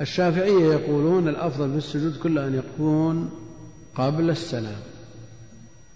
الشافعية 0.00 0.72
يقولون 0.72 1.28
الأفضل 1.28 1.70
في 1.70 1.76
السجود 1.76 2.16
كله 2.16 2.46
أن 2.46 2.54
يكون 2.54 3.30
قبل 3.94 4.30
السلام 4.30 4.80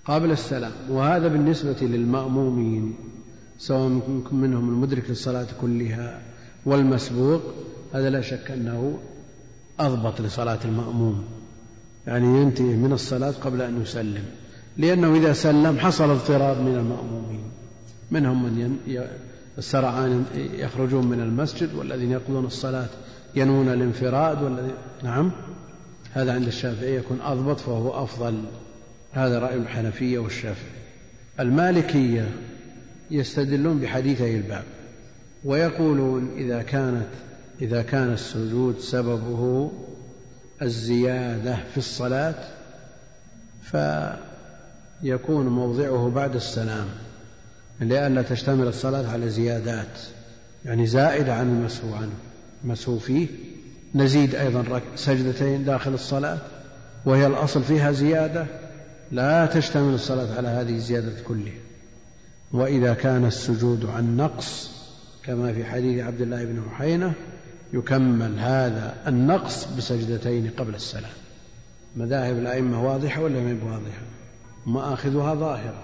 قبل 0.05 0.31
السلام 0.31 0.73
وهذا 0.91 1.29
بالنسبة 1.29 1.77
للمأمومين 1.81 2.95
سواء 3.59 4.01
منهم 4.33 4.69
المدرك 4.69 5.11
للصلاة 5.11 5.47
كلها 5.61 6.23
والمسبوق 6.67 7.43
هذا 7.93 8.11
لا 8.11 8.21
شك 8.21 8.51
أنه 8.51 8.99
أضبط 9.81 10.21
لصلاة 10.21 10.59
المأموم 10.65 11.25
يعني 12.07 12.41
ينتهي 12.41 12.77
من 12.77 12.93
الصلاة 12.93 13.31
قبل 13.31 13.63
أن 13.63 13.83
يسلم 13.83 14.25
لأنه 14.77 15.17
إذا 15.17 15.33
سلم 15.33 15.79
حصل 15.79 16.11
اضطراب 16.11 16.61
من 16.61 16.75
المأمومين 16.75 17.45
منهم 18.11 18.45
من 18.45 18.79
السرعان 19.59 20.25
يخرجون 20.35 21.07
من 21.07 21.21
المسجد 21.21 21.75
والذين 21.75 22.11
يقضون 22.11 22.45
الصلاة 22.45 22.89
ينوون 23.37 23.69
الانفراد 23.69 24.43
والذي 24.43 24.75
نعم. 25.03 25.33
هذا 26.13 26.35
عند 26.35 26.47
الشافعية 26.47 26.99
يكون 26.99 27.21
أضبط 27.21 27.61
فهو 27.61 28.05
أفضل. 28.05 28.43
هذا 29.13 29.39
رأي 29.39 29.55
الحنفية 29.55 30.19
والشافعي. 30.19 30.71
المالكية 31.41 32.29
يستدلون 33.11 33.79
بحديثي 33.79 34.37
الباب 34.37 34.65
ويقولون 35.45 36.31
إذا 36.37 36.63
كانت 36.63 37.09
إذا 37.63 37.83
كان 37.83 38.13
السجود 38.13 38.79
سببه 38.79 39.71
الزيادة 40.63 41.57
في 41.73 41.79
الصلاة 41.79 42.35
فيكون 45.03 45.47
موضعه 45.47 46.11
بعد 46.15 46.35
السلام 46.35 46.87
لئلا 47.81 48.23
تشتمل 48.23 48.67
الصلاة 48.67 49.13
على 49.13 49.31
زيادات 49.31 49.99
يعني 50.65 50.87
زائدة 50.87 51.35
عن 51.35 51.47
المسهو 51.47 51.95
عنه. 51.95 52.15
المسهو 52.65 52.99
فيه. 52.99 53.27
نزيد 53.95 54.35
أيضا 54.35 54.81
سجدتين 54.97 55.65
داخل 55.65 55.95
الصلاة 55.95 56.39
وهي 57.05 57.27
الأصل 57.27 57.63
فيها 57.63 57.93
زيادة. 57.93 58.47
لا 59.13 59.47
تشتمل 59.47 59.95
الصلاة 59.95 60.37
على 60.37 60.49
هذه 60.49 60.75
الزيادة 60.75 61.13
كلها. 61.29 61.53
وإذا 62.53 62.95
كان 62.95 63.25
السجود 63.25 63.87
عن 63.87 64.17
نقص 64.17 64.71
كما 65.25 65.53
في 65.53 65.65
حديث 65.65 66.05
عبد 66.05 66.21
الله 66.21 66.45
بن 66.45 66.61
محينة 66.61 67.13
يكمل 67.73 68.39
هذا 68.39 68.95
النقص 69.07 69.67
بسجدتين 69.79 70.51
قبل 70.59 70.75
السلام. 70.75 71.13
مذاهب 71.97 72.39
الأئمة 72.39 72.85
واضحة 72.85 73.23
ولا 73.23 73.41
ما 73.41 73.59
واضحة 73.65 74.03
مآخذها 74.67 75.35
ظاهرة. 75.35 75.83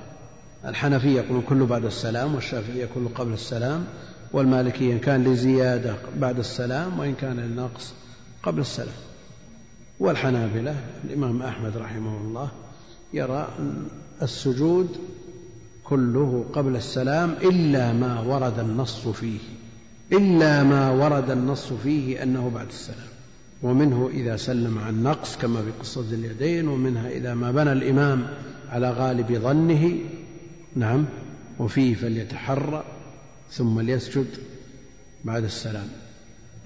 الحنفية 0.65 1.21
يقولون 1.21 1.43
كله 1.43 1.67
بعد 1.67 1.85
السلام 1.85 2.35
والشافعية 2.35 2.89
كله 2.95 3.11
قبل 3.15 3.33
السلام. 3.33 3.85
والمالكية 4.33 4.93
إن 4.93 4.99
كان 4.99 5.25
لزيادة 5.25 5.95
بعد 6.17 6.39
السلام 6.39 6.99
وإن 6.99 7.15
كان 7.15 7.37
للنقص 7.37 7.95
قبل 8.43 8.61
السلام. 8.61 8.95
والحنابلة 10.01 10.75
الإمام 11.05 11.43
أحمد 11.43 11.77
رحمه 11.77 12.17
الله 12.17 12.51
يرى 13.15 13.49
السجود 14.23 14.89
كله 15.85 16.45
قبل 16.53 16.77
السلام 16.77 17.35
إلا 17.43 17.93
ما 17.93 18.21
ورد 18.21 18.59
النص 18.59 19.09
فيه 19.09 19.39
إلا 20.13 20.63
ما 20.65 20.91
ورد 20.91 21.31
النص 21.31 21.73
فيه 21.73 22.23
أنه 22.23 22.51
بعد 22.55 22.67
السلام. 22.67 23.09
ومنه 23.63 24.11
إذا 24.13 24.37
سلم 24.37 24.79
عن 24.79 25.03
نقص 25.03 25.37
كما 25.37 25.63
في 25.63 25.71
قصة 25.81 26.01
اليدين 26.01 26.69
ومنها 26.69 27.09
إذا 27.11 27.35
ما 27.35 27.53
بنى 27.53 27.73
الإمام 27.73 28.27
على 28.71 28.91
غالب 28.91 29.33
ظنه. 29.33 29.99
نعم. 30.77 31.05
وفيه 31.59 31.95
فليتحرى. 31.95 32.85
ثم 33.53 33.81
ليسجد 33.81 34.27
بعد 35.25 35.45
السلام. 35.45 35.89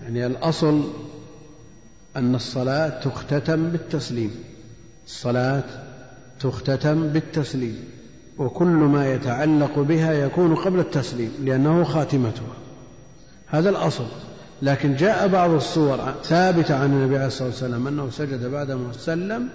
يعني 0.03 0.27
الأصل 0.27 0.91
أن 2.17 2.35
الصلاة 2.35 3.01
تختتم 3.01 3.69
بالتسليم. 3.69 4.31
الصلاة 5.07 5.65
تختتم 6.41 7.09
بالتسليم 7.09 7.85
وكل 8.39 8.67
ما 8.67 9.13
يتعلق 9.13 9.79
بها 9.79 10.13
يكون 10.13 10.55
قبل 10.55 10.79
التسليم 10.79 11.33
لأنه 11.45 11.85
خاتمتها. 11.85 12.55
هذا 13.47 13.71
الأصل. 13.71 14.07
لكن 14.63 14.97
جاء 14.97 15.29
بعض 15.29 15.51
الصور 15.51 16.15
ثابتة 16.25 16.75
عن 16.77 16.93
النبي 16.93 17.17
عليه 17.17 17.27
الصلاة 17.27 17.49
والسلام 17.49 17.87
أنه 17.87 18.11
سجد 18.11 18.45
بعدما 18.51 18.93
سلم 18.93 19.49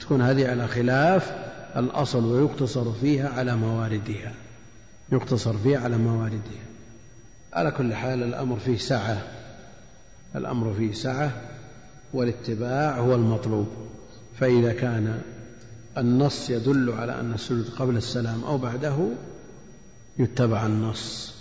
تكون 0.00 0.22
هذه 0.22 0.50
على 0.50 0.68
خلاف 0.68 1.32
الأصل 1.76 2.24
ويقتصر 2.24 2.92
فيها 2.92 3.28
على 3.28 3.56
مواردها. 3.56 4.32
يقتصر 5.12 5.54
فيها 5.58 5.78
على 5.80 5.96
مواردها. 5.96 6.71
على 7.52 7.70
كل 7.70 7.94
حال 7.94 8.22
الأمر 8.22 8.58
فيه 8.58 8.76
سعة. 8.76 9.22
الأمر 10.36 10.74
فيه 10.74 10.92
سعة 10.92 11.32
والاتباع 12.12 12.98
هو 12.98 13.14
المطلوب. 13.14 13.68
فإذا 14.38 14.72
كان 14.72 15.22
النص 15.98 16.50
يدل 16.50 16.92
على 16.92 17.20
أن 17.20 17.32
السجود 17.34 17.68
قبل 17.78 17.96
السلام 17.96 18.44
أو 18.44 18.58
بعده 18.58 19.08
يتبع 20.18 20.66
النص. 20.66 21.34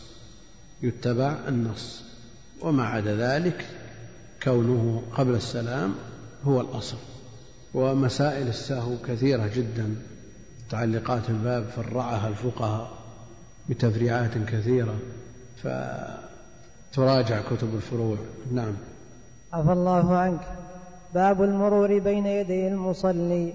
يتبع 0.83 1.37
النص. 1.47 2.03
وما 2.61 2.83
عدا 2.83 3.15
ذلك 3.17 3.65
كونه 4.43 5.03
قبل 5.17 5.35
السلام 5.35 5.93
هو 6.43 6.61
الأصل. 6.61 6.97
ومسائل 7.73 8.47
السهو 8.47 8.97
كثيرة 9.07 9.51
جدا. 9.55 9.95
متعلقات 10.67 11.29
الباب 11.29 11.69
فرعها 11.75 12.27
الفقهاء 12.27 12.91
بتفريعات 13.69 14.37
كثيرة. 14.37 14.99
فتراجع 15.63 17.41
كتب 17.41 17.75
الفروع. 17.75 18.17
نعم. 18.51 18.73
عفى 19.53 19.71
الله 19.71 20.15
عنك. 20.15 20.41
باب 21.13 21.43
المرور 21.43 21.99
بين 21.99 22.25
يدي 22.25 22.67
المصلي. 22.67 23.53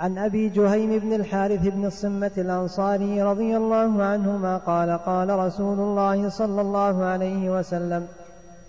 عن 0.00 0.18
أبي 0.18 0.48
جهيم 0.48 0.98
بن 0.98 1.12
الحارث 1.12 1.66
بن 1.66 1.84
الصمة 1.84 2.30
الأنصاري 2.38 3.22
رضي 3.22 3.56
الله 3.56 4.02
عنهما 4.02 4.56
قال 4.56 4.98
قال 4.98 5.38
رسول 5.38 5.78
الله 5.78 6.28
صلى 6.28 6.60
الله 6.60 7.04
عليه 7.04 7.58
وسلم 7.58 8.06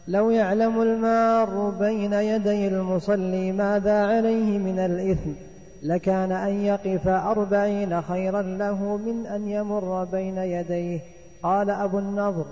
لو 0.08 0.30
يعلم 0.30 0.82
المار 0.82 1.70
بين 1.70 2.14
يدي 2.14 2.68
المصلي 2.68 3.52
ماذا 3.52 4.06
عليه 4.06 4.58
من 4.58 4.80
الإثم 4.80 5.30
لكان 5.84 6.32
أن 6.32 6.66
يقف 6.66 7.08
أربعين 7.08 8.02
خيرا 8.02 8.42
له 8.42 8.98
من 8.98 9.26
أن 9.26 9.48
يمر 9.48 10.04
بين 10.04 10.38
يديه. 10.38 11.00
قال 11.44 11.70
أبو 11.70 12.00
النضر. 12.00 12.46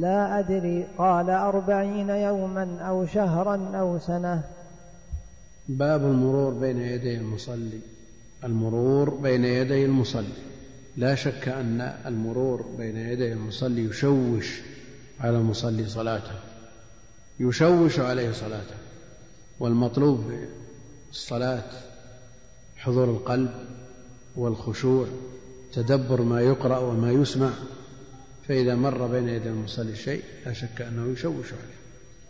لا 0.00 0.38
أدري 0.38 0.86
قال 0.98 1.30
أربعين 1.30 2.10
يوما 2.10 2.78
أو 2.80 3.06
شهرا 3.06 3.70
أو 3.74 3.98
سنة. 3.98 4.42
باب 5.68 6.04
المرور 6.04 6.52
بين 6.52 6.80
يدي 6.80 7.16
المصلي. 7.16 7.80
المرور 8.44 9.10
بين 9.10 9.44
يدي 9.44 9.84
المصلي. 9.84 10.34
لا 10.96 11.14
شك 11.14 11.48
أن 11.48 11.80
المرور 12.06 12.64
بين 12.78 12.96
يدي 12.96 13.32
المصلي 13.32 13.84
يشوش 13.84 14.60
على 15.20 15.36
المصلي 15.36 15.88
صلاته. 15.88 16.34
يشوش 17.40 18.00
عليه 18.00 18.32
صلاته. 18.32 18.76
والمطلوب 19.60 20.24
في 20.26 21.10
الصلاة 21.10 21.70
حضور 22.76 23.04
القلب 23.04 23.50
والخشوع 24.36 25.06
تدبر 25.72 26.22
ما 26.22 26.40
يقرأ 26.40 26.78
وما 26.78 27.12
يسمع. 27.12 27.50
فإذا 28.48 28.74
مر 28.74 29.06
بين 29.06 29.28
يدي 29.28 29.48
المصلي 29.48 29.96
شيء 29.96 30.22
لا 30.46 30.52
شك 30.52 30.82
أنه 30.82 31.12
يشوش 31.12 31.52
عليه. 31.52 31.74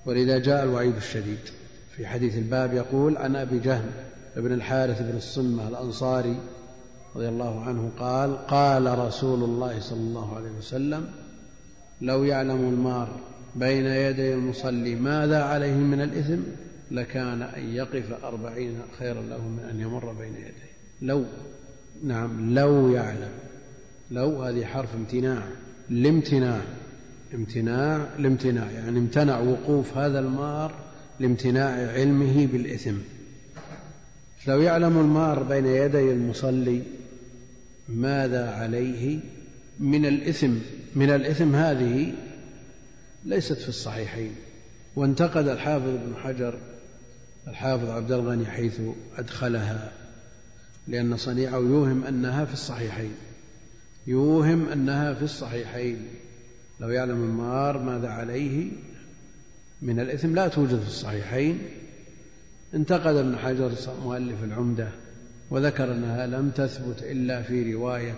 ولذا 0.06 0.38
جاء 0.38 0.64
الوعيد 0.64 0.96
الشديد. 0.96 1.38
في 1.96 2.06
حديث 2.06 2.38
الباب 2.38 2.74
يقول 2.74 3.16
عن 3.16 3.36
أبي 3.36 3.58
جهل 3.58 3.90
بن 4.36 4.52
الحارث 4.52 5.02
بن 5.02 5.16
الصمة 5.16 5.68
الأنصاري 5.68 6.36
رضي 7.16 7.28
الله 7.28 7.64
عنه 7.64 7.90
قال 7.98 8.46
قال 8.46 8.98
رسول 8.98 9.44
الله 9.44 9.80
صلى 9.80 10.00
الله 10.00 10.36
عليه 10.36 10.50
وسلم 10.50 11.08
لو 12.00 12.24
يعلم 12.24 12.68
المار 12.68 13.20
بين 13.56 13.86
يدي 13.86 14.34
المصلي 14.34 14.94
ماذا 14.94 15.42
عليه 15.42 15.74
من 15.74 16.00
الإثم 16.00 16.40
لكان 16.90 17.42
أن 17.42 17.74
يقف 17.74 18.24
أربعين 18.24 18.78
خيرا 18.98 19.22
له 19.22 19.48
من 19.48 19.68
أن 19.70 19.80
يمر 19.80 20.12
بين 20.12 20.34
يديه. 20.34 20.74
لو 21.02 21.24
نعم 22.04 22.54
لو 22.54 22.88
يعلم. 22.88 23.32
لو 24.10 24.42
هذه 24.42 24.64
حرف 24.64 24.94
امتناع. 24.94 25.42
الامتناع. 25.90 26.60
امتناع 27.34 28.06
الامتناع 28.18 28.70
يعني 28.70 28.98
امتنع 28.98 29.38
وقوف 29.38 29.96
هذا 29.96 30.18
المار 30.18 30.74
لامتناع 31.20 31.92
علمه 31.92 32.46
بالإثم. 32.46 32.94
لو 34.48 34.60
يعلم 34.60 34.98
المار 34.98 35.42
بين 35.42 35.66
يدي 35.66 36.12
المصلي 36.12 36.82
ماذا 37.88 38.50
عليه 38.50 39.20
من 39.80 40.06
الإثم؟ 40.06 40.54
من 40.94 41.10
الإثم 41.10 41.54
هذه 41.54 42.12
ليست 43.24 43.58
في 43.58 43.68
الصحيحين. 43.68 44.32
وانتقد 44.96 45.48
الحافظ 45.48 45.88
ابن 45.88 46.16
حجر 46.16 46.58
الحافظ 47.48 47.90
عبد 47.90 48.12
الغني 48.12 48.46
حيث 48.46 48.80
أدخلها 49.16 49.92
لأن 50.88 51.16
صنيعه 51.16 51.56
يوهم 51.56 52.04
أنها 52.04 52.44
في 52.44 52.52
الصحيحين. 52.52 53.12
يوهم 54.06 54.68
أنها 54.68 55.14
في 55.14 55.22
الصحيحين. 55.22 56.08
لو 56.80 56.88
يعلم 56.88 57.24
المار 57.24 57.78
ماذا 57.78 58.08
عليه 58.08 58.70
من 59.82 60.00
الإثم 60.00 60.34
لا 60.34 60.48
توجد 60.48 60.80
في 60.80 60.88
الصحيحين. 60.88 61.58
انتقد 62.74 63.16
ابن 63.16 63.36
حجر 63.36 63.72
مؤلف 64.04 64.44
العمدة 64.44 64.88
وذكر 65.50 65.92
أنها 65.92 66.26
لم 66.26 66.50
تثبت 66.50 67.02
إلا 67.02 67.42
في 67.42 67.74
رواية 67.74 68.14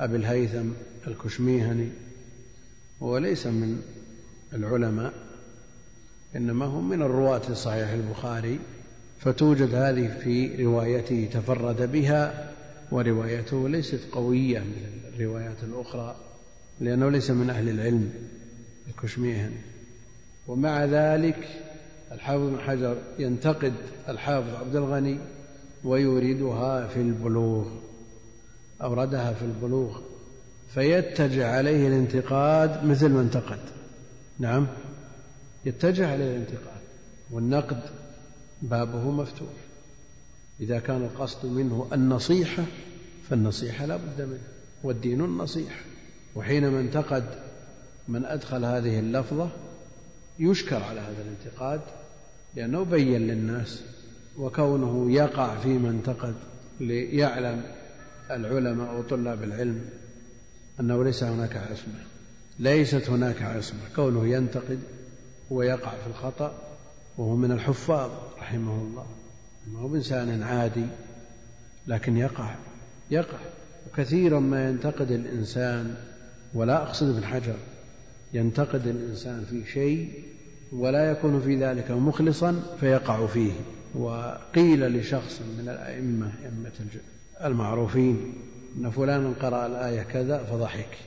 أبي 0.00 0.16
الهيثم 0.16 0.68
الكشميهني. 1.06 1.88
وهو 3.00 3.18
ليس 3.18 3.46
من 3.46 3.82
العلماء 4.52 5.12
إنما 6.36 6.66
هم 6.66 6.88
من 6.88 7.02
الرواة 7.02 7.52
صحيح 7.52 7.88
البخاري. 7.88 8.58
فتوجد 9.20 9.74
هذه 9.74 10.18
في 10.24 10.64
روايته 10.64 11.28
تفرد 11.32 11.92
بها 11.92 12.52
وروايته 12.90 13.68
ليست 13.68 14.00
قوية. 14.12 14.58
من 14.58 15.01
الروايات 15.14 15.62
الأخرى 15.62 16.16
لأنه 16.80 17.10
ليس 17.10 17.30
من 17.30 17.50
أهل 17.50 17.68
العلم 17.68 18.12
الكشميهني 18.88 19.60
ومع 20.46 20.84
ذلك 20.84 21.48
الحافظ 22.12 22.40
بن 22.40 22.58
حجر 22.58 22.96
ينتقد 23.18 23.72
الحافظ 24.08 24.54
عبد 24.54 24.76
الغني 24.76 25.18
ويوردها 25.84 26.86
في 26.86 27.00
البلوغ 27.00 27.66
أوردها 28.82 29.32
في 29.32 29.44
البلوغ 29.44 30.00
فيتجه 30.74 31.48
عليه 31.48 31.88
الانتقاد 31.88 32.84
مثل 32.84 33.08
ما 33.08 33.20
انتقد. 33.20 33.58
نعم 34.38 34.66
يتجه 35.64 36.12
عليه 36.12 36.36
الانتقاد 36.36 36.82
والنقد 37.30 37.80
بابه 38.62 39.10
مفتوح. 39.10 39.48
إذا 40.60 40.78
كان 40.78 41.02
القصد 41.02 41.46
منه 41.46 41.88
النصيحة 41.92 42.64
فالنصيحة 43.30 43.86
لا 43.86 43.96
بد 43.96 44.20
منها 44.20 44.61
والدين 44.82 45.20
النصيحة 45.20 45.80
وحينما 46.34 46.80
انتقد 46.80 47.24
من 48.08 48.24
أدخل 48.24 48.64
هذه 48.64 48.98
اللفظة 48.98 49.48
يشكر 50.38 50.82
على 50.82 51.00
هذا 51.00 51.22
الانتقاد 51.22 51.80
لأنه 52.56 52.84
بين 52.84 53.20
للناس 53.20 53.82
وكونه 54.38 55.12
يقع 55.12 55.56
فيما 55.58 55.88
انتقد 55.88 56.34
ليعلم 56.80 57.62
العلماء 58.30 58.98
وطلاب 58.98 59.42
العلم 59.42 59.84
أنه 60.80 61.04
ليس 61.04 61.22
هناك 61.22 61.56
عصمة. 61.56 62.04
ليست 62.58 63.10
هناك 63.10 63.42
عصمة. 63.42 63.80
كونه 63.96 64.26
ينتقد 64.26 64.80
ويقع 65.50 65.90
في 65.90 66.06
الخطأ 66.06 66.54
وهو 67.18 67.36
من 67.36 67.52
الحفاظ 67.52 68.10
رحمه 68.38 68.82
الله. 68.82 69.06
ما 69.72 69.80
هو 69.80 69.88
بإنسان 69.88 70.42
عادي 70.42 70.86
لكن 71.86 72.16
يقع 72.16 72.54
يقع. 73.10 73.38
وكثيرا 73.92 74.40
ما 74.40 74.68
ينتقد 74.68 75.10
الإنسان 75.10 75.94
ولا 76.54 76.82
أقصد 76.82 77.08
ابن 77.08 77.24
حجر 77.24 77.56
ينتقد 78.32 78.86
الإنسان 78.86 79.44
في 79.50 79.64
شيء 79.72 80.24
ولا 80.72 81.10
يكون 81.10 81.40
في 81.40 81.64
ذلك 81.64 81.90
مخلصا 81.90 82.62
فيقع 82.80 83.26
فيه. 83.26 83.52
وقيل 83.94 84.98
لشخص 84.98 85.40
من 85.58 85.68
الأئمة 85.68 86.32
أئمة 86.44 86.72
المعروفين 87.44 88.34
أن 88.78 88.90
فلانا 88.90 89.32
قرأ 89.40 89.66
الآية 89.66 90.02
كذا 90.02 90.44
فضحك 90.44 90.98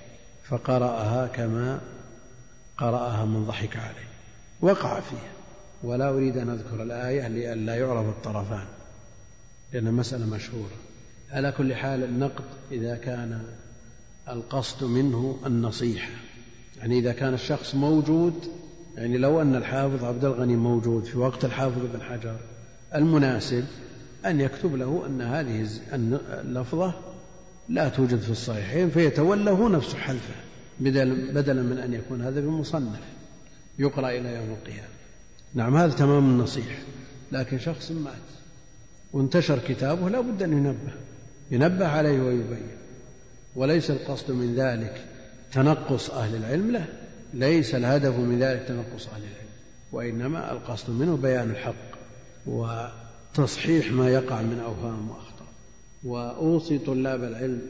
فقرأها 0.44 1.28
كما 1.28 1.82
قرأها 2.78 3.26
من 3.26 3.46
ضحك 3.46 3.78
عليه. 3.78 4.08
وقع 4.62 5.00
فيها. 5.00 5.32
ولا 5.84 6.10
أريد 6.10 6.38
أن 6.38 6.50
أذكر 6.50 6.84
الآية 6.84 7.28
لئلا 7.28 7.76
يعرف 7.76 8.06
الطرفان 8.06 8.66
لأن 9.74 9.88
المسألة 9.88 10.26
مشهورة. 10.26 10.85
على 11.32 11.52
كل 11.52 11.76
حال 11.76 12.04
النقد 12.04 12.44
إذا 12.72 12.96
كان 12.96 13.42
القصد 14.30 14.84
منه 14.84 15.40
النصيحة. 15.46 16.10
يعني 16.80 17.00
إذا 17.00 17.12
كان 17.12 17.34
الشخص 17.34 17.76
موجود 17.76 18.34
يعني 18.98 19.18
لو 19.18 19.42
أن 19.42 19.56
الحافظ 19.56 20.04
عبد 20.04 20.26
الغني 20.26 20.56
موجود 20.56 21.04
في 21.04 21.18
وقت 21.18 21.46
الحافظ 21.46 21.86
ابن 21.86 22.02
حجر 22.02 22.36
المناسب 22.96 23.66
أن 24.26 24.42
يكتب 24.42 24.76
له 24.76 25.04
أن 25.08 25.22
هذه 25.22 25.68
اللفظة 26.42 26.94
لا 27.70 27.90
توجد 27.90 28.20
في 28.20 28.30
الصحيحين 28.30 28.90
فيتولى 28.90 29.52
هو 29.52 29.70
نفسه 29.70 29.98
حلفه 29.98 30.36
بدلا 30.80 31.64
من 31.64 31.78
أن 31.78 31.94
يكون 31.94 32.22
هذا 32.22 32.42
بمصنف 32.42 33.00
يقرأ 33.80 34.10
إلى 34.10 34.36
يوم 34.36 34.50
القيامة. 34.50 34.88
نعم 35.54 35.78
هذا 35.78 35.94
تمام 35.94 36.30
النصيحة 36.30 36.80
لكن 37.32 37.60
شخص 37.60 37.92
مات 37.92 38.14
وانتشر 39.14 39.60
كتابه 39.68 40.10
لا 40.10 40.22
بد 40.22 40.44
أن 40.44 40.54
ينبه. 40.54 40.94
ينبه 41.52 41.88
عليه 41.88 42.22
ويبين. 42.22 42.68
وليس 43.56 43.92
القصد 43.92 44.32
من 44.32 44.56
ذلك 44.56 45.06
تنقص 45.52 46.10
أهل 46.10 46.36
العلم 46.36 46.72
له 46.72 46.86
ليس 47.34 47.76
الهدف 47.76 48.18
من 48.18 48.40
ذلك 48.40 48.66
تنقص 48.68 49.08
أهل 49.08 49.22
العلم 49.22 49.50
وإنما 49.92 50.52
القصد 50.52 50.90
منه 50.90 51.18
بيان 51.18 51.50
الحق 51.50 51.96
وتصحيح 52.46 53.92
ما 53.92 54.10
يقع 54.10 54.42
من 54.42 54.60
أوهام 54.60 55.10
وأخطاء. 55.10 55.48
وأوصي 56.04 56.78
طلاب 56.78 57.24
العلم 57.24 57.62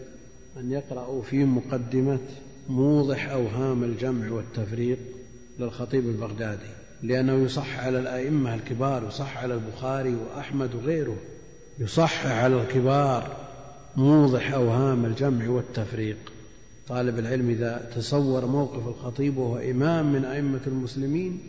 أن 0.57 0.71
يقرأوا 0.71 1.21
في 1.21 1.43
مقدمة 1.43 2.19
موضح 2.69 3.29
أوهام 3.29 3.83
الجمع 3.83 4.31
والتفريق 4.31 4.97
للخطيب 5.59 6.05
البغدادي 6.05 6.69
لأنه 7.03 7.33
يصح 7.33 7.79
على 7.79 7.99
الأئمة 7.99 8.55
الكبار 8.55 9.07
يصح 9.07 9.37
على 9.37 9.53
البخاري 9.53 10.15
وأحمد 10.15 10.75
وغيره 10.75 11.17
يصح 11.79 12.25
على 12.25 12.61
الكبار 12.61 13.44
موضح 13.97 14.53
أوهام 14.53 15.05
الجمع 15.05 15.49
والتفريق. 15.49 16.17
طالب 16.87 17.19
العلم 17.19 17.49
إذا 17.49 17.89
تصور 17.95 18.45
موقف 18.45 18.87
الخطيب 18.87 19.37
وهو 19.37 19.57
إمام 19.57 20.13
من 20.13 20.25
أئمة 20.25 20.61
المسلمين 20.67 21.39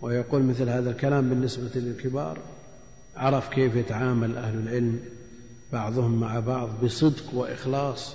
ويقول 0.00 0.42
مثل 0.42 0.68
هذا 0.68 0.90
الكلام 0.90 1.28
بالنسبة 1.28 1.70
للكبار 1.74 2.38
عرف 3.16 3.48
كيف 3.48 3.76
يتعامل 3.76 4.36
أهل 4.36 4.58
العلم 4.58 5.00
بعضهم 5.72 6.20
مع 6.20 6.40
بعض 6.40 6.84
بصدق 6.84 7.34
وإخلاص 7.34 8.14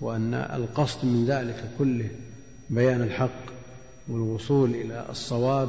وأن 0.00 0.34
القصد 0.34 1.04
من 1.04 1.26
ذلك 1.26 1.70
كله 1.78 2.08
بيان 2.70 3.02
الحق 3.02 3.52
والوصول 4.08 4.70
إلى 4.70 5.06
الصواب 5.10 5.68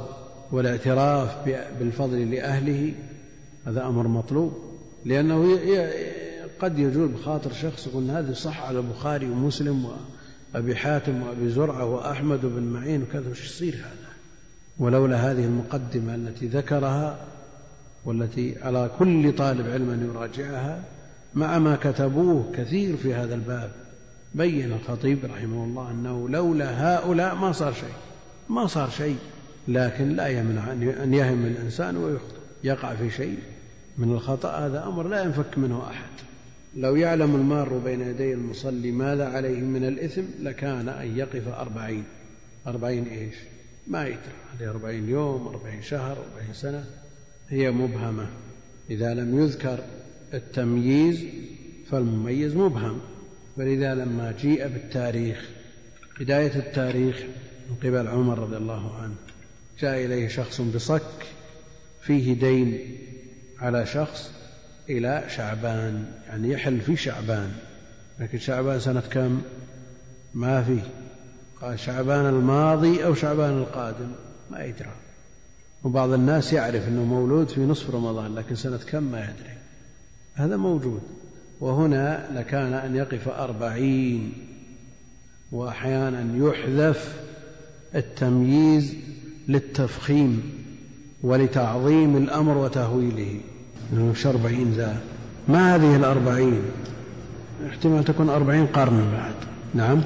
والاعتراف 0.52 1.50
بالفضل 1.80 2.32
لأهله 2.32 2.94
هذا 3.66 3.86
أمر 3.86 4.08
مطلوب 4.08 4.54
لأنه 5.06 5.58
قد 6.60 6.80
يجول 6.80 7.08
بخاطر 7.08 7.54
شخص 7.54 7.88
يقول 7.88 8.10
هذا 8.10 8.34
صح 8.34 8.62
على 8.62 8.80
البخاري 8.80 9.30
ومسلم 9.30 9.86
وأبي 10.56 10.76
حاتم 10.76 11.22
وأبي 11.22 11.50
زرعة 11.50 11.86
وأحمد 11.86 12.40
بن 12.44 12.64
معين 12.64 13.04
وكذا 13.04 13.30
وش 13.30 13.46
يصير 13.46 13.76
هذا؟ 13.76 14.14
ولولا 14.80 15.32
هذه 15.32 15.46
المقدمة 15.46 16.16
التي 16.16 16.48
ذكرها 16.48 17.18
والتي 18.06 18.56
على 18.62 18.92
كل 19.00 19.36
طالب 19.36 19.70
علم 19.70 19.90
أن 19.90 20.10
يراجعها 20.14 20.84
مع 21.34 21.60
ما 21.60 21.76
كتبوه 21.76 22.52
كثير 22.56 22.98
في 22.98 23.14
هذا 23.14 23.36
الباب 23.36 23.72
بين 24.36 24.74
الخطيب 24.74 25.26
رحمه 25.26 25.64
الله 25.64 25.92
أنه 25.92 26.30
لولا 26.30 26.96
هؤلاء 26.96 27.36
ما 27.36 27.52
صار 27.52 27.74
شيء 27.74 27.94
ما 28.50 28.68
صار 28.68 28.90
شيء 28.90 29.18
لكن 29.68 30.16
لا 30.16 30.28
يمنع 30.28 30.72
أن 31.04 31.14
يهم 31.14 31.46
الإنسان 31.46 31.98
ويخطئ 31.98 32.36
يقع 32.64 32.96
في 32.96 33.10
شيء 33.10 33.38
من 33.98 34.12
الخطأ 34.12 34.50
هذا 34.50 34.84
أمر 34.84 35.08
لا 35.08 35.24
ينفك 35.24 35.58
منه 35.58 35.84
أحد. 35.90 36.23
لو 36.76 36.96
يعلم 36.96 37.36
المار 37.36 37.78
بين 37.78 38.02
يدي 38.02 38.34
المصلي 38.34 38.92
ماذا 38.92 39.26
عليه 39.26 39.60
من 39.60 39.88
الإثم 39.88 40.24
لكان 40.40 40.90
أن 40.90 41.18
يقف 41.18 41.48
أربعين. 41.48 42.04
أربعين 42.68 43.08
إيش؟ 43.08 43.36
ما 43.88 44.08
يدري 44.08 44.20
هذه 44.60 44.70
أربعين 44.70 45.10
يوم 45.10 45.48
أربعين 45.48 45.82
شهر 45.82 46.12
أربعين 46.12 46.54
سنة. 46.54 46.86
هي 47.50 47.72
مبهمة. 47.72 48.28
إذا 48.90 49.14
لم 49.14 49.40
يذكر 49.40 49.80
التمييز 50.34 51.26
فالمميز 51.92 52.56
مبهم. 52.56 53.00
فلذا 53.58 53.96
لما 53.96 54.32
جيء 54.42 54.68
بالتاريخ 54.68 55.50
بداية 56.20 56.56
التاريخ 56.56 57.24
من 57.70 57.76
قبل 57.76 58.08
عمر 58.08 58.40
رضي 58.40 58.58
الله 58.58 58.96
عنه 58.96 59.16
جاء 59.80 60.06
إليه 60.06 60.28
شخص 60.28 60.62
بصك 60.62 61.26
فيه 62.02 62.34
دين 62.34 62.98
على 63.60 63.86
شخص 63.86 64.32
إلى 64.90 65.24
شعبان 65.36 66.06
يعني 66.28 66.50
يحل 66.50 66.82
في 66.82 66.96
شعبان. 66.96 67.52
لكن 68.20 68.40
شعبان 68.40 68.80
سنة 68.80 69.04
كم؟ 69.12 69.42
ما 70.34 70.64
فيه 70.64 70.82
قال 71.62 71.80
شعبان 71.80 72.26
الماضي 72.26 73.06
أو 73.06 73.14
شعبان 73.14 73.58
القادم 73.58 74.12
ما 74.52 74.64
يدرى. 74.64 74.92
وبعض 75.84 76.12
الناس 76.12 76.54
يعرف 76.54 76.88
أنه 76.88 77.04
مولود 77.04 77.50
في 77.50 77.62
نصف 77.62 77.96
رمضان 77.96 78.36
لكن 78.36 78.56
سنة 78.56 78.78
كم؟ 78.78 79.04
ما 79.04 79.20
يدري. 79.20 79.58
هذا 80.34 80.58
موجود. 80.58 81.02
وهنا 81.60 82.30
لكان 82.36 82.74
أن 82.74 82.96
يقف 82.96 83.28
أربعين. 83.28 84.34
وأحيانا 85.52 86.48
يحذف 86.48 87.22
التمييز 87.96 88.96
للتفخيم 89.48 90.52
ولتعظيم 91.24 92.18
الأمر 92.18 92.58
وتهويله. 92.58 93.40
مش 93.94 94.28
أربعين 94.28 94.72
ذا. 94.72 95.02
ما 95.48 95.76
هذه 95.76 95.96
الأربعين؟ 95.96 96.62
احتمال 97.70 98.04
تكون 98.04 98.30
أربعين 98.30 98.66
قرنا 98.66 99.12
بعد. 99.12 99.36
نعم 99.74 100.02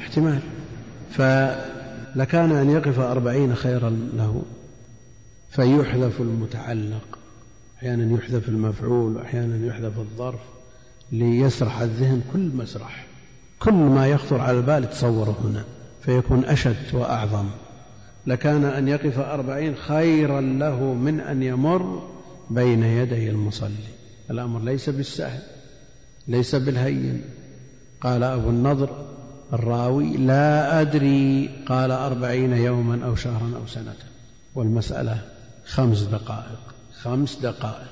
احتمال. 0.00 0.40
فلكان 1.10 2.52
أن 2.52 2.70
يقف 2.70 2.98
أربعين 2.98 3.54
خيرا 3.54 3.90
له. 3.90 4.42
فيحذف 5.50 6.20
المتعلق. 6.20 7.18
أحيانا 7.78 8.14
يحذف 8.14 8.48
المفعول 8.48 9.16
وأحيانا 9.16 9.66
يحذف 9.66 9.98
الظرف 9.98 10.40
ليسرح 11.12 11.80
الذهن 11.80 12.22
كل 12.32 12.50
مسرح 12.54 13.06
كل 13.58 13.72
ما 13.72 14.08
يخطر 14.08 14.40
على 14.40 14.58
البال 14.58 14.90
تصوره 14.90 15.36
هنا 15.44 15.64
فيكون 16.02 16.44
أشد 16.44 16.94
وأعظم. 16.94 17.46
لكان 18.26 18.64
أن 18.64 18.88
يقف 18.88 19.18
أربعين 19.18 19.74
خيرا 19.74 20.40
له 20.40 20.94
من 20.94 21.20
أن 21.20 21.42
يمر 21.42 22.02
بين 22.50 22.82
يدي 22.82 23.30
المصلي. 23.30 23.90
الأمر 24.30 24.60
ليس 24.60 24.90
بالسهل 24.90 25.42
ليس 26.28 26.54
بالهين. 26.54 27.24
قال 28.00 28.22
أبو 28.22 28.50
النضر 28.50 29.06
الراوي 29.52 30.16
لا 30.16 30.80
أدري 30.80 31.50
قال 31.66 31.90
أربعين 31.90 32.52
يوما 32.52 33.06
أو 33.06 33.14
شهرا 33.14 33.52
أو 33.56 33.66
سنة. 33.66 33.96
والمسألة 34.54 35.22
خمس 35.64 36.02
دقائق 36.02 36.60
خمس 37.02 37.38
دقائق. 37.38 37.90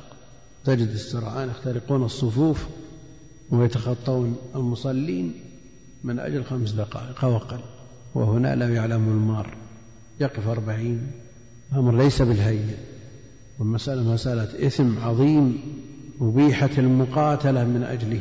تجد 0.64 0.88
السرعان 0.88 1.48
يخترقون 1.48 2.04
الصفوف 2.04 2.66
ويتخطون 3.50 4.36
المصلين 4.54 5.34
من 6.04 6.18
أجل 6.18 6.44
خمس 6.44 6.70
دقائق 6.70 7.24
أو 7.24 7.36
أقل. 7.36 7.60
وهنا 8.14 8.54
لا 8.54 8.74
يعلم 8.74 9.08
المار. 9.08 9.56
يقف 10.20 10.48
أربعين. 10.48 11.10
أمر 11.72 11.96
ليس 11.96 12.22
بالهين. 12.22 12.74
والمسألة 13.58 14.12
مسألة 14.12 14.66
إثم 14.66 14.98
عظيم 14.98 15.60
أبيحت 16.20 16.78
المقاتلة 16.78 17.64
من 17.64 17.82
أجله 17.82 18.20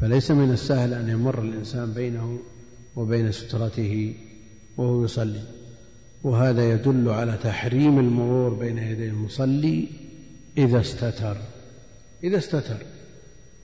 فليس 0.00 0.30
من 0.30 0.50
السهل 0.50 0.94
أن 0.94 1.08
يمر 1.08 1.42
الإنسان 1.42 1.92
بينه 1.92 2.38
وبين 2.96 3.32
سترته 3.32 4.14
وهو 4.76 5.04
يصلي. 5.04 5.40
وهذا 6.22 6.72
يدل 6.72 7.08
على 7.08 7.38
تحريم 7.42 7.98
المرور 7.98 8.54
بين 8.54 8.78
يدي 8.78 9.08
المصلي 9.08 9.88
إذا 10.58 10.80
استتر. 10.80 11.36
إذا 12.24 12.38
استتر 12.38 12.76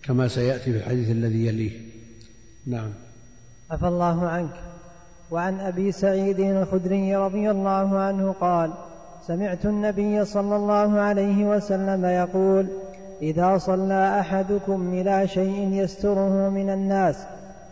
كما 0.02 0.28
سيأتي 0.28 0.72
في 0.72 0.78
الحديث 0.78 1.10
الذي 1.10 1.46
يليه. 1.46 1.80
نعم. 2.66 2.90
عفى 3.70 3.88
الله 3.88 4.26
عنك. 4.26 4.54
وعن 5.30 5.60
أبي 5.60 5.92
سعيد 5.92 6.40
الخدري 6.40 7.16
رضي 7.16 7.50
الله 7.50 7.98
عنه 7.98 8.32
قال 8.32 8.72
سمعت 9.26 9.66
النبي 9.66 10.24
صلى 10.24 10.56
الله 10.56 11.00
عليه 11.00 11.56
وسلم 11.56 12.04
يقول 12.04 12.66
إذا 13.22 13.58
صلى 13.58 14.20
أحدكم 14.20 14.92
إلى 14.92 15.28
شيء 15.28 15.68
يستره 15.72 16.48
من 16.48 16.70
الناس 16.70 17.16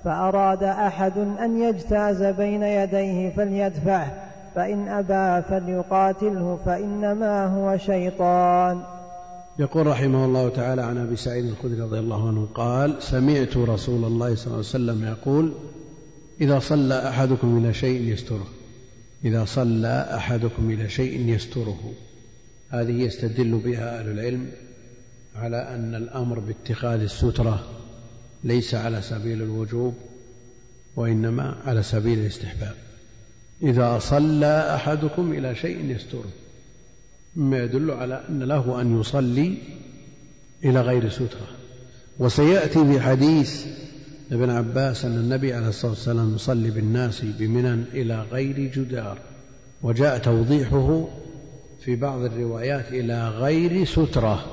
فأراد 0.04 0.62
أحد 0.62 1.18
أن 1.18 1.62
يجتاز 1.62 2.22
بين 2.22 2.62
يديه 2.62 3.30
فليدفعه 3.36 4.12
فإن 4.54 4.88
أبى 4.88 5.42
فليقاتله 5.48 6.58
فإنما 6.66 7.46
هو 7.46 7.76
شيطان. 7.76 8.80
يقول 9.58 9.86
رحمه 9.86 10.24
الله 10.24 10.48
تعالى 10.48 10.82
عن 10.82 10.98
أبي 10.98 11.16
سعيد 11.16 11.44
الخدري 11.44 11.80
رضي 11.80 11.98
الله 11.98 12.28
عنه 12.28 12.46
قال 12.54 13.02
سمعت 13.02 13.56
رسول 13.56 14.04
الله 14.04 14.34
صلى 14.34 14.46
الله 14.46 14.56
عليه 14.56 14.58
وسلم 14.58 15.04
يقول 15.04 15.52
إذا 16.40 16.58
صلى 16.58 17.08
أحدكم 17.08 17.58
إلى 17.58 17.74
شيء 17.74 18.00
يستره. 18.00 18.46
إذا 19.24 19.44
صلى 19.44 20.08
أحدكم 20.14 20.70
إلى 20.70 20.88
شيء 20.88 21.28
يستره. 21.28 21.92
هذه 22.70 22.92
يستدل 22.92 23.58
بها 23.58 24.00
أهل 24.00 24.10
العلم 24.10 24.50
على 25.34 25.56
أن 25.56 25.94
الأمر 25.94 26.38
باتخاذ 26.38 27.00
السترة 27.00 27.66
ليس 28.44 28.74
على 28.74 29.02
سبيل 29.02 29.42
الوجوب 29.42 29.94
وإنما 30.96 31.56
على 31.64 31.82
سبيل 31.82 32.18
الاستحباب. 32.18 32.74
إذا 33.62 33.98
صلى 33.98 34.74
أحدكم 34.74 35.32
إلى 35.32 35.54
شيء 35.54 35.84
يستره 35.84 36.30
مما 37.36 37.58
يدل 37.58 37.90
على 37.90 38.24
أن 38.28 38.42
له 38.42 38.80
أن 38.80 39.00
يصلي 39.00 39.54
إلى 40.64 40.80
غير 40.80 41.08
سترة. 41.08 41.48
وسيأتي 42.18 42.84
في 42.84 43.00
حديث 43.00 43.66
ابن 44.32 44.50
عباس 44.50 45.04
أن 45.04 45.16
النبي 45.16 45.54
عليه 45.54 45.68
الصلاة 45.68 45.90
والسلام 45.90 46.34
يصلي 46.34 46.70
بالناس 46.70 47.20
بمنى 47.24 47.84
إلى 47.92 48.22
غير 48.32 48.58
جدار 48.74 49.18
وجاء 49.82 50.18
توضيحه 50.18 51.08
في 51.80 51.96
بعض 51.96 52.20
الروايات 52.20 52.88
إلى 52.88 53.28
غير 53.28 53.84
سترة 53.84 54.44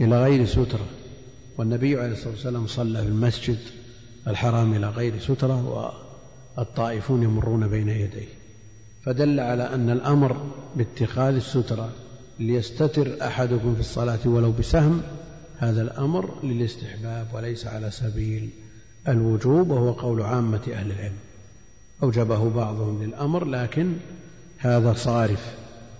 إلى 0.00 0.22
غير 0.22 0.46
سترة 0.46 0.86
والنبي 1.58 2.00
عليه 2.00 2.12
الصلاة 2.12 2.30
والسلام 2.30 2.66
صلى 2.66 3.02
في 3.02 3.08
المسجد 3.08 3.58
الحرام 4.26 4.74
إلى 4.74 4.88
غير 4.88 5.18
سترة 5.18 5.92
والطائفون 6.56 7.22
يمرون 7.22 7.68
بين 7.68 7.88
يديه. 7.88 8.28
فدل 9.04 9.40
على 9.40 9.74
أن 9.74 9.90
الأمر 9.90 10.36
باتخاذ 10.76 11.34
السترة 11.34 11.92
ليستتر 12.40 13.16
أحدكم 13.22 13.74
في 13.74 13.80
الصلاة 13.80 14.18
ولو 14.24 14.52
بسهم 14.52 15.02
هذا 15.58 15.82
الأمر 15.82 16.44
للاستحباب 16.44 17.26
وليس 17.34 17.66
على 17.66 17.90
سبيل 17.90 18.50
الوجوب 19.08 19.70
وهو 19.70 19.92
قول 19.92 20.22
عامة 20.22 20.60
أهل 20.72 20.90
العلم. 20.90 21.16
أوجبه 22.02 22.50
بعضهم 22.50 23.02
للأمر 23.02 23.44
لكن 23.44 23.92
هذا 24.58 24.92
صارف. 24.92 25.54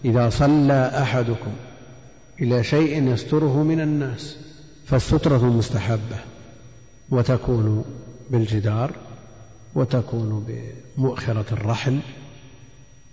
إذا 0.05 0.31
صلى 0.31 0.93
أحدكم 1.03 1.53
إلى 2.41 2.65
شيء 2.65 3.03
يستره 3.03 3.63
من 3.63 3.81
الناس 3.81 4.37
فالسترة 4.87 5.45
مستحبة 5.45 6.19
وتكون 7.11 7.85
بالجدار 8.31 8.93
وتكون 9.75 10.47
بمؤخرة 10.99 11.47
الرحل 11.53 12.01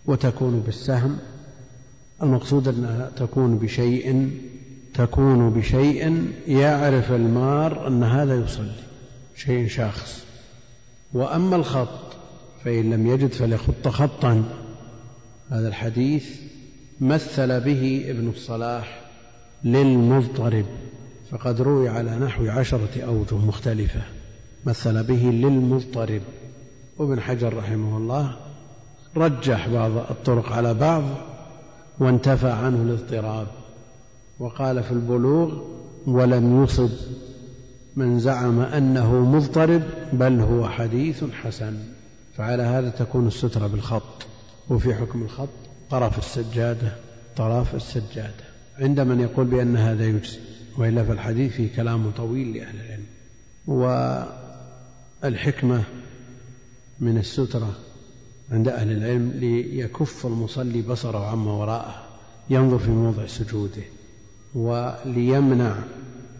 وتكون 0.06 0.60
بالسهم. 0.60 1.18
المقصود 2.24 2.68
أنها 2.68 3.12
تكون 3.18 3.58
بشيء 3.58 4.32
تكون 4.94 5.50
بشيء 5.50 6.28
يعرف 6.48 7.12
المار 7.12 7.88
أن 7.88 8.04
هذا 8.04 8.36
يصلي. 8.36 8.91
شيء 9.36 9.68
شاخص. 9.68 10.26
وأما 11.14 11.56
الخط 11.56 12.16
فإن 12.64 12.94
لم 12.94 13.08
يجد 13.08 13.34
فليخط 13.34 13.88
خطا. 13.88 14.44
هذا 15.50 15.68
الحديث 15.68 16.26
مثل 17.02 17.60
به 17.60 18.06
ابن 18.10 18.30
الصلاح 18.30 19.02
للمضطرب 19.64 20.66
فقد 21.32 21.62
روي 21.62 21.90
على 21.90 22.16
نحو 22.16 22.48
عشرة 22.48 23.02
أوجه 23.02 23.36
مختلفة. 23.36 24.02
مثل 24.66 25.04
به 25.04 25.24
للمضطرب. 25.24 26.22
وابن 26.98 27.22
حجر 27.22 27.58
رحمه 27.58 27.98
الله 27.98 28.36
رجح 29.18 29.68
بعض 29.68 29.92
الطرق 29.92 30.52
على 30.52 30.74
بعض 30.74 31.04
وانتفى 32.00 32.50
عنه 32.50 32.82
الاضطراب. 32.82 33.48
وقال 34.40 34.84
في 34.84 34.92
البلوغ 34.92 35.62
ولم 36.08 36.64
يصب 36.64 36.90
من 37.96 38.20
زعم 38.20 38.60
أنه 38.60 39.26
مضطرب 39.26 39.84
بل 40.14 40.40
هو 40.40 40.70
حديث 40.70 41.24
حسن. 41.24 41.78
فعلى 42.38 42.64
هذا 42.64 42.90
تكون 42.90 43.28
السترة 43.28 43.68
بالخط. 43.68 44.26
وفي 44.70 44.96
حكم 44.96 45.24
الخط 45.24 45.50
طرف 45.90 46.18
السجادة 46.18 46.96
طرف 47.36 47.76
السجادة. 47.76 48.44
عند 48.80 49.00
من 49.00 49.20
يقول 49.20 49.46
بأن 49.46 49.78
هذا 49.78 50.06
يجزي 50.06 50.40
وإلا 50.78 51.04
فالحديث 51.04 51.52
فيه 51.54 51.76
كلام 51.76 52.12
طويل 52.12 52.58
لأهل 52.58 52.76
العلم. 52.76 53.06
والحكمة 55.24 55.84
من 57.00 57.18
السترة 57.18 57.76
عند 58.52 58.68
أهل 58.68 58.92
العلم 58.92 59.32
ليكف 59.36 60.26
المصلي 60.26 60.82
بصره 60.82 61.28
عما 61.28 61.52
وراءه 61.52 62.04
ينظر 62.50 62.80
في 62.80 62.92
موضع 62.92 63.26
سجوده 63.26 63.84
وليمنع 64.56 65.76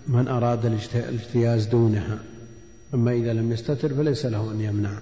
من 0.08 0.28
أراد 0.28 0.66
الاجتياز 0.66 1.66
دونها 1.66 2.20
أما 2.94 3.12
إذا 3.12 3.34
لم 3.34 3.52
يستتر 3.52 3.94
فليس 3.94 4.26
له 4.26 4.52
أن 4.52 4.62
يمنع. 4.62 5.00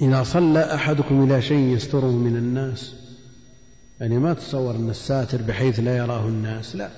إذا 0.00 0.22
صلى 0.22 0.74
أحدكم 0.74 1.24
إلى 1.24 1.42
شيء 1.42 1.76
يستره 1.76 2.10
من 2.10 2.36
الناس 2.36 2.94
يعني 4.00 4.18
ما 4.18 4.34
تصور 4.34 4.76
أن 4.76 4.90
الساتر 4.90 5.42
بحيث 5.42 5.80
لا 5.80 5.96
يراه 5.96 6.28
الناس 6.28 6.76
لا. 6.76 6.90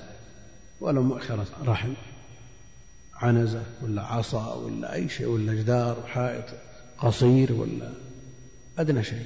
ولا 0.81 1.01
مؤخرة 1.01 1.47
رحل 1.65 1.93
عنزة 3.15 3.63
ولا 3.83 4.01
عصا 4.01 4.53
ولا 4.53 4.93
أي 4.93 5.09
شيء 5.09 5.27
ولا 5.27 5.53
جدار 5.53 5.97
حائط 6.07 6.45
قصير 6.97 7.53
ولا 7.53 7.91
أدنى 8.79 9.03
شيء. 9.03 9.25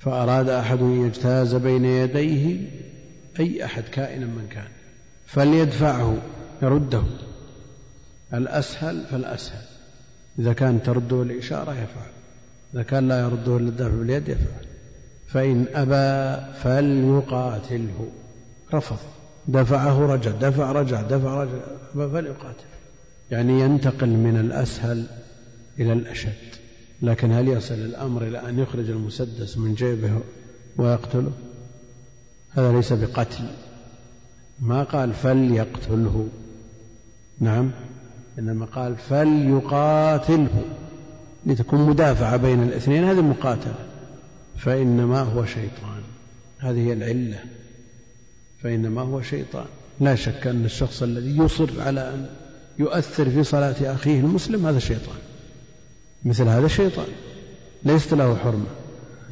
فأراد 0.00 0.48
أحد 0.48 0.78
أن 0.78 1.06
يجتاز 1.06 1.54
بين 1.54 1.84
يديه 1.84 2.68
أي 3.40 3.64
أحد 3.64 3.82
كائنا 3.82 4.26
من 4.26 4.48
كان 4.50 4.68
فليدفعه. 5.26 6.22
يرده. 6.62 7.02
الأسهل 8.34 9.04
فالأسهل. 9.10 9.62
إذا 10.38 10.52
كان 10.52 10.82
ترده 10.82 11.22
الإشارة 11.22 11.72
يفعل. 11.72 12.12
إذا 12.74 12.82
كان 12.82 13.08
لا 13.08 13.20
يرده 13.20 13.56
إلا 13.56 13.68
الدفع 13.68 13.88
باليد 13.88 14.28
يفعل. 14.28 14.66
فإن 15.28 15.66
أبى 15.74 16.42
فليقاتله. 16.62 18.08
رفض. 18.74 18.98
دفعه 19.48 20.06
رجع. 20.06 20.30
دفع 20.30 20.72
رجع. 20.72 21.02
دفع 21.02 21.42
رجع. 21.42 21.60
فليقاتل. 21.94 22.64
يعني 23.30 23.60
ينتقل 23.60 24.08
من 24.08 24.36
الأسهل 24.36 25.06
إلى 25.78 25.92
الأشد. 25.92 26.52
لكن 27.02 27.32
هل 27.32 27.48
يصل 27.48 27.74
الأمر 27.74 28.22
إلى 28.22 28.48
أن 28.48 28.58
يخرج 28.58 28.90
المسدس 28.90 29.58
من 29.58 29.74
جيبه 29.74 30.20
ويقتله؟ 30.76 31.32
هذا 32.50 32.72
ليس 32.72 32.92
بقتل. 32.92 33.44
ما 34.60 34.82
قال 34.82 35.14
فليقتله. 35.14 36.28
نعم. 37.40 37.70
إنما 38.38 38.66
قال 38.66 38.96
فليقاتله 38.96 40.62
لتكون 41.46 41.86
مدافعة 41.86 42.36
بين 42.36 42.62
الاثنين 42.62 43.04
هذه 43.04 43.20
مقاتلة. 43.20 43.74
فإنما 44.56 45.20
هو 45.20 45.44
شيطان. 45.44 46.02
هذه 46.58 46.88
هي 46.88 46.92
العلة. 46.92 47.38
فإنما 48.62 49.00
هو 49.00 49.22
شيطان. 49.22 49.66
لا 50.00 50.14
شك 50.14 50.46
أن 50.46 50.64
الشخص 50.64 51.02
الذي 51.02 51.38
يصر 51.38 51.70
على 51.80 52.00
أن 52.00 52.26
يؤثر 52.78 53.30
في 53.30 53.44
صلاة 53.44 53.94
أخيه 53.94 54.20
المسلم 54.20 54.66
هذا 54.66 54.78
شيطان. 54.78 55.18
مثل 56.24 56.48
هذا 56.48 56.68
شيطان. 56.68 57.06
ليست 57.84 58.14
له 58.14 58.36
حرمة. 58.36 58.66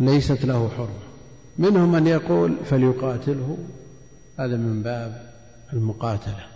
ليست 0.01 0.45
له 0.45 0.71
حرمة. 0.77 1.11
منهم 1.59 1.93
من 1.93 2.07
يقول 2.07 2.57
فليقاتله. 2.71 3.59
هذا 4.39 4.57
من 4.57 4.83
باب 4.83 5.31
المقاتلة. 5.73 6.47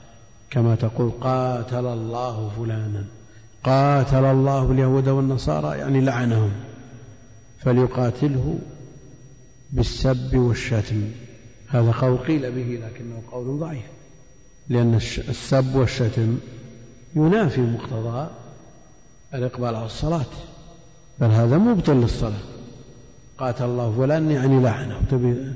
كما 0.51 0.75
تقول 0.75 1.11
قاتل 1.21 1.87
الله 1.87 2.51
فلانا. 2.59 3.05
قاتل 3.65 4.25
الله 4.25 4.73
اليهود 4.73 5.09
والنصارى 5.09 5.79
يعني 5.79 6.01
لعنهم. 6.01 6.53
فليقاتله 7.59 8.59
بالسب 9.73 10.37
والشتم. 10.37 11.11
هذا 11.69 11.93
قول 11.93 12.17
قيل 12.17 12.53
به 12.53 12.87
لكنه 12.87 13.23
قول 13.33 13.59
ضعيف. 13.59 13.85
لأن 14.69 14.95
السب 15.29 15.75
والشتم 15.75 16.39
ينافي 17.17 17.61
مقتضى 17.61 18.29
الإقبال 19.35 19.75
على 19.75 19.87
الصلاة. 19.87 20.27
بل 21.21 21.31
هذا 21.31 21.59
مبطل 21.59 21.97
للصلاة. 21.97 22.43
قاتل 23.39 23.65
الله 23.65 23.95
فلان 23.99 24.31
يعني 24.31 24.63
لعنه. 24.63 25.01
تبي 25.11 25.53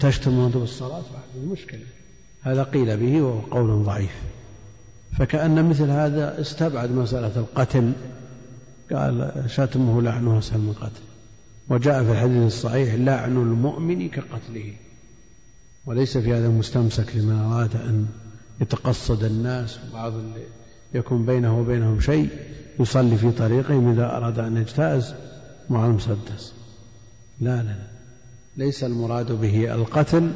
تشتم 0.00 0.38
وأنت 0.38 0.56
بالصلاة؟ 0.56 0.90
بعد 1.00 1.42
المشكلة 1.42 1.80
هذا 2.42 2.62
قيل 2.62 2.96
به 2.96 3.22
وهو 3.22 3.40
قول 3.40 3.84
ضعيف. 3.84 4.22
فكأن 5.18 5.68
مثل 5.68 5.90
هذا 5.90 6.40
استبعد 6.40 6.90
مسألة 6.90 7.36
القتل. 7.36 7.92
قال 8.92 9.44
شتمه 9.46 10.02
لعنه 10.02 10.38
أسهل 10.38 10.60
من 10.60 10.72
قتل 10.72 11.02
وجاء 11.68 12.04
في 12.04 12.12
الحديث 12.12 12.46
الصحيح 12.46 12.94
لعن 12.94 13.36
المؤمن 13.36 14.08
كقتله. 14.08 14.72
وليس 15.86 16.18
في 16.18 16.34
هذا 16.34 16.48
مستمسك 16.48 17.16
لمن 17.16 17.38
أراد 17.38 17.76
أن 17.76 18.06
يتقصد 18.60 19.24
الناس 19.24 19.78
اللي 19.94 20.44
يكون 20.94 21.26
بينه 21.26 21.60
وبينهم 21.60 22.00
شيء 22.00 22.28
يصلي 22.80 23.16
في 23.16 23.30
طريقهم 23.30 23.92
إذا 23.92 24.16
أراد 24.16 24.38
أن 24.38 24.56
يجتاز 24.56 25.14
مع 25.70 25.86
المسدس. 25.86 26.52
لا 27.40 27.62
لا. 27.62 27.76
ليس 28.56 28.84
المراد 28.84 29.32
به 29.32 29.74
القتل 29.74 30.30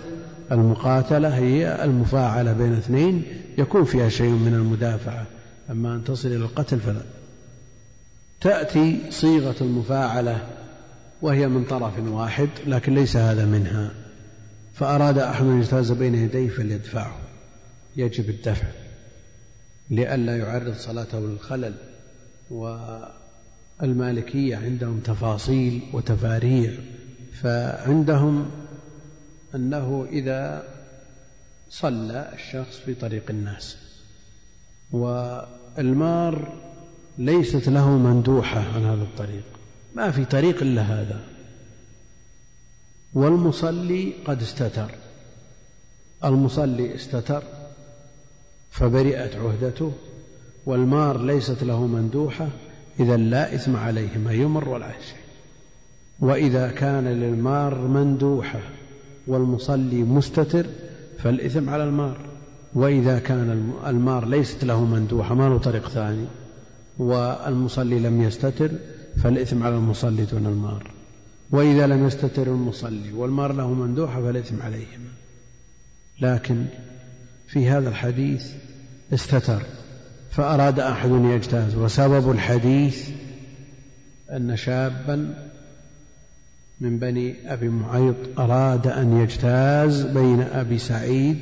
المقاتلة 0.53 1.37
هي 1.37 1.85
المفاعلة 1.85 2.53
بين 2.53 2.73
اثنين 2.73 3.23
يكون 3.59 3.85
فيها 3.85 4.09
شيء 4.09 4.31
من 4.31 4.55
المدافعة. 4.55 5.27
أما 5.71 5.95
أن 5.95 6.05
تصل 6.05 6.29
إلى 6.29 6.37
القتل 6.37 6.81
فلا. 6.81 7.03
تأتي 8.41 8.99
صيغة 9.11 9.57
المفاعلة 9.61 10.47
وهي 11.23 11.49
من 11.49 11.65
طرف 11.65 11.99
واحد 11.99 12.49
لكن 12.67 12.95
ليس 12.95 13.17
هذا 13.17 13.45
منها. 13.45 13.91
فأراد 14.75 15.19
أحد 15.19 15.45
أن 15.45 15.61
يجتاز 15.61 15.93
بين 15.93 16.15
يديه 16.15 16.49
فليدفعه. 16.49 17.17
يجب 17.97 18.31
الدفع 18.31 18.67
لئلا 19.91 20.37
يعرض 20.37 20.75
صلاته 20.75 21.21
للخلل 21.21 21.75
والمالكية 23.81 24.57
عندهم 24.57 25.01
تفاصيل 25.01 25.81
وتفاريع 25.93 26.73
فعندهم 27.43 28.51
أنه 29.55 30.07
إذا 30.13 30.69
صلى 31.71 32.31
الشخص 32.35 32.77
في 32.77 32.95
طريق 32.95 33.25
الناس 33.31 33.77
والمار 34.93 36.53
ليست 37.19 37.69
له 37.69 37.91
مندوحة 37.91 38.61
عن 38.61 38.85
هذا 38.85 39.03
الطريق 39.03 39.45
ما 39.95 40.11
في 40.11 40.25
طريق 40.25 40.63
إلا 40.63 40.83
هذا. 40.83 41.21
والمصلي 43.15 44.13
قد 44.25 44.43
استتر 44.43 44.91
المصلي 46.25 46.95
استتر 46.95 47.43
فبرئت 48.71 49.37
عهدته 49.37 49.93
والمار 50.67 51.23
ليست 51.23 51.63
له 51.63 51.87
مندوحة 51.87 52.49
إذا 53.01 53.17
لا 53.17 53.55
إثم 53.55 53.77
عليه 53.77 54.19
ما 54.19 54.33
يمر 54.33 54.69
ولا 54.69 54.93
شيء. 54.93 55.19
وإذا 56.21 56.71
كان 56.71 57.09
للمار 57.09 57.79
مندوحة 57.79 58.61
والمصلي 59.27 60.03
مستتر 60.03 60.67
فالإثم 61.19 61.71
على 61.71 61.85
المار. 61.85 62.17
وإذا 62.75 63.19
كان 63.19 63.73
المار 63.87 64.29
ليست 64.29 64.65
له 64.65 64.85
مندوحة 64.85 65.35
ما 65.35 65.49
له 65.49 65.59
طريق 65.59 65.89
ثاني. 65.89 66.27
والمصلي 66.99 67.99
لم 67.99 68.23
يستتر 68.23 68.71
فالإثم 69.23 69.63
على 69.63 69.75
المصلي 69.75 70.25
دون 70.25 70.47
المار. 70.47 70.91
وإذا 71.51 71.87
لم 71.87 72.07
يستتر 72.07 72.47
المصلي 72.47 73.13
والمار 73.13 73.53
له 73.53 73.73
مندوحة 73.75 74.23
فالإثم 74.23 74.63
عليهما. 74.63 75.11
لكن 76.21 76.65
في 77.49 77.69
هذا 77.69 77.89
الحديث 77.89 78.53
استتر 79.15 79.63
فأراد 80.31 80.81
أحد 80.81 81.11
يجتاز. 81.11 81.75
وسبب 81.77 82.31
الحديث 82.31 83.09
أن 84.31 84.57
شابا 84.57 85.46
من 86.81 86.99
بني 86.99 87.53
أبي 87.53 87.69
معيط 87.69 88.17
أراد 88.39 88.87
أن 88.87 89.21
يجتاز 89.21 90.03
بين 90.03 90.41
أبي 90.41 90.79
سعيد 90.79 91.41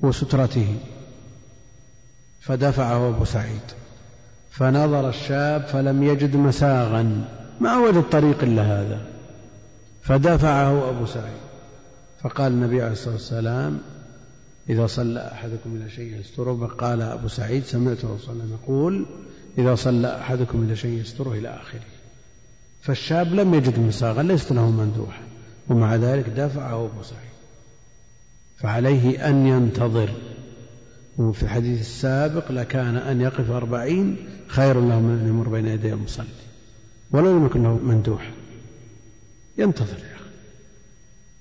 وسترته 0.00 0.76
فدفعه 2.40 3.08
أبو 3.08 3.24
سعيد. 3.24 3.60
فنظر 4.50 5.08
الشاب 5.08 5.62
فلم 5.62 6.02
يجد 6.02 6.36
مساغا. 6.36 7.24
ما 7.60 7.76
وجد 7.76 8.02
طريق 8.02 8.42
إلا 8.42 8.62
هذا؟ 8.62 9.06
فدفعه 10.02 10.90
أبو 10.90 11.06
سعيد. 11.06 11.40
فقال 12.22 12.52
النبي 12.52 12.82
عليه 12.82 12.92
الصلاة 12.92 13.14
والسلام 13.14 13.78
إذا 14.68 14.86
صلى 14.86 15.30
أحدكم 15.32 15.76
إلى 15.76 15.90
شيء 15.90 16.20
يستره 16.20 16.66
قال 16.78 17.02
أبو 17.02 17.28
سعيد 17.28 17.64
سمعت 17.64 18.04
رسول 18.04 18.34
الله 18.34 18.58
يقول 18.62 19.06
إذا 19.58 19.74
صلى 19.74 20.16
أحدكم 20.20 20.62
إلى 20.62 20.76
شيء 20.76 21.00
يستره 21.00 21.32
إلى 21.32 21.48
آخره. 21.48 21.99
فالشاب 22.80 23.34
لم 23.34 23.54
يجد 23.54 23.78
مساغا 23.78 24.22
ليست 24.22 24.52
له 24.52 24.70
مندوحة. 24.70 25.22
ومع 25.68 25.96
ذلك 25.96 26.28
دفعه 26.28 26.90
سعيد 27.02 27.30
فعليه 28.56 29.28
أن 29.28 29.46
ينتظر. 29.46 30.10
وفي 31.18 31.42
الحديث 31.42 31.80
السابق 31.80 32.52
لكان 32.52 32.96
أن 32.96 33.20
يقف 33.20 33.50
أربعين 33.50 34.16
خير 34.48 34.80
له 34.80 35.00
من 35.00 35.18
أن 35.20 35.28
يمر 35.28 35.48
بين 35.48 35.66
يدي 35.66 35.92
المصلي. 35.92 36.26
ولو 37.10 37.38
لم 37.38 37.46
يكن 37.46 37.62
له 37.62 37.74
مندوح. 37.76 38.30
ينتظر 39.58 39.98
يا 39.98 40.14
أخي. 40.14 40.30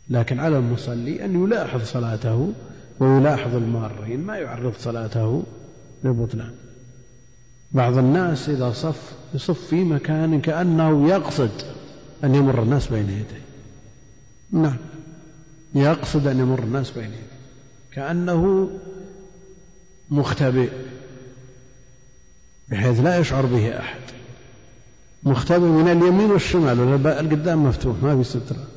لكن 0.09 0.39
على 0.39 0.57
المصلي 0.57 1.25
أن 1.25 1.43
يلاحظ 1.43 1.83
صلاته 1.83 2.53
ويلاحظ 2.99 3.55
المارين 3.55 4.19
ما 4.19 4.37
يعرض 4.37 4.73
صلاته 4.79 5.43
للبطلان 6.03 6.51
بعض 7.71 7.97
الناس 7.97 8.49
إذا 8.49 8.71
صف 8.71 9.11
يصف 9.33 9.67
في 9.67 9.83
مكان 9.83 10.41
كأنه 10.41 11.09
يقصد 11.09 11.51
أن 12.23 12.35
يمر 12.35 12.63
الناس 12.63 12.87
بين 12.87 13.09
يديه. 13.09 13.41
نعم. 14.51 14.77
يقصد 15.75 16.27
أن 16.27 16.39
يمر 16.39 16.59
الناس 16.59 16.91
بين 16.91 17.03
يديه. 17.03 17.39
كأنه 17.91 18.69
مختبئ 20.09 20.69
بحيث 22.69 22.99
لا 22.99 23.17
يشعر 23.17 23.45
به 23.45 23.79
أحد. 23.79 24.01
مختبئ 25.23 25.67
من 25.67 25.87
اليمين 25.87 26.31
والشمال 26.31 27.07
القدام 27.07 27.63
مفتوح 27.63 27.95
ما 28.03 28.17
في 28.17 28.23
سترة. 28.23 28.67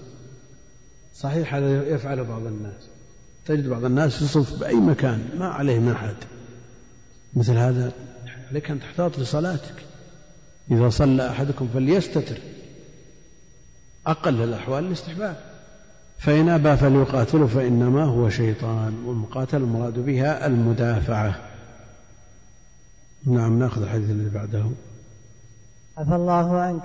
صحيح 1.14 1.54
هذا 1.54 1.88
يفعل 1.88 2.24
بعض 2.24 2.46
الناس. 2.46 2.82
تجد 3.46 3.68
بعض 3.68 3.84
الناس 3.84 4.22
يصف 4.22 4.60
بأي 4.60 4.74
مكان 4.74 5.28
ما 5.38 5.46
عليه 5.46 5.78
من 5.78 5.92
أحد. 5.92 6.14
مثل 7.34 7.52
هذا 7.52 7.92
عليك 8.52 8.70
أن 8.70 8.80
تحتاط 8.80 9.18
لصلاتك. 9.18 9.74
إذا 10.70 10.88
صلى 10.88 11.30
أحدكم 11.30 11.68
فليستتر. 11.74 12.36
أقل 14.06 14.42
الأحوال 14.42 14.86
الاستحباب. 14.86 15.36
فإن 16.18 16.48
أبى 16.48 16.76
فليقاتله 16.76 17.46
فإنما 17.46 18.04
هو 18.04 18.28
شيطان 18.28 19.04
والمقاتل 19.06 19.56
المراد 19.56 19.98
بها 19.98 20.46
المدافعة. 20.46 21.34
نعم 23.26 23.58
نأخذ 23.58 23.82
الحديث 23.82 24.10
الذي 24.10 24.30
بعده. 24.30 24.64
عفى 25.98 26.14
الله 26.14 26.60
عنك. 26.60 26.82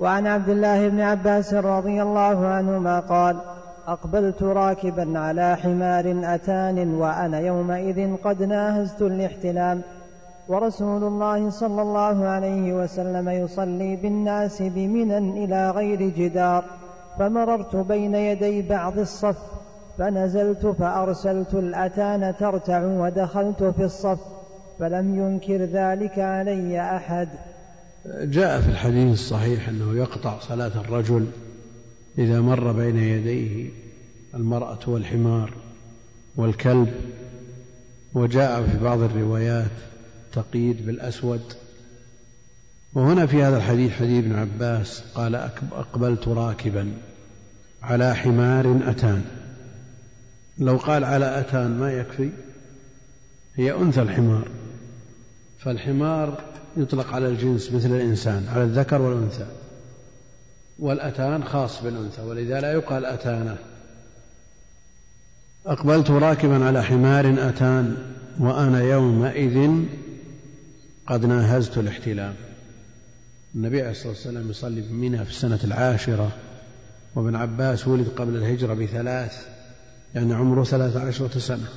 وعن 0.00 0.26
عبد 0.26 0.48
الله 0.48 0.88
بن 0.88 1.00
عباس 1.00 1.54
رضي 1.54 2.02
الله 2.02 2.46
عنهما 2.46 3.00
قال 3.00 3.40
أقبلت 3.86 4.42
راكبا 4.42 5.18
على 5.18 5.56
حمار 5.56 6.34
أتان 6.34 6.94
وأنا 6.94 7.40
يومئذ 7.40 8.16
قد 8.16 8.42
ناهزت 8.42 9.02
الاحتلام. 9.02 9.82
ورسول 10.48 11.04
الله 11.04 11.50
صلى 11.50 11.82
الله 11.82 12.24
عليه 12.24 12.72
وسلم 12.72 13.28
يصلي 13.28 13.96
بالناس 13.96 14.62
بمنى 14.62 15.44
إلى 15.44 15.70
غير 15.70 16.02
جدار 16.02 16.64
فمررت 17.18 17.76
بين 17.76 18.14
يدي 18.14 18.62
بعض 18.62 18.98
الصف 18.98 19.36
فنزلت 19.98 20.66
فأرسلت 20.66 21.54
الأتان 21.54 22.34
ترتع 22.40 22.84
ودخلت 22.84 23.64
في 23.64 23.84
الصف 23.84 24.18
فلم 24.78 25.18
ينكر 25.18 25.64
ذلك 25.64 26.18
علي 26.18 26.80
أحد. 26.96 27.28
جاء 28.06 28.60
في 28.60 28.68
الحديث 28.68 29.12
الصحيح 29.12 29.68
أنه 29.68 29.96
يقطع 29.96 30.38
صلاة 30.38 30.72
الرجل 30.80 31.26
إذا 32.18 32.40
مر 32.40 32.72
بين 32.72 32.96
يديه 32.96 33.70
المرأة 34.34 34.78
والحمار 34.86 35.52
والكلب 36.36 36.94
وجاء 38.14 38.62
في 38.62 38.84
بعض 38.84 38.98
الروايات 38.98 39.70
تقييد 40.38 40.86
بالأسود. 40.86 41.40
وهنا 42.94 43.26
في 43.26 43.42
هذا 43.42 43.56
الحديث 43.56 43.92
حديث 43.92 44.24
ابن 44.24 44.34
عباس 44.38 45.02
قال 45.14 45.34
أقبلت 45.72 46.28
راكبا 46.28 46.92
على 47.82 48.14
حمار 48.14 48.80
أتان. 48.86 49.24
لو 50.58 50.76
قال 50.76 51.04
على 51.04 51.40
أتان 51.40 51.70
ما 51.70 51.92
يكفي؟ 51.92 52.30
هي 53.56 53.72
أنثى 53.72 54.02
الحمار. 54.02 54.48
فالحمار 55.58 56.44
يطلق 56.76 57.14
على 57.14 57.28
الجنس 57.28 57.72
مثل 57.72 57.90
الإنسان 57.90 58.48
على 58.48 58.64
الذكر 58.64 59.02
والأنثى. 59.02 59.46
والأتان 60.78 61.44
خاص 61.44 61.82
بالأنثى 61.82 62.22
ولذا 62.22 62.60
لا 62.60 62.72
يقال 62.72 63.06
أتانة. 63.06 63.56
أقبلت 65.66 66.10
راكبا 66.10 66.64
على 66.64 66.82
حمار 66.82 67.48
أتان 67.48 67.96
وأنا 68.40 68.82
يومئذ 68.82 69.70
قد 71.08 71.24
ناهزت 71.24 71.78
الاحتلام 71.78 72.34
النبي 73.54 73.80
عليه 73.80 73.90
الصلاة 73.90 74.08
والسلام 74.08 74.50
يصلي 74.50 74.80
بمنى 74.80 75.24
في 75.24 75.30
السنة 75.30 75.58
العاشرة 75.64 76.32
وابن 77.14 77.36
عباس 77.36 77.88
ولد 77.88 78.08
قبل 78.08 78.36
الهجرة 78.36 78.74
بثلاث 78.74 79.46
يعني 80.14 80.34
عمره 80.34 80.64
ثلاث 80.64 80.96
عشرة 80.96 81.38
سنة. 81.38 81.68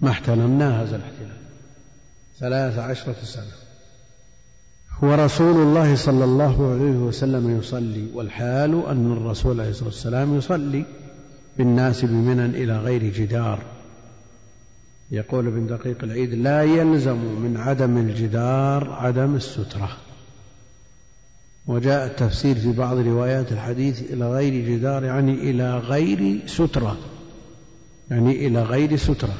ما 0.00 0.10
احتلم 0.10 0.58
ناهز 0.58 0.92
الاحتلام 0.92 1.36
ثلاث 2.38 2.78
عشرة 2.78 3.16
سنة. 3.24 3.52
ورسول 5.02 5.62
الله 5.62 5.96
صلى 5.96 6.24
الله 6.24 6.72
عليه 6.72 6.96
وسلم 6.98 7.58
يصلي 7.58 8.06
والحال 8.14 8.86
أن 8.86 9.12
الرسول 9.12 9.60
عليه 9.60 9.70
الصلاة 9.70 9.88
والسلام 9.88 10.38
يصلي 10.38 10.84
بالناس 11.58 12.04
بمنى 12.04 12.44
إلى 12.44 12.78
غير 12.78 13.04
جدار. 13.04 13.77
يقول 15.10 15.46
ابن 15.46 15.66
دقيق 15.66 16.04
العيد 16.04 16.34
لا 16.34 16.62
يلزم 16.62 17.16
من 17.16 17.56
عدم 17.56 17.98
الجدار 17.98 18.90
عدم 18.90 19.34
السترة. 19.34 19.96
وجاء 21.66 22.06
التفسير 22.06 22.54
في 22.54 22.72
بعض 22.72 22.98
روايات 22.98 23.52
الحديث 23.52 24.12
إلى 24.12 24.30
غير 24.30 24.68
جدار 24.68 25.04
يعني 25.04 25.32
إلى 25.32 25.78
غير 25.78 26.40
سترة. 26.46 26.96
يعني 28.10 28.46
إلى 28.46 28.62
غير 28.62 28.96
سترة. 28.96 29.34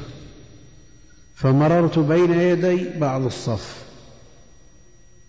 فمررت 1.35 1.99
بين 1.99 2.31
يدي 2.31 2.99
بعض 2.99 3.21
الصف. 3.21 3.83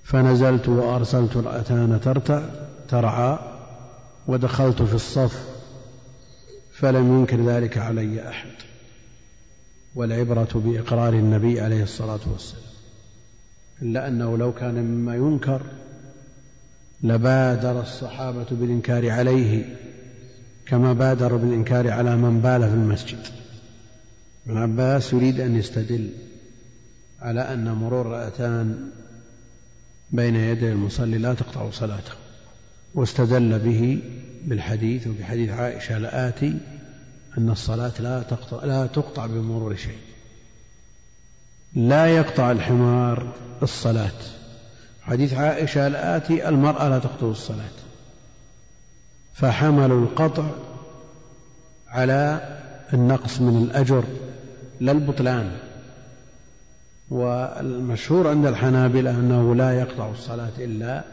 فنزلت 0.05 0.69
وأرسلت 0.69 1.37
الأتان 1.37 2.01
ترتع 2.01 2.43
ترعى 2.89 3.39
ودخلت 4.27 4.83
في 4.83 4.95
الصف. 4.95 5.49
فلم 6.73 7.19
ينكر 7.19 7.41
ذلك 7.41 7.79
علي 7.79 8.29
أحد. 8.29 8.70
والعبرة 9.95 10.49
بإقرار 10.55 11.13
النبي 11.13 11.61
عليه 11.61 11.83
الصلاة 11.83 12.21
والسلام. 12.33 12.63
إلا 13.83 14.09
أنه 14.09 14.39
لو 14.39 14.53
كان 14.53 14.75
مما 14.75 15.17
ينكر 15.17 15.63
لبادر 17.03 17.81
الصحابة 17.81 18.47
بالإنكار 18.51 19.11
عليه 19.11 19.77
كما 20.67 20.93
بادروا 20.93 21.39
بالإنكار 21.39 21.91
على 21.91 22.17
من 22.17 22.41
بال 22.41 22.61
في 22.61 22.75
المسجد. 22.75 23.27
ابن 24.47 24.57
عباس 24.57 25.13
يريد 25.13 25.41
أن 25.41 25.57
يستدل 25.57 26.11
على 27.21 27.41
أن 27.41 27.73
مرور 27.73 28.07
رأتان 28.07 28.91
بين 30.11 30.37
يدي 30.37 30.73
المصلي 30.73 31.19
لا 31.19 31.35
تقطع 31.35 31.71
صلاته 31.71 32.13
واستدل 32.95 33.59
به 33.59 34.03
بالحديث 34.45 35.07
وبحديث 35.07 35.51
عائشة 35.51 35.97
الآتي 35.97 36.59
أن 37.39 37.51
الصلاة 37.51 37.93
لا 38.01 38.23
تقطع, 38.23 38.65
لا 38.65 38.87
تقطع 38.87 39.27
بمرور 39.27 39.77
شيء. 39.77 39.99
لا 41.75 42.07
يقطع 42.07 42.51
الحمار 42.51 43.33
الصلاة. 43.63 44.21
حديث 45.03 45.35
عائشة 45.35 45.87
الآتي 45.87 46.49
المرأة 46.49 46.89
لا 46.89 46.99
تقطع 46.99 47.27
الصلاة. 47.27 47.71
فحملوا 49.35 50.01
القطع 50.01 50.45
على 51.89 52.41
النقص 52.93 53.41
من 53.41 53.63
الأجر 53.63 54.05
لا 54.81 54.93
البطلان. 54.93 55.59
والمشهور 57.11 58.29
عند 58.29 58.47
الحنابلة 58.47 59.11
أنه 59.11 59.55
لا 59.55 59.81
يقطع 59.81 60.11
الصلاة 60.11 60.53
إلا 60.59 61.05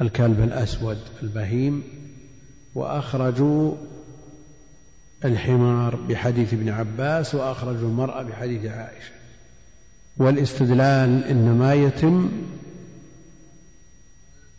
الكلب 0.00 0.40
الأسود 0.40 0.98
البهيم. 1.22 1.82
وأخرجوا 2.74 3.74
الحمار 5.24 5.96
بحديث 6.08 6.52
ابن 6.54 6.68
عباس 6.68 7.34
وأخرجوا 7.34 7.88
المرأة 7.88 8.22
بحديث 8.22 8.64
عائشة. 8.64 9.12
والاستدلال 10.16 11.24
إنما 11.24 11.74
يتم 11.74 12.28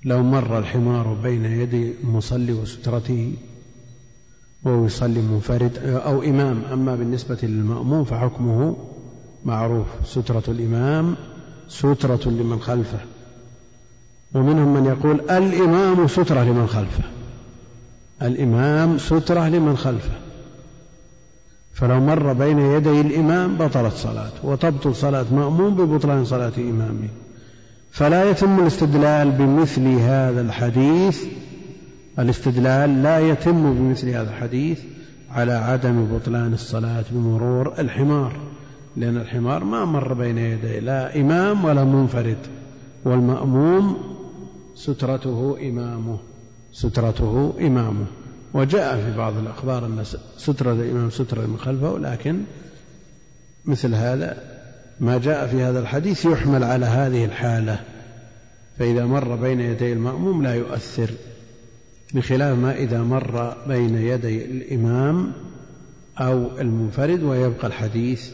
لو 0.06 0.23
مر 0.23 0.60
الحمار 0.60 1.13
بين 1.13 1.45
يدي 1.45 1.93
المصلي 2.04 2.54
وسترته 2.54 3.34
وهو 4.63 4.86
يصلي 4.86 5.21
منفرد 5.21 5.78
أو 5.84 6.23
إمام. 6.23 6.63
أما 6.73 6.95
بالنسبة 6.95 7.38
للمأموم 7.43 8.04
فحكمه 8.04 8.78
معروف. 9.45 9.88
سترة 10.06 10.43
الإمام 10.47 11.15
سترة 11.67 12.30
لمن 12.30 12.60
خلفه. 12.60 12.99
ومنهم 14.34 14.73
من 14.73 14.86
يقول 14.86 15.21
الإمام 15.30 16.08
سترة 16.08 16.43
لمن 16.43 16.67
خلفه. 16.67 17.04
الإمام 18.21 18.97
سترة 18.97 19.49
لمن 19.49 19.78
خلفه. 19.78 20.13
فلو 21.73 21.99
مر 21.99 22.33
بين 22.33 22.59
يدي 22.59 23.01
الإمام 23.01 23.57
بطلت 23.57 23.93
صلاته 23.93 24.45
وتبطل 24.45 24.95
صلاة 24.95 25.25
مأموم 25.31 25.75
ببطلان 25.75 26.25
صلاة 26.25 26.51
إمامه. 26.57 27.09
فلا 27.91 28.29
يتم 28.29 28.59
الاستدلال 28.59 29.31
بمثل 29.31 29.88
هذا 29.88 30.41
الحديث. 30.41 31.23
الاستدلال 32.19 33.03
لا 33.03 33.19
يتم 33.19 33.73
بمثل 33.73 34.09
هذا 34.09 34.29
الحديث 34.29 34.79
على 35.31 35.53
عدم 35.53 36.05
بطلان 36.05 36.53
الصلاة 36.53 37.03
بمرور 37.12 37.73
الحمار. 37.79 38.33
لأن 38.97 39.17
الحمار 39.17 39.63
ما 39.63 39.86
مر 39.86 40.13
بين 40.13 40.38
يديه 40.38 40.79
لا 40.79 41.21
إمام 41.21 41.65
ولا 41.65 41.83
منفرد 41.83 42.38
والمأموم 43.05 43.97
سترته 44.75 45.57
إمامه 45.69 46.17
سترته 46.71 47.53
إمامه. 47.62 48.05
وجاء 48.53 48.97
في 48.97 49.17
بعض 49.17 49.37
الأخبار 49.37 49.85
أن 49.85 50.03
سترة 50.37 50.73
الإمام 50.73 51.09
سترة 51.09 51.41
من 51.45 51.57
خلفه 51.57 51.97
لكن 51.99 52.41
مثل 53.65 53.95
هذا 53.95 54.37
ما 54.99 55.17
جاء 55.17 55.47
في 55.47 55.61
هذا 55.63 55.79
الحديث 55.79 56.25
يحمل 56.25 56.63
على 56.63 56.85
هذه 56.85 57.25
الحالة. 57.25 57.79
فإذا 58.79 59.05
مر 59.05 59.35
بين 59.35 59.59
يدي 59.59 59.93
المأموم 59.93 60.43
لا 60.43 60.55
يؤثر 60.55 61.09
بخلاف 62.13 62.57
ما 62.57 62.75
إذا 62.75 63.01
مر 63.01 63.57
بين 63.67 63.95
يدي 63.95 64.45
الإمام 64.45 65.31
أو 66.19 66.59
المنفرد 66.59 67.23
ويبقى 67.23 67.67
الحديث 67.67 68.31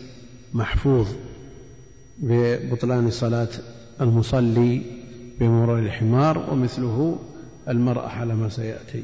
محفوظ 0.54 1.08
ببطلان 2.18 3.12
صلاة 3.12 3.50
المصلي 4.02 4.82
بمرور 5.40 5.80
الحمار 5.80 6.50
ومثله 6.52 7.20
المرأة 7.70 8.08
على 8.08 8.36
ما 8.36 8.50
سيأتي. 8.50 9.04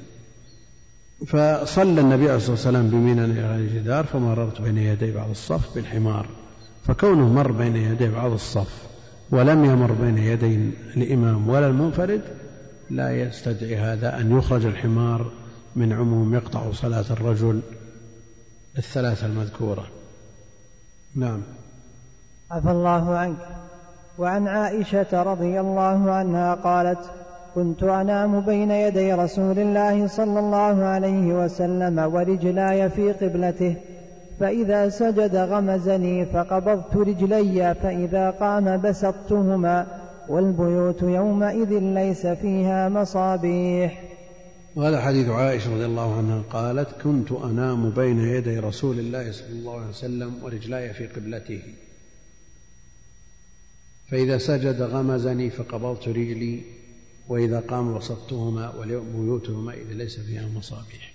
فصلى 1.28 2.02
النبي 2.02 2.24
عليه 2.24 2.36
الصلاة 2.36 2.52
والسلام 2.52 2.90
بمنى 2.90 3.26
إلى 3.26 3.56
الجدار 3.56 4.06
فمررت 4.06 4.62
بين 4.62 4.78
يدي 4.78 5.12
بعض 5.12 5.30
الصف 5.30 5.76
بالحمار. 5.76 6.26
فكونه 6.88 7.34
مر 7.34 7.52
بين 7.52 7.76
يدي 7.76 8.10
بعض 8.10 8.32
الصف 8.32 8.84
ولم 9.32 9.66
يمر 9.66 9.92
بين 9.92 10.18
يدي 10.18 10.56
الإمام 10.98 11.50
ولا 11.50 11.68
المنفرد 11.68 12.22
لا 12.90 13.22
يستدعي 13.22 13.76
هذا 13.76 14.20
أن 14.20 14.38
يخرج 14.38 14.66
الحمار 14.66 15.32
من 15.76 15.94
عموم 15.94 16.34
يقطع 16.34 16.72
صلاة 16.72 17.06
الرجل 17.12 17.62
الثلاثة 18.78 19.28
المذكورة. 19.28 19.88
نعم. 21.16 21.42
عفى 22.52 22.72
الله 22.72 23.18
عنك. 23.18 23.38
وعن 24.18 24.48
عائشة 24.48 25.24
رضي 25.24 25.60
الله 25.60 26.12
عنها 26.12 26.56
قالت 26.56 27.12
كنت 27.56 27.84
أنام 27.84 28.40
بين 28.40 28.72
يدي 28.72 29.14
رسول 29.14 29.60
الله 29.60 30.08
صلى 30.08 30.40
الله 30.40 30.84
عليه 30.84 31.44
وسلم 31.44 32.00
ورجلاي 32.14 32.90
في 32.90 33.12
قبلته 33.12 33.76
فإذا 34.40 34.90
سجد 34.90 35.36
غمزني 35.36 36.26
فقبضت 36.26 36.96
رجلي 36.96 37.76
فإذا 37.76 38.30
قام 38.30 38.82
بسطتهما 38.82 39.88
والبيوت 40.30 41.02
يومئذ 41.02 41.80
ليس 41.80 42.28
فيها 42.28 42.90
مصابيح. 42.90 44.04
وهذا 44.76 45.02
حديث 45.02 45.30
عائشة 45.30 45.74
رضي 45.74 45.86
الله 45.86 46.18
عنها 46.18 46.42
قالت 46.50 46.90
كنت 47.04 47.32
أنام 47.32 47.90
بين 47.90 48.20
يدي 48.20 48.60
رسول 48.60 49.00
الله 49.00 49.32
صلى 49.32 49.50
الله 49.50 49.76
عليه 49.80 49.90
وسلم 49.90 50.44
ورجلاي 50.44 50.94
في 50.94 51.08
قبلته. 51.08 51.62
فإذا 54.12 54.38
سجد 54.38 54.82
غمزني 54.82 55.50
فقبضت 55.50 56.08
رجلي 56.08 56.62
وإذا 57.28 57.60
قام 57.60 57.98
بسطتهما 57.98 58.76
وبيوتهما 58.76 59.74
إذا 59.74 59.94
ليس 59.94 60.20
فيها 60.20 60.48
مصابيح. 60.48 61.14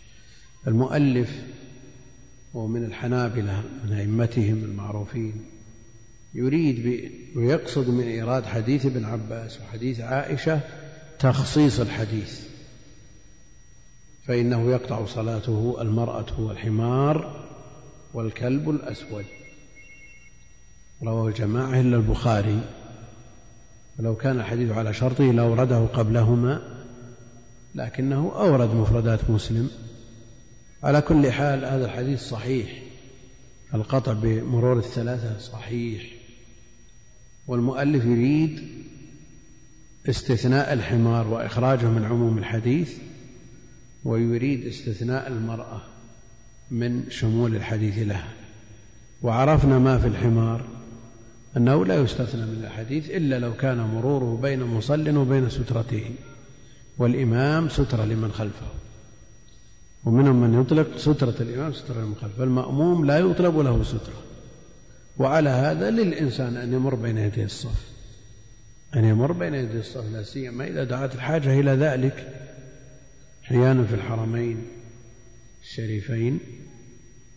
المؤلف 0.67 1.43
وهو 2.55 2.67
من 2.67 2.85
الحنابلة 2.85 3.65
من 3.85 3.93
أئمتهم 3.93 4.65
المعروفين 4.65 5.45
يريد 6.35 7.11
ويقصد 7.37 7.89
من 7.89 8.05
إيراد 8.05 8.45
حديث 8.45 8.87
ابن 8.87 9.05
عباس 9.05 9.61
وحديث 9.61 10.01
عائشة 10.01 10.61
تخصيص 11.19 11.81
الحديث. 11.81 12.41
فإنه 14.27 14.71
يقطع 14.71 15.07
صلاته 15.07 15.77
المرأة 15.81 16.41
والحمار 16.41 17.47
والكلب 18.15 18.71
الأسود. 18.71 19.25
رواه 21.03 21.29
الجماعة 21.29 21.81
إلا 21.81 21.97
البخاري. 21.97 22.61
ولو 24.01 24.17
كان 24.17 24.41
الحديث 24.41 24.71
على 24.71 24.95
شرطه 24.95 25.25
لأورده 25.25 25.79
قبلهما 25.79 26.63
لكنه 27.75 28.33
أورد 28.35 28.75
مفردات 28.75 29.31
مسلم. 29.31 29.71
على 30.83 31.01
كل 31.01 31.33
حال 31.33 31.65
هذا 31.65 31.85
الحديث 31.85 32.23
صحيح. 32.23 32.83
القطع 33.75 34.13
بمرور 34.13 34.79
الثلاثة 34.79 35.39
صحيح. 35.39 36.03
والمؤلف 37.47 38.05
يريد 38.05 38.61
استثناء 40.09 40.73
الحمار 40.73 41.29
وإخراجه 41.29 41.87
من 41.87 42.05
عموم 42.05 42.39
الحديث 42.39 42.99
ويريد 44.05 44.67
استثناء 44.67 45.29
المرأة 45.29 45.83
من 46.71 47.11
شمول 47.11 47.57
الحديث 47.57 47.99
لها. 47.99 48.33
وعرفنا 49.23 49.79
ما 49.79 49.99
في 49.99 50.07
الحمار. 50.07 50.80
أنه 51.57 51.87
لا 51.87 52.03
يستثنى 52.03 52.43
من 52.47 52.65
الحديث 52.65 53.11
إلا 53.11 53.39
لو 53.39 53.57
كان 53.57 53.79
مروره 53.79 54.39
بين 54.43 54.63
مصل 54.63 55.17
وبين 55.17 55.51
سترته 55.51 56.11
والإمام 56.99 57.69
سترة 57.69 58.05
لمن 58.05 58.33
خلفه. 58.33 58.67
ومنهم 60.05 60.41
من 60.41 60.61
يطلق 60.61 60.97
سترة 60.97 61.35
الإمام 61.41 61.73
سترة 61.73 62.01
لمن 62.01 62.15
خلفه. 62.15 62.39
فالمأموم 62.39 63.05
لا 63.05 63.19
يطلب 63.19 63.59
له 63.59 63.83
سترة. 63.83 64.23
وعلى 65.19 65.51
هذا 65.51 65.91
للإنسان 65.91 66.57
أن 66.57 66.73
يمر 66.73 66.95
بين 66.95 67.19
يدي 67.19 67.45
الصف. 67.45 67.91
أن 68.97 69.05
يمر 69.05 69.33
بين 69.33 69.55
يدي 69.55 69.79
الصف 69.79 70.13
لا 70.13 70.23
سيما 70.23 70.67
إذا 70.67 70.85
دعت 70.85 71.15
الحاجة 71.15 71.61
إلى 71.61 71.71
ذلك. 71.71 72.47
أحيانا 73.45 73.85
في 73.85 73.95
الحرمين 73.95 74.67
الشريفين. 75.63 76.39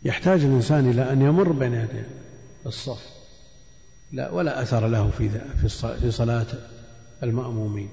يحتاج 0.04 0.44
الإنسان 0.44 0.90
إلى 0.90 1.12
أن 1.12 1.22
يمر 1.22 1.52
بين 1.52 1.74
يدي 1.74 2.04
الصف. 2.66 3.13
لا 4.14 4.32
ولا 4.32 4.62
أثر 4.62 4.88
له 4.88 5.10
في 5.10 5.30
في 6.02 6.12
صلاة 6.12 6.46
المأمومين. 7.24 7.90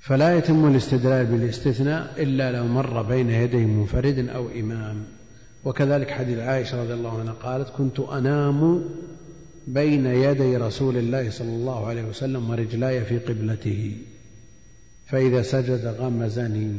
فلا 0.00 0.38
يتم 0.38 0.68
الاستدلال 0.68 1.26
بالاستثناء 1.26 2.22
إلا 2.22 2.52
لو 2.52 2.66
مر 2.66 3.02
بين 3.02 3.30
يدي 3.30 3.66
منفرد 3.66 4.28
أو 4.28 4.48
إمام. 4.48 5.04
وكذلك 5.64 6.10
حديث 6.10 6.38
عائشة 6.38 6.82
رضي 6.82 6.94
الله 6.94 7.20
عنها 7.20 7.32
قالت 7.32 7.68
كنت 7.68 8.00
أنام 8.00 8.84
بين 9.66 10.06
يدي 10.06 10.56
رسول 10.56 10.96
الله 10.96 11.30
صلى 11.30 11.48
الله 11.48 11.86
عليه 11.86 12.02
وسلم 12.02 12.50
ورجلاي 12.50 13.04
في 13.04 13.18
قبلته 13.18 13.96
فإذا 15.06 15.42
سجد 15.42 15.86
غمزني 15.86 16.72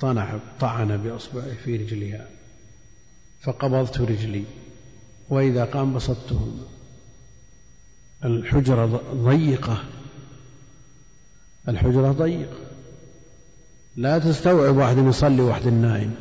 طنح 0.00 0.36
طعن 0.60 0.96
بأصبعه 0.96 1.54
في 1.64 1.76
رجلها 1.76 2.26
فقبضت 3.40 4.00
رجلي 4.00 4.44
وإذا 5.30 5.64
قام 5.64 5.94
بسطته 5.94 6.56
الحجرة 8.24 9.02
ضيقة. 9.14 9.84
الحجرة 11.68 12.12
ضيقة. 12.12 12.56
لا 13.96 14.18
تستوعب 14.18 14.76
واحد 14.76 14.98
يصلي 14.98 15.42
واحد 15.42 15.66
نائم 15.66 16.14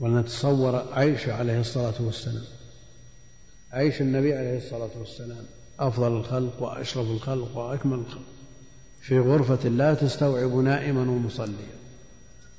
ولنتصور 0.00 0.92
عيش 0.92 1.28
عليه 1.28 1.60
الصلاة 1.60 1.94
والسلام. 2.00 2.44
عيش 3.72 4.00
النبي 4.00 4.34
عليه 4.34 4.56
الصلاة 4.56 4.90
والسلام. 4.98 5.44
أفضل 5.80 6.16
الخلق 6.16 6.62
وأشرف 6.62 7.10
الخلق 7.10 7.56
وأكمل 7.56 7.98
الخلق. 7.98 8.22
في 9.00 9.18
غرفة 9.18 9.68
لا 9.68 9.94
تستوعب 9.94 10.54
نائما 10.54 11.00
ومصليا. 11.00 11.78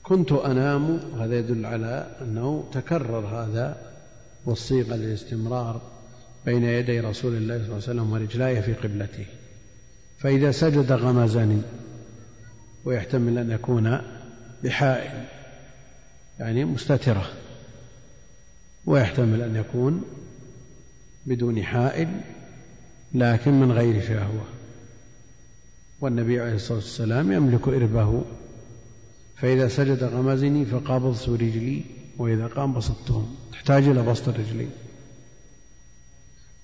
كنت 0.04 0.32
أنام 0.32 1.00
وهذا 1.14 1.40
يدل 1.40 1.66
على 1.66 2.18
أنه 2.22 2.70
تكرر 2.72 3.28
هذا 3.28 3.92
والصيغة 4.46 4.96
للاستمرار. 4.96 5.82
بين 6.46 6.64
يدي 6.64 7.00
رسول 7.00 7.36
الله 7.36 7.58
صلى 7.58 7.64
الله 7.64 7.74
عليه 7.74 7.84
وسلم 7.84 8.12
ورجلاي 8.12 8.62
في 8.62 8.74
قبلته. 8.74 9.26
فإذا 10.18 10.52
سجد 10.52 10.92
غمزني 10.92 11.62
ويحتمل 12.86 13.38
أن 13.38 13.52
يكون 13.52 14.02
بحائل 14.64 15.26
يعني 16.40 16.66
مستترة 16.66 17.30
ويحتمل 18.86 19.42
أن 19.42 19.56
يكون 19.56 20.04
بدون 21.26 21.64
حائل 21.64 22.08
لكن 23.14 23.60
من 23.60 23.72
غير 23.72 24.02
شهوة. 24.08 24.46
والنبي 26.02 26.42
عليه 26.42 26.56
الصلاة 26.56 26.78
والسلام 26.78 27.32
يملك 27.32 27.68
إربه. 27.68 28.24
فإذا 29.36 29.68
سجد 29.68 30.04
غمزني 30.04 30.66
فقبضت 30.66 31.30
رجلي 31.30 31.82
وإذا 32.18 32.48
قام 32.48 32.74
بسطتهم 32.74 33.36
تحتاج 33.52 33.84
إلى 33.84 34.02
بسط 34.02 34.28
الرجلين 34.28 34.70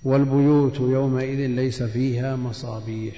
والبيوت 0.05 0.79
يومئذ 0.79 1.47
ليس 1.47 1.83
فيها 1.83 2.35
مصابيح. 2.35 3.15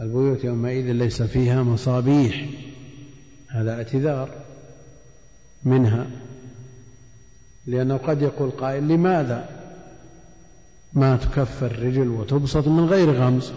البيوت 0.00 0.44
يومئذ 0.44 0.92
ليس 0.92 1.22
فيها 1.22 1.62
مصابيح. 1.62 2.48
هذا 3.48 3.74
اعتذار 3.74 4.30
منها. 5.64 6.06
لأنه 7.66 7.96
قد 7.96 8.22
يقول 8.22 8.50
قائل 8.50 8.88
لماذا 8.88 9.48
ما 10.92 11.16
تكف 11.16 11.64
الرجل 11.64 12.08
وتبسط 12.08 12.68
من 12.68 12.84
غير 12.84 13.10
غمز 13.10 13.52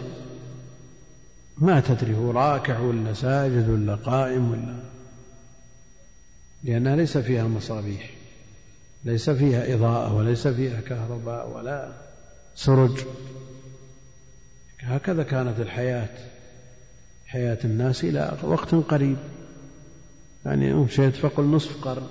ما 1.58 1.80
تدري 1.80 2.16
هو 2.16 2.32
راكع 2.32 2.80
ولا 2.80 3.14
ساجد 3.14 3.70
ولا 3.70 3.96
قائم 3.96 4.52
ولا. 4.52 4.80
لأنها 6.64 6.96
ليس 6.96 7.18
فيها 7.18 7.48
مصابيح. 7.48 8.10
ليس 9.06 9.30
فيها 9.30 9.74
إضاءة 9.74 10.14
وليس 10.16 10.48
فيها 10.48 10.82
كهرباء 10.82 11.50
ولا 11.50 11.94
سرج. 12.56 13.00
هكذا 14.80 15.24
كانت 15.24 15.60
الحياة 15.60 16.10
حياة 17.28 17.58
الناس 17.66 18.04
إلى 18.04 18.38
وقت 18.44 18.76
قريب. 18.76 19.18
يعني 20.46 20.74
مشيت 20.74 21.16
فقل 21.16 21.44
نصف 21.44 21.84
قرن 21.84 22.08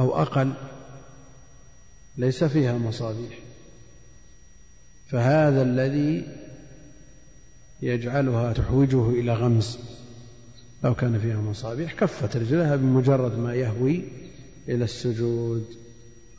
أو 0.00 0.22
أقل 0.22 0.52
ليس 2.16 2.44
فيها 2.44 2.78
مصابيح. 2.78 3.38
فهذا 5.08 5.62
الذي 5.62 6.26
يجعلها 7.82 8.52
تحوجه 8.52 9.10
إلى 9.10 9.34
غمز 9.34 9.78
لو 10.84 10.94
كان 10.94 11.18
فيها 11.18 11.40
مصابيح 11.40 11.92
كفت 11.92 12.36
رجلها 12.36 12.76
بمجرد 12.76 13.38
ما 13.38 13.54
يهوي 13.54 14.04
إلى 14.68 14.84
السجود 14.84 15.64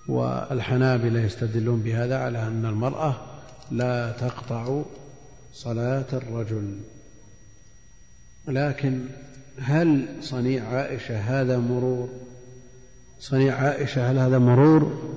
والحنابلة 0.07 1.19
يستدلون 1.19 1.79
بهذا 1.79 2.17
على 2.17 2.47
أن 2.47 2.65
المرأة 2.65 3.15
لا 3.71 4.12
تقطع 4.12 4.81
صلاة 5.53 6.05
الرجل. 6.13 6.79
لكن 8.47 9.05
هل 9.59 10.07
صنيع 10.21 10.67
عائشة 10.67 11.19
هذا 11.19 11.57
مرور؟ 11.57 12.09
صنيع 13.19 13.55
عائشة 13.55 14.12
هل 14.12 14.17
هذا 14.17 14.38
مرور؟ 14.38 15.13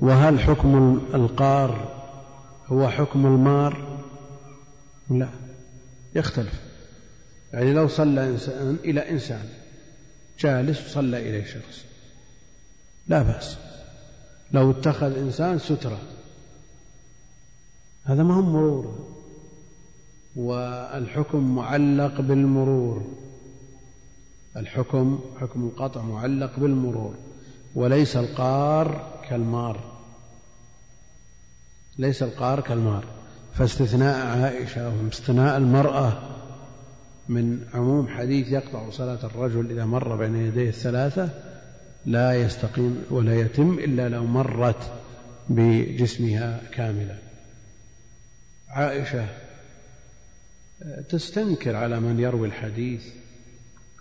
وهل 0.00 0.40
حكم 0.40 1.00
القار 1.14 1.98
هو 2.66 2.88
حكم 2.88 3.26
المار؟ 3.26 3.98
لا 5.10 5.28
يختلف. 6.14 6.60
يعني 7.52 7.72
لو 7.72 7.88
صلى 7.88 8.28
إنسان 8.28 8.76
إلى 8.84 9.10
إنسان 9.10 9.48
جالس 10.40 10.86
وصلى 10.86 11.30
إليه 11.30 11.44
شخص 11.44 11.87
لا 13.08 13.22
بأس. 13.22 13.58
لو 14.52 14.70
اتخذ 14.70 15.18
إنسان 15.18 15.58
سترة. 15.58 15.98
هذا 18.04 18.22
ما 18.22 18.34
هو 18.34 18.42
مرور. 18.42 19.08
والحكم 20.36 21.54
معلق 21.54 22.20
بالمرور. 22.20 23.06
الحكم 24.56 25.20
حكم 25.40 25.66
القطع 25.66 26.02
معلق 26.02 26.58
بالمرور. 26.58 27.14
وليس 27.74 28.16
القار 28.16 29.18
كالمار. 29.28 29.80
ليس 31.98 32.22
القار 32.22 32.60
كالمار. 32.60 33.04
فاستثناء 33.54 34.26
عائشة 34.26 34.92
واستثناء 35.04 35.56
المرأة 35.56 36.12
من 37.28 37.66
عموم 37.74 38.08
حديث 38.08 38.48
يقطع 38.48 38.90
صلاة 38.90 39.18
الرجل 39.24 39.70
إذا 39.70 39.84
مر 39.84 40.16
بين 40.16 40.36
يديه 40.36 40.68
الثلاثة 40.68 41.47
لا 42.08 42.34
يستقيم 42.34 43.04
ولا 43.10 43.40
يتم 43.40 43.78
إلا 43.78 44.08
لو 44.08 44.24
مرت 44.24 44.92
بجسمها 45.48 46.60
كاملا 46.72 47.16
عائشة 48.68 49.26
تستنكر 51.08 51.76
على 51.76 52.00
من 52.00 52.20
يروي 52.20 52.48
الحديث 52.48 53.04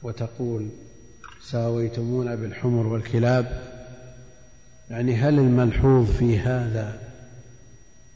وتقول 0.03 0.69
ساويتمونا 1.41 2.35
بالحمر 2.35 2.87
والكلاب. 2.87 3.63
يعني 4.89 5.15
هل 5.15 5.39
الملحوظ 5.39 6.11
في 6.11 6.39
هذا 6.39 6.99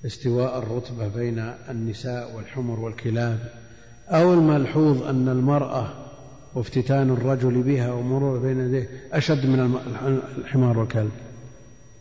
استواء 0.06 0.60
الرتبة 0.60 1.08
بين 1.08 1.40
النساء 1.70 2.36
والحمر 2.36 2.80
والكلاب 2.80 3.40
أو 4.10 4.34
الملحوظ 4.34 5.04
أن 5.04 5.30
المرأة 5.30 6.01
وافتتان 6.56 7.10
الرجل 7.10 7.62
بها 7.62 7.92
ومرور 7.92 8.40
بين 8.40 8.60
يديه 8.60 8.90
أشد 9.14 9.46
من 9.46 9.80
الحمار 10.38 10.80
والكلب. 10.80 11.12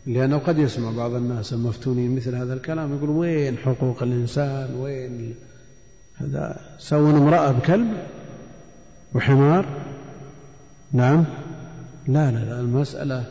لأنه 0.05 0.37
قد 0.37 0.59
يسمع 0.59 0.91
بعض 0.91 1.13
الناس 1.13 1.53
المفتونين 1.53 2.15
مثل 2.15 2.35
هذا 2.35 2.53
الكلام 2.53 2.95
يقول 2.97 3.09
وين 3.09 3.57
حقوق 3.57 4.03
الإنسان؟ 4.03 4.75
وين 4.75 5.35
هذا 6.15 6.59
سوون 6.79 7.15
امرأة 7.15 7.51
بكلب 7.51 7.87
وحمار؟ 9.13 9.65
نعم. 10.93 11.25
لا 12.07 12.31
لا 12.31 12.39
لا 12.39 12.59
المسألة 12.59 13.23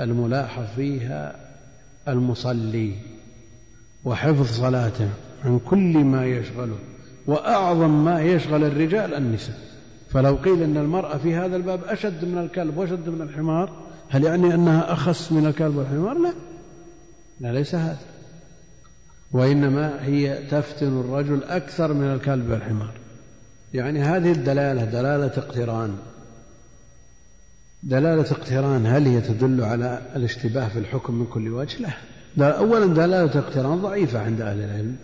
الملاحظ 0.00 0.64
فيها 0.76 1.36
المصلي 2.08 2.94
وحفظ 4.04 4.46
صلاته 4.46 5.08
عن 5.44 5.58
كل 5.58 6.04
ما 6.04 6.26
يشغله 6.26 6.78
وأعظم 7.26 8.04
ما 8.04 8.22
يشغل 8.22 8.64
الرجال 8.64 9.14
النساء. 9.14 9.73
فلو 10.14 10.34
قيل 10.34 10.62
أن 10.62 10.76
المرأة 10.76 11.18
في 11.18 11.34
هذا 11.34 11.56
الباب 11.56 11.84
أشد 11.84 12.24
من 12.24 12.38
الكلب 12.38 12.76
وأشد 12.76 13.08
من 13.08 13.22
الحمار 13.22 13.72
هل 14.08 14.24
يعني 14.24 14.54
أنها 14.54 14.92
أخص 14.92 15.32
من 15.32 15.46
الكلب 15.46 15.76
والحمار؟ 15.76 16.18
لا. 16.18 16.34
لا 17.40 17.52
ليس 17.52 17.74
هذا. 17.74 17.98
وإنما 19.32 20.04
هي 20.04 20.38
تفتن 20.50 21.00
الرجل 21.00 21.44
أكثر 21.44 21.92
من 21.92 22.04
الكلب 22.04 22.50
والحمار. 22.50 22.92
يعني 23.74 24.02
هذه 24.02 24.32
الدلالة 24.32 24.84
دلالة 24.84 25.26
اقتران. 25.26 25.96
دلالة 27.82 28.30
اقتران 28.30 28.86
هل 28.86 29.06
هي 29.06 29.20
تدل 29.20 29.64
على 29.64 30.02
الاشتباه 30.16 30.68
في 30.68 30.78
الحكم 30.78 31.14
من 31.14 31.26
كل 31.26 31.48
وجه؟ 31.48 31.86
لا. 32.36 32.58
أولا 32.58 32.86
دلالة 32.86 33.38
اقتران 33.38 33.78
ضعيفة 33.78 34.20
عند 34.20 34.40
أهل 34.40 34.60
العلم 34.60 34.96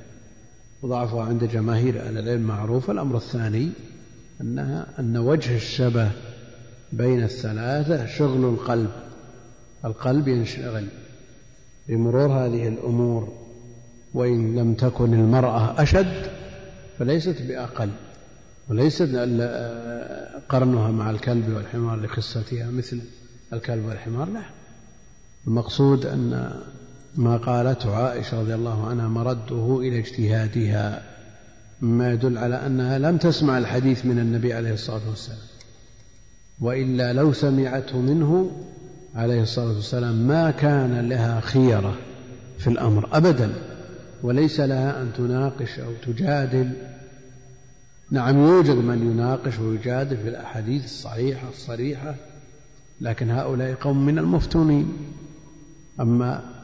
وضعفها 0.82 1.24
عند 1.24 1.44
جماهير 1.44 2.00
أهل 2.00 2.18
العلم 2.18 2.42
معروف. 2.42 2.90
الأمر 2.90 3.16
الثاني 3.16 3.70
أنها 4.40 4.86
أن 4.98 5.16
وجه 5.16 5.56
الشبه 5.56 6.10
بين 6.92 7.22
الثلاثة 7.22 8.06
شغل 8.06 8.44
القلب 8.44 8.90
القلب 9.84 10.28
ينشغل 10.28 10.86
بمرور 11.88 12.32
هذه 12.32 12.68
الأمور 12.68 13.32
وإن 14.14 14.56
لم 14.56 14.74
تكن 14.74 15.14
المرأة 15.14 15.82
أشد 15.82 16.30
فليست 16.98 17.42
بأقل 17.42 17.90
وليست 18.68 19.08
قرنها 20.48 20.90
مع 20.90 21.10
الكلب 21.10 21.52
والحمار 21.56 22.00
لخصتها 22.00 22.70
مثل 22.70 23.00
الكلب 23.52 23.84
والحمار 23.84 24.28
لا. 24.28 24.42
المقصود 25.46 26.06
أن 26.06 26.60
ما 27.16 27.36
قالته 27.36 27.96
عائشة 27.96 28.40
رضي 28.40 28.54
الله 28.54 28.86
عنها 28.86 29.08
مرده 29.08 29.78
إلى 29.80 29.98
اجتهادها. 29.98 31.02
مما 31.82 32.12
يدل 32.12 32.38
على 32.38 32.66
أنها 32.66 32.98
لم 32.98 33.16
تسمع 33.16 33.58
الحديث 33.58 34.06
من 34.06 34.18
النبي 34.18 34.52
عليه 34.52 34.72
الصلاة 34.72 35.08
والسلام 35.08 35.38
وإلا 36.60 37.12
لو 37.12 37.32
سمعته 37.32 37.98
منه 37.98 38.50
عليه 39.14 39.42
الصلاة 39.42 39.74
والسلام 39.74 40.14
ما 40.14 40.50
كان 40.50 41.08
لها 41.08 41.40
خيرة 41.40 41.98
في 42.58 42.66
الأمر 42.66 43.08
أبدا 43.12 43.52
وليس 44.22 44.60
لها 44.60 45.02
أن 45.02 45.10
تناقش 45.16 45.78
أو 45.78 45.92
تجادل. 46.06 46.72
نعم 48.10 48.38
يوجد 48.38 48.76
من 48.76 49.10
يناقش 49.10 49.58
ويجادل 49.58 50.16
في 50.16 50.28
الأحاديث 50.28 50.84
الصحيحة 50.84 51.48
الصريحة 51.48 52.14
لكن 53.00 53.30
هؤلاء 53.30 53.74
قوم 53.74 54.06
من 54.06 54.18
المفتونين. 54.18 54.92
أما 56.00 56.59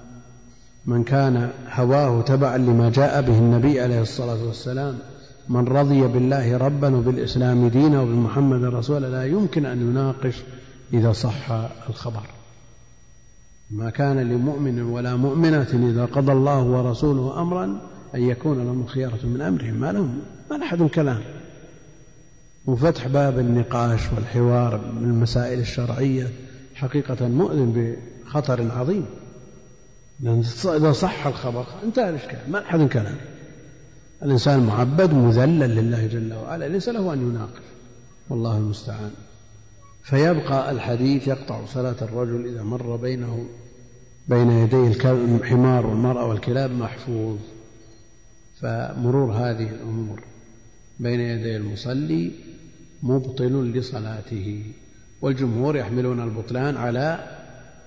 من 0.87 1.05
كان 1.05 1.51
هواه 1.73 2.23
تبعا 2.23 2.59
لما 2.59 2.91
جاء 2.91 3.23
به 3.23 3.39
النبي 3.39 3.81
عليه 3.81 4.01
الصلاة 4.01 4.45
والسلام 4.45 4.99
من 5.49 5.69
رضي 5.69 6.01
بالله 6.07 6.57
ربا 6.57 6.97
وبالإسلام 6.97 7.69
دينا 7.69 8.01
وبمحمد 8.01 8.65
رسولا 8.65 9.07
لا 9.07 9.25
يمكن 9.25 9.67
أن 9.67 9.91
يناقش 9.91 10.43
إذا 10.93 11.13
صح 11.13 11.51
الخبر. 11.89 12.23
ما 13.71 13.91
كان 13.91 14.19
لمؤمن 14.19 14.83
ولا 14.83 15.17
مؤمنة 15.17 15.91
إذا 15.91 16.05
قضى 16.05 16.33
الله 16.33 16.63
ورسوله 16.63 17.43
أمرا 17.43 17.65
أن 18.15 18.23
يكون 18.23 18.59
لهم 18.65 18.83
الخيارة 18.83 19.27
من 19.27 19.41
أمرهم. 19.41 19.75
ما 19.75 19.93
لهم 19.93 20.19
ما 20.51 20.57
لحد 20.57 20.83
كلام 20.83 21.21
وفتح 22.67 23.07
باب 23.09 23.39
النقاش 23.39 24.01
والحوار 24.13 24.93
من 25.01 25.11
المسائل 25.11 25.59
الشرعية 25.59 26.29
حقيقة 26.75 27.29
مؤذن 27.29 27.97
بخطر 28.27 28.71
عظيم. 28.71 29.07
لأن 30.21 30.45
إذا 30.65 30.93
صح 30.93 31.27
الخبر 31.27 31.67
انتهى 31.85 32.09
الإشكال. 32.09 32.39
ما 32.49 32.63
أحد 32.63 32.89
كلام 32.89 33.17
الإنسان 34.23 34.61
معبد 34.61 35.15
مذلل 35.15 35.77
لله 35.77 36.07
جل 36.07 36.35
وعلا 36.35 36.69
ليس 36.69 36.89
له 36.89 37.13
أن 37.13 37.31
يناقش. 37.31 37.63
والله 38.31 38.57
المستعان. 38.57 39.11
فيبقى 40.03 40.71
الحديث 40.71 41.29
يقطع 41.29 41.67
صلاة 41.67 41.97
الرجل 42.03 42.47
إذا 42.47 42.63
مر 42.63 42.97
بينه 42.97 43.47
بين 44.29 44.51
يدي 44.51 44.87
الحمار 45.07 45.87
والمرأة 45.87 46.27
والكلاب 46.27 46.71
محفوظ. 46.71 47.39
فمرور 48.61 49.33
هذه 49.33 49.71
الأمور 49.71 50.21
بين 51.01 51.21
يدي 51.21 51.57
المصلي 51.57 52.33
مبطل 53.03 53.73
لصلاته. 53.73 54.63
والجمهور 55.23 55.77
يحملون 55.77 56.21
البطلان 56.21 56.77
على 56.77 57.19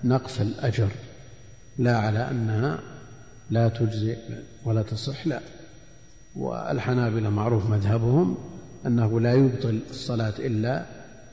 نقص 0.03 0.39
الأجر. 0.39 0.89
لا 1.79 1.97
على 1.97 2.31
أنها 2.31 2.79
لا 3.49 3.69
تجزئ 3.69 4.17
ولا 4.65 4.81
تصح 4.81 5.27
لا. 5.27 5.41
والحنابلة 6.35 7.29
معروف 7.29 7.69
مذهبهم 7.69 8.37
أنه 8.85 9.19
لا 9.19 9.33
يبطل 9.33 9.79
الصلاة 9.89 10.33
إلا 10.39 10.85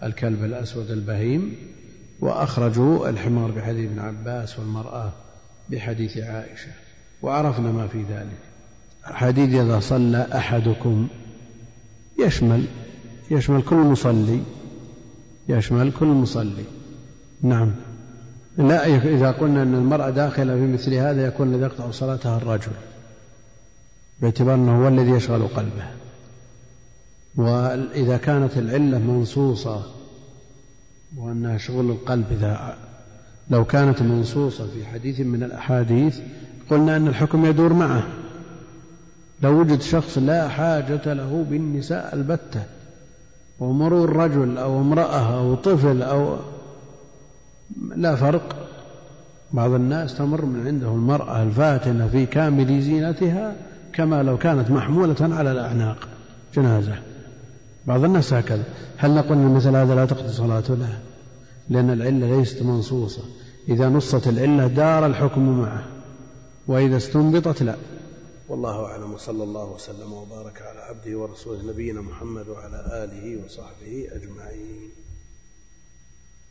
الكلب 0.02 0.44
الأسود 0.44 0.90
البهيم 0.90 1.56
وأخرجوا 2.20 3.08
الحمار 3.08 3.50
بحديث 3.50 3.90
ابن 3.90 3.98
عباس 3.98 4.58
والمرأة 4.58 5.12
بحديث 5.70 6.18
عائشة 6.18 6.70
وعرفنا 7.22 7.72
ما 7.72 7.86
في 7.86 8.02
ذلك. 8.02 8.38
حديث 9.02 9.54
إذا 9.54 9.80
صلى 9.80 10.26
أحدكم 10.34 11.08
يشمل 12.18 12.64
يشمل 13.30 13.62
كل 13.62 13.76
مصلي 13.76 14.42
يشمل 15.48 15.92
كل 15.92 16.06
مصلي. 16.06 16.64
نعم. 17.42 17.72
لا 18.58 18.86
إذا 18.86 19.30
قلنا 19.30 19.62
أن 19.62 19.74
المرأة 19.74 20.10
داخلة 20.10 20.54
في 20.54 20.66
مثل 20.72 20.94
هذا 20.94 21.26
يكون 21.26 21.54
الذي 21.54 21.62
يقطع 21.62 21.90
صلاتها 21.90 22.36
الرجل 22.36 22.72
باعتبار 24.20 24.54
أنه 24.54 24.82
هو 24.82 24.88
الذي 24.88 25.10
يشغل 25.10 25.48
قلبه. 25.48 25.84
وإذا 27.36 28.16
كانت 28.16 28.56
العلة 28.56 28.98
منصوصة 28.98 29.82
وأنها 31.16 31.58
شغل 31.58 31.90
القلب 31.90 32.24
إذا 32.30 32.76
لو 33.50 33.64
كانت 33.64 34.02
منصوصة 34.02 34.66
في 34.66 34.86
حديث 34.86 35.20
من 35.20 35.42
الأحاديث 35.42 36.20
قلنا 36.70 36.96
أن 36.96 37.08
الحكم 37.08 37.46
يدور 37.46 37.72
معه. 37.72 38.06
لو 39.42 39.60
وجد 39.60 39.80
شخص 39.80 40.18
لا 40.18 40.48
حاجة 40.48 41.12
له 41.12 41.46
بالنساء 41.50 42.14
البتة 42.14 42.62
ومرور 43.60 44.16
رجل 44.16 44.58
أو 44.58 44.80
امرأة 44.80 45.38
أو 45.38 45.54
طفل 45.54 46.02
أو 46.02 46.36
لا 47.96 48.16
فرق. 48.16 48.68
بعض 49.52 49.70
الناس 49.70 50.18
تمر 50.18 50.44
من 50.44 50.66
عنده 50.66 50.88
المرأة 50.88 51.42
الفاتنة 51.42 52.08
في 52.08 52.26
كامل 52.26 52.82
زينتها 52.82 53.56
كما 53.92 54.22
لو 54.22 54.38
كانت 54.38 54.70
محمولة 54.70 55.16
على 55.20 55.52
الأعناق 55.52 56.08
جنازة. 56.54 56.98
بعض 57.86 58.04
الناس 58.04 58.32
هكذا. 58.32 58.64
هل 58.96 59.14
نقول 59.14 59.32
أن 59.32 59.54
مثل 59.54 59.76
هذا 59.76 59.94
لا 59.94 60.04
تقضي 60.04 60.32
صلاته؟ 60.32 60.74
لا. 60.74 60.98
لأن 61.68 61.90
العلة 61.90 62.38
ليست 62.38 62.62
منصوصة. 62.62 63.22
إذا 63.68 63.88
نصت 63.88 64.28
العلة 64.28 64.66
دار 64.66 65.06
الحكم 65.06 65.60
معه. 65.60 65.84
وإذا 66.66 66.96
استنبطت 66.96 67.62
لا. 67.62 67.74
والله 68.48 68.84
أعلم. 68.84 69.14
وصلى 69.14 69.42
الله 69.42 69.72
وسلم 69.72 70.12
وبارك 70.12 70.62
على 70.62 70.80
عبده 70.80 71.18
ورسوله 71.18 71.72
نبينا 71.72 72.00
محمد 72.00 72.48
وعلى 72.48 73.04
آله 73.04 73.44
وصحبه 73.44 74.06
أجمعين. 74.12 75.05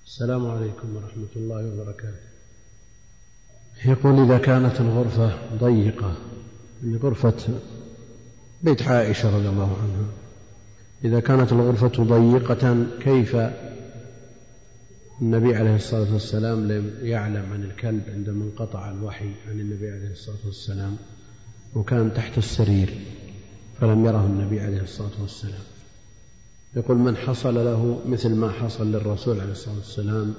السلام 0.05 0.51
عليكم 0.51 0.95
ورحمة 0.95 1.27
الله 1.35 1.73
وبركاته. 1.73 2.25
يقول 3.85 4.19
إذا 4.25 4.37
كانت 4.37 4.81
الغرفة 4.81 5.57
ضيقة 5.59 6.17
غرفة 7.03 7.59
بيت 8.63 8.81
عائشة 8.81 9.37
رضي 9.37 9.49
الله 9.49 9.77
عنها 9.81 10.07
إذا 11.03 11.19
كانت 11.19 11.51
الغرفة 11.51 12.03
ضيقة 12.03 12.85
كيف 12.99 13.35
النبي 15.21 15.55
عليه 15.55 15.75
الصلاة 15.75 16.13
والسلام 16.13 16.71
لم 16.71 16.93
يعلم 17.01 17.53
عن 17.53 17.63
الكلب 17.63 18.03
عندما 18.07 18.43
انقطع 18.43 18.91
الوحي 18.91 19.31
عن 19.49 19.59
النبي 19.59 19.91
عليه 19.91 20.11
الصلاة 20.11 20.45
والسلام 20.45 20.97
وكان 21.75 22.13
تحت 22.13 22.37
السرير 22.37 22.93
فلم 23.81 24.05
يره 24.05 24.25
النبي 24.25 24.59
عليه 24.59 24.81
الصلاة 24.81 25.21
والسلام؟ 25.21 25.63
يقول 26.75 26.97
من 26.97 27.17
حصل 27.17 27.55
له 27.55 28.01
مثل 28.05 28.35
ما 28.35 28.51
حصل 28.51 28.91
للرسول 28.91 29.39
عليه 29.39 29.51
الصلاة 29.51 29.75
والسلام 29.75 30.33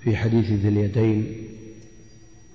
في 0.00 0.16
حديث 0.16 0.50
ذي 0.50 0.68
اليدين 0.68 1.48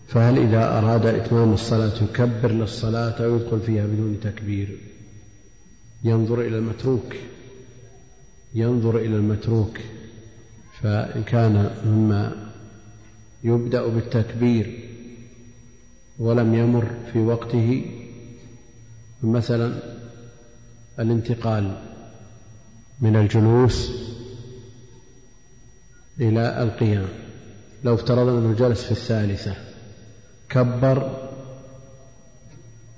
فهل 0.08 0.38
إذا 0.38 0.78
أراد 0.78 1.06
إتمام 1.06 1.54
الصلاة 1.54 2.04
يكبر 2.04 2.52
للصلاة 2.52 3.26
أو 3.26 3.36
يدخل 3.36 3.60
فيها 3.60 3.88
بدون 3.88 4.20
تكبير؟ 4.20 4.78
ينظر 6.04 6.42
إلى 6.42 6.58
المتروك 6.58 7.16
ينظر 8.56 8.98
إلى 8.98 9.16
المتروك 9.16 9.78
فإن 10.82 11.24
كان 11.24 11.72
مما 11.86 12.52
يبدأ 13.44 13.88
بالتكبير 13.88 14.90
ولم 16.20 16.56
يمر 16.56 16.88
في 17.14 17.20
وقته 17.20 17.86
مثلا 19.24 19.80
الانتقال 21.00 21.87
من 23.02 23.16
الجلوس 23.16 23.92
إلى 26.20 26.64
القيام. 26.64 27.08
لو 27.84 27.94
افترضنا 27.94 28.40
أنه 28.40 28.54
جلس 28.54 28.84
في 28.84 28.92
الثالثة 28.92 29.56
كبر 30.50 31.30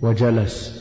وجلس 0.02 0.80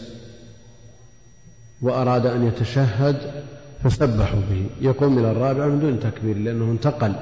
وأراد 1.83 2.27
أن 2.27 2.47
يتشهد 2.47 3.45
فسبحوا 3.85 4.41
به. 4.41 4.67
يقوم 4.81 5.19
إلى 5.19 5.31
الرابعة 5.31 5.67
من 5.67 5.81
دون 5.81 6.01
تكبير 6.01 6.39
لأنه 6.39 6.65
انتقل 6.65 7.15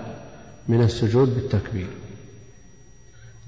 من 0.68 0.82
السجود 0.82 1.34
بالتكبير. 1.34 1.88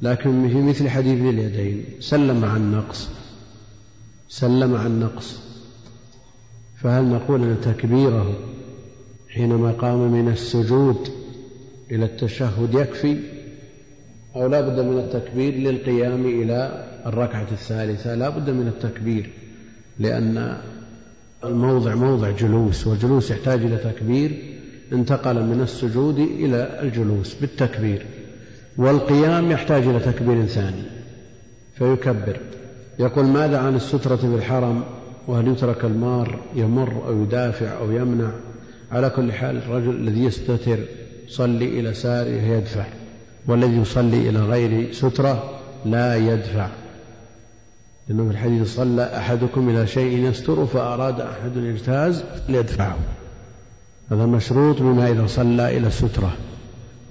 لكن 0.03 0.49
في 0.49 0.62
مثل 0.62 0.88
حديث 0.88 1.20
اليدين 1.20 1.84
سلم 2.01 2.44
عن 2.44 2.72
نقص 2.72 3.09
سلم 4.28 4.74
عن 4.74 5.01
نقص. 5.01 5.47
فهل 6.82 7.04
نقول 7.04 7.42
أن 7.42 7.56
تكبيره 7.62 8.38
حينما 9.28 9.72
قام 9.72 10.12
من 10.12 10.28
السجود 10.28 11.08
إلى 11.90 12.04
التشهد 12.04 12.74
يكفي؟ 12.74 13.16
أو 14.36 14.46
لا 14.46 14.60
بد 14.60 14.80
من 14.80 14.98
التكبير 14.98 15.54
للقيام 15.54 16.26
إلى 16.26 16.88
الركعة 17.06 17.46
الثالثة؟ 17.52 18.14
لا 18.14 18.28
بد 18.28 18.50
من 18.50 18.68
التكبير 18.68 19.30
لأن 19.98 20.56
الموضع 21.44 21.94
موضع 21.94 22.30
جلوس 22.30 22.86
والجلوس 22.86 23.30
يحتاج 23.30 23.60
إلى 23.60 23.76
تكبير 23.76 24.42
انتقل 24.92 25.44
من 25.44 25.60
السجود 25.60 26.18
إلى 26.18 26.80
الجلوس 26.82 27.34
بالتكبير. 27.34 28.06
والقيام 28.76 29.50
يحتاج 29.50 29.82
إلى 29.82 30.00
تكبير 30.00 30.46
ثاني 30.46 30.82
فيكبر. 31.74 32.40
يقول 32.98 33.24
ماذا 33.24 33.58
عن 33.58 33.74
السترة 33.74 34.16
في 34.16 34.26
الحرم؟ 34.26 34.97
وهل 35.28 35.48
يترك 35.48 35.84
المار 35.84 36.38
يمر 36.54 37.02
أو 37.06 37.22
يدافع 37.22 37.78
أو 37.78 37.90
يمنع؟ 37.90 38.30
على 38.92 39.10
كل 39.10 39.32
حال 39.32 39.56
الرجل 39.56 39.90
الذي 39.90 40.24
يستتر 40.24 40.78
يصلي 41.28 41.80
إلى 41.80 41.94
ساره 41.94 42.42
يدفع 42.42 42.84
والذي 43.46 43.76
يصلي 43.76 44.28
إلى 44.28 44.38
غير 44.38 44.92
سترة 44.92 45.60
لا 45.84 46.16
يدفع. 46.16 46.68
لأنه 48.08 48.24
في 48.24 48.30
الحديث 48.30 48.74
صلى 48.74 49.16
أحدكم 49.16 49.68
إلى 49.68 49.86
شيء 49.86 50.28
يستر 50.28 50.66
فأراد 50.66 51.20
أحد 51.20 51.56
يجتاز 51.56 52.24
ليدفعه. 52.48 52.96
هذا 54.10 54.26
مشروط 54.26 54.82
بما 54.82 55.10
إذا 55.10 55.26
صلى 55.26 55.76
إلى 55.76 55.86
السترة. 55.86 56.32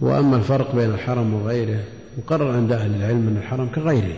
وأما 0.01 0.37
الفرق 0.37 0.75
بين 0.75 0.89
الحرم 0.89 1.33
وغيره 1.33 1.79
مقرر 2.17 2.51
عند 2.51 2.71
أهل 2.71 2.95
العلم 2.95 3.27
أن 3.27 3.37
الحرم 3.37 3.67
كغيره 3.75 4.15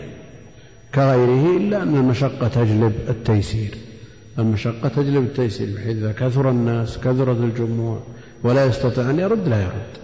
كغيره 0.94 1.56
إلا 1.56 1.82
أن 1.82 1.96
المشقة 1.96 2.48
تجلب 2.48 2.92
التيسير. 3.08 3.89
المشقة 4.38 4.88
تجلب 4.88 5.24
التيسير 5.24 5.76
بحيث 5.76 5.96
إذا 5.96 6.12
كثر 6.12 6.50
الناس 6.50 6.98
كثرت 6.98 7.40
الجموع 7.40 8.00
ولا 8.42 8.64
يستطيع 8.64 9.10
أن 9.10 9.18
يرد 9.18 9.48
لا 9.48 9.62
يرد. 9.62 10.00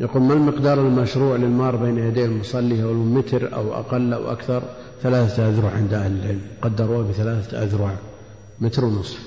يقول 0.00 0.22
ما 0.22 0.34
المقدار 0.34 0.80
المشروع 0.80 1.36
للمار 1.36 1.76
بين 1.76 1.98
يدي 1.98 2.24
المصلي 2.24 2.82
هو 2.82 2.90
المتر 2.90 3.54
أو 3.54 3.74
أقل 3.74 4.12
أو 4.12 4.32
أكثر؟ 4.32 4.62
ثلاثة 5.02 5.48
أذرع 5.48 5.70
عند 5.70 5.94
أهل 5.94 6.12
العلم. 6.12 6.40
قدروه 6.62 7.08
بثلاثة 7.08 7.62
أذرع 7.62 7.94
متر 8.60 8.84
ونصف. 8.84 9.18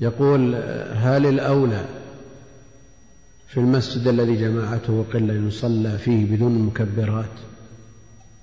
يقول 0.00 0.54
هل 0.92 1.26
الأولى 1.26 1.84
في 3.48 3.60
المسجد 3.60 4.08
الذي 4.08 4.36
جماعته 4.36 5.04
قلة 5.14 5.34
يصلى 5.34 5.98
فيه 5.98 6.36
بدون 6.36 6.58
مكبرات؟ 6.58 7.30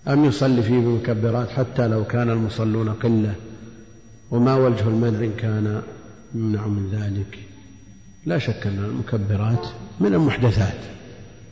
أم 0.07 0.25
يصلي 0.25 0.63
فيه 0.63 0.79
بمكبرات 0.79 1.49
حتى 1.49 1.87
لو 1.87 2.05
كان 2.05 2.29
المصلون 2.29 2.89
قلة؟ 2.89 3.35
وما 4.31 4.55
وجه 4.55 4.87
المنع 4.87 5.19
إن 5.19 5.31
كان 5.37 5.81
يمنع 6.35 6.67
من 6.67 6.89
ذلك. 6.91 7.39
لا 8.25 8.37
شك 8.37 8.67
أن 8.67 8.83
المكبرات 8.83 9.67
من 9.99 10.13
المحدثات 10.13 10.79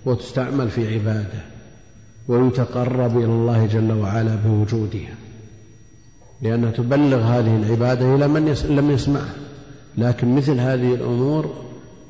وتستعمل 0.05 0.69
في 0.69 0.93
عبادة 0.93 1.41
ويتقرب 2.27 3.17
إلى 3.17 3.25
الله 3.25 3.65
جل 3.65 3.91
وعلا 3.91 4.35
بوجودها 4.35 5.15
لأنها 6.41 6.71
تبلغ 6.71 7.21
هذه 7.21 7.55
العبادة 7.55 8.15
إلى 8.15 8.27
من 8.27 8.45
لم 8.69 8.91
يسمعها. 8.91 9.35
لكن 9.97 10.35
مثل 10.35 10.59
هذه 10.59 10.93
الأمور 10.93 11.53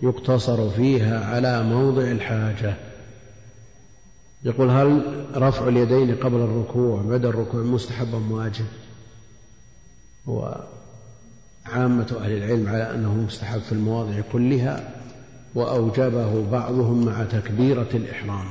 يقتصر 0.02 0.70
فيها 0.70 1.26
على 1.26 1.64
موضع 1.64 2.02
الحاجة. 2.02 2.74
يقول 4.44 4.70
هل 4.70 5.02
رفع 5.36 5.68
اليدين 5.68 6.16
قبل 6.16 6.38
الركوع 6.38 7.02
بعد 7.02 7.26
الركوع 7.26 7.62
مستحب 7.62 8.16
أم 8.16 8.32
واجب؟ 8.32 8.66
وعامة 10.28 12.08
أهل 12.22 12.32
العلم 12.32 12.68
على 12.68 12.96
أنه 12.96 13.14
مستحب 13.14 13.60
في 13.60 13.72
المواضع 13.72 14.22
كلها 14.32 14.90
وأوجبه 15.56 16.52
بعضهم 16.52 17.06
مع 17.06 17.24
تكبيرة 17.24 17.90
الإحرام. 17.94 18.46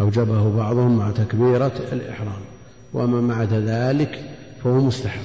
أوجبه 0.00 0.56
بعضهم 0.56 0.98
مع 0.98 1.10
تكبيرة 1.10 1.72
الإحرام. 1.92 2.40
وأما 2.92 3.20
مع 3.20 3.42
ذلك 3.42 4.24
فهو 4.64 4.80
مستحب. 4.80 5.24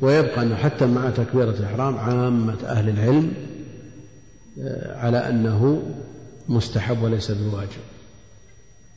ويبقى 0.00 0.42
أنه 0.42 0.56
حتى 0.56 0.86
مع 0.86 1.10
تكبيرة 1.10 1.50
الإحرام 1.50 1.96
عامة 1.96 2.58
أهل 2.64 2.88
العلم 2.88 3.32
آه، 4.60 4.98
على 4.98 5.18
أنه 5.18 5.82
مستحب 6.48 7.02
وليس 7.02 7.30
بواجب. 7.30 7.82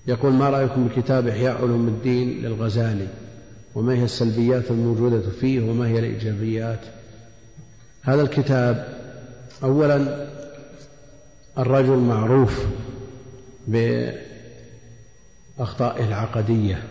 يقول 0.08 0.34
ما 0.34 0.50
رأيكم 0.50 0.88
بكتاب 0.88 1.28
إحياء 1.28 1.58
علوم 1.62 1.88
الدين 1.88 2.42
للغزالي 2.42 3.08
وما 3.80 3.94
هي 3.94 4.04
السلبيات 4.04 4.72
الموجودة 4.72 5.30
فيه 5.42 5.70
وما 5.70 5.88
هي 5.88 6.00
الإيجابيات. 6.00 6.80
هذا 8.02 8.22
الكتاب 8.22 8.98
أولا 9.64 10.28
الرجل 11.58 11.98
معروف 11.98 12.66
بأخطائه 15.58 16.08
العقدية 16.08 16.84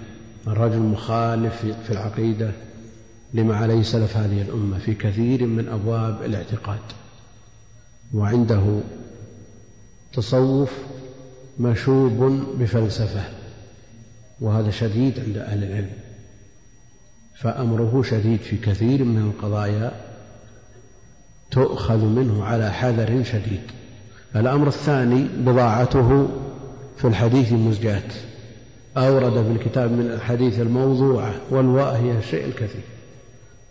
الرجل 0.46 0.78
مخالف 0.78 1.66
في 1.86 1.90
العقيدة 1.90 2.50
لما 3.34 3.56
عليه 3.56 3.82
سلف 3.82 4.16
هذه 4.16 4.42
الأمة 4.42 4.78
في 4.78 4.94
كثير 4.94 5.46
من 5.46 5.68
أبواب 5.68 6.22
الاعتقاد. 6.22 6.80
وعنده 8.14 8.80
تصوف 10.12 10.72
مشوب 11.60 12.24
بفلسفة 12.58 13.24
وهذا 14.40 14.70
شديد 14.70 15.18
عند 15.20 15.36
أهل 15.36 15.64
العلم. 15.64 16.07
فأمره 17.38 18.02
شديد 18.02 18.40
في 18.40 18.56
كثير 18.56 19.04
من 19.04 19.18
القضايا 19.18 19.92
تؤخذ 21.50 22.04
منه 22.04 22.44
على 22.44 22.72
حذر 22.72 23.22
شديد. 23.22 23.60
الأمر 24.36 24.66
الثاني 24.66 25.26
بضاعته 25.38 26.28
في 26.96 27.04
الحديث 27.04 27.52
مزجات 27.52 28.14
أورد 28.96 29.32
في 29.32 29.50
الكتاب 29.52 29.92
من 29.92 30.10
الحديث 30.10 30.60
الموضوعة 30.60 31.34
والواء 31.50 31.96
هي 31.96 32.18
الشيء 32.18 32.44
الكثير 32.44 32.82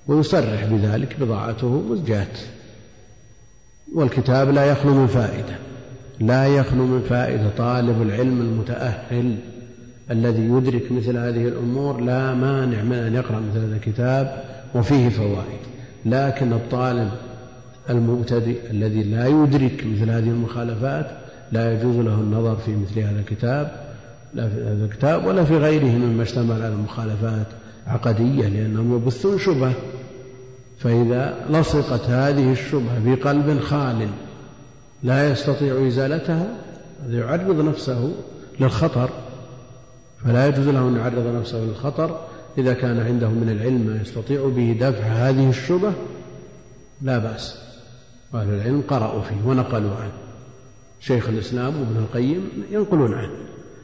ويصرح 0.07 0.65
بذلك 0.65 1.19
بضاعته 1.19 1.81
مزجات 1.81 2.39
والكتاب 3.95 4.49
لا 4.49 4.65
يخلو 4.65 4.93
من 4.93 5.07
فائدة. 5.07 5.55
لا 6.19 6.47
يخلو 6.47 6.85
من 6.85 7.01
فائدة 7.09 7.49
طالب 7.57 8.01
العلم 8.01 8.41
المتأهل 8.41 9.37
الذي 10.11 10.41
يدرك 10.41 10.91
مثل 10.91 11.17
هذه 11.17 11.47
الأمور 11.47 12.01
لا 12.01 12.33
مانع 12.33 12.83
من 12.83 12.97
أن 12.97 13.15
يقرأ 13.15 13.39
مثل 13.39 13.59
هذا 13.59 13.75
الكتاب 13.75 14.43
وفيه 14.75 15.09
فوائد. 15.09 15.59
لكن 16.05 16.53
الطالب 16.53 17.11
المبتدئ 17.89 18.71
الذي 18.71 19.03
لا 19.03 19.27
يدرك 19.27 19.83
مثل 19.85 20.09
هذه 20.09 20.29
المخالفات 20.29 21.07
لا 21.51 21.73
يجوز 21.73 21.95
له 21.95 22.13
النظر 22.13 22.55
في 22.55 22.75
مثل 22.75 22.99
هذا 22.99 23.19
الكتاب 23.19 23.71
لا 24.33 24.49
في 24.49 24.55
هذا 24.55 24.85
الكتاب 24.85 25.25
ولا 25.25 25.43
في 25.43 25.57
غيره 25.57 25.97
مما 25.97 26.23
اشتمل 26.23 26.61
على 26.61 26.75
مخالفات 26.75 27.47
عقدية 27.87 28.47
لأنهم 28.47 28.95
يبثون 28.95 29.39
شبهة. 29.39 29.73
فإذا 30.79 31.35
لصقت 31.49 32.09
هذه 32.09 32.51
الشبهة 32.51 33.03
في 33.03 33.15
قلب 33.15 33.59
خال 33.59 34.07
لا 35.03 35.31
يستطيع 35.31 35.87
إزالتها 35.87 36.47
يعرض 37.09 37.61
نفسه 37.61 38.11
للخطر. 38.59 39.09
فلا 40.27 40.47
يجوز 40.47 40.67
له 40.67 40.87
أن 40.87 40.95
يعرض 40.95 41.35
نفسه 41.35 41.57
للخطر 41.57 42.19
إذا 42.57 42.73
كان 42.73 42.99
عنده 42.99 43.29
من 43.29 43.49
العلم 43.49 43.81
ما 43.81 44.01
يستطيع 44.01 44.49
به 44.55 44.77
دفع 44.79 45.03
هذه 45.03 45.49
الشبه 45.49 45.93
لا 47.01 47.17
بأس. 47.17 47.59
أهل 48.33 48.49
العلم 48.49 48.83
قرأوا 48.87 49.21
فيه 49.21 49.35
ونقلوا 49.45 49.95
عنه. 49.95 50.11
شيخ 50.99 51.29
الإسلام 51.29 51.79
وابن 51.79 51.97
القيم 51.97 52.49
ينقلون 52.71 53.13
عنه. 53.13 53.31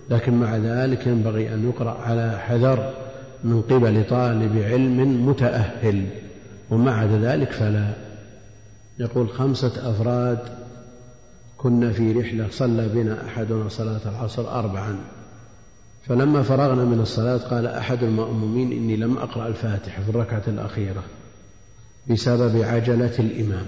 لكن 0.09 0.33
مع 0.33 0.57
ذلك 0.57 1.07
ينبغي 1.07 1.53
أن 1.53 1.69
يقرأ 1.69 1.91
على 1.91 2.39
حذر 2.39 2.93
من 3.43 3.61
قبل 3.61 4.03
طالب 4.09 4.57
علم 4.57 5.27
متأهل. 5.29 6.05
وما 6.69 6.91
عدا 6.91 7.19
ذلك 7.19 7.51
فلا. 7.51 7.93
يقول 8.99 9.29
خمسة 9.29 9.91
أفراد 9.91 10.39
كنا 11.57 11.91
في 11.91 12.11
رحلة 12.11 12.47
صلى 12.51 12.89
بنا 12.93 13.25
أحدنا 13.25 13.69
صلاة 13.69 14.01
العصر 14.05 14.49
أربعا. 14.59 15.22
فلما 16.08 16.41
فرغنا 16.41 16.86
من 16.86 16.99
الصلاة 16.99 17.38
قال 17.38 17.68
أحد 17.68 18.04
المأمومين 18.04 18.72
إني 18.72 18.95
لم 18.95 19.18
أقرأ 19.18 19.47
الفاتحة 19.47 20.04
في 20.04 20.10
الركعة 20.10 20.43
الأخيرة 20.47 21.04
بسبب 22.10 22.62
عجلة 22.62 23.20
الإمام. 23.20 23.66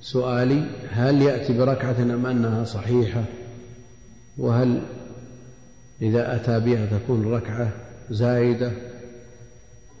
سؤالي 0.00 0.70
هل 0.90 1.22
يأتي 1.22 1.58
بركعة 1.58 2.02
أم 2.02 2.26
أنها 2.26 2.64
صحيحة؟ 2.64 3.24
وهل 4.38 4.82
إذا 6.02 6.36
أتى 6.36 6.60
بها 6.60 6.86
تكون 6.86 7.32
ركعة 7.32 7.72
زائدة 8.10 8.72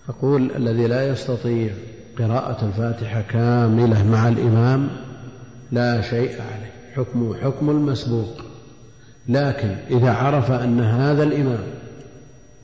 أقول 0.08 0.50
الذي 0.56 0.86
لا 0.86 1.08
يستطيع 1.08 1.72
قراءة 2.18 2.66
الفاتحة 2.66 3.20
كاملة 3.20 4.08
مع 4.08 4.28
الإمام 4.28 4.88
لا 5.72 6.00
شيء 6.00 6.30
عليه 6.30 6.72
حكمه 6.94 7.36
حكم 7.36 7.70
المسبوق. 7.70 8.47
لكن 9.28 9.76
إذا 9.90 10.12
عرف 10.12 10.50
أن 10.50 10.80
هذا 10.80 11.22
الإمام 11.22 11.64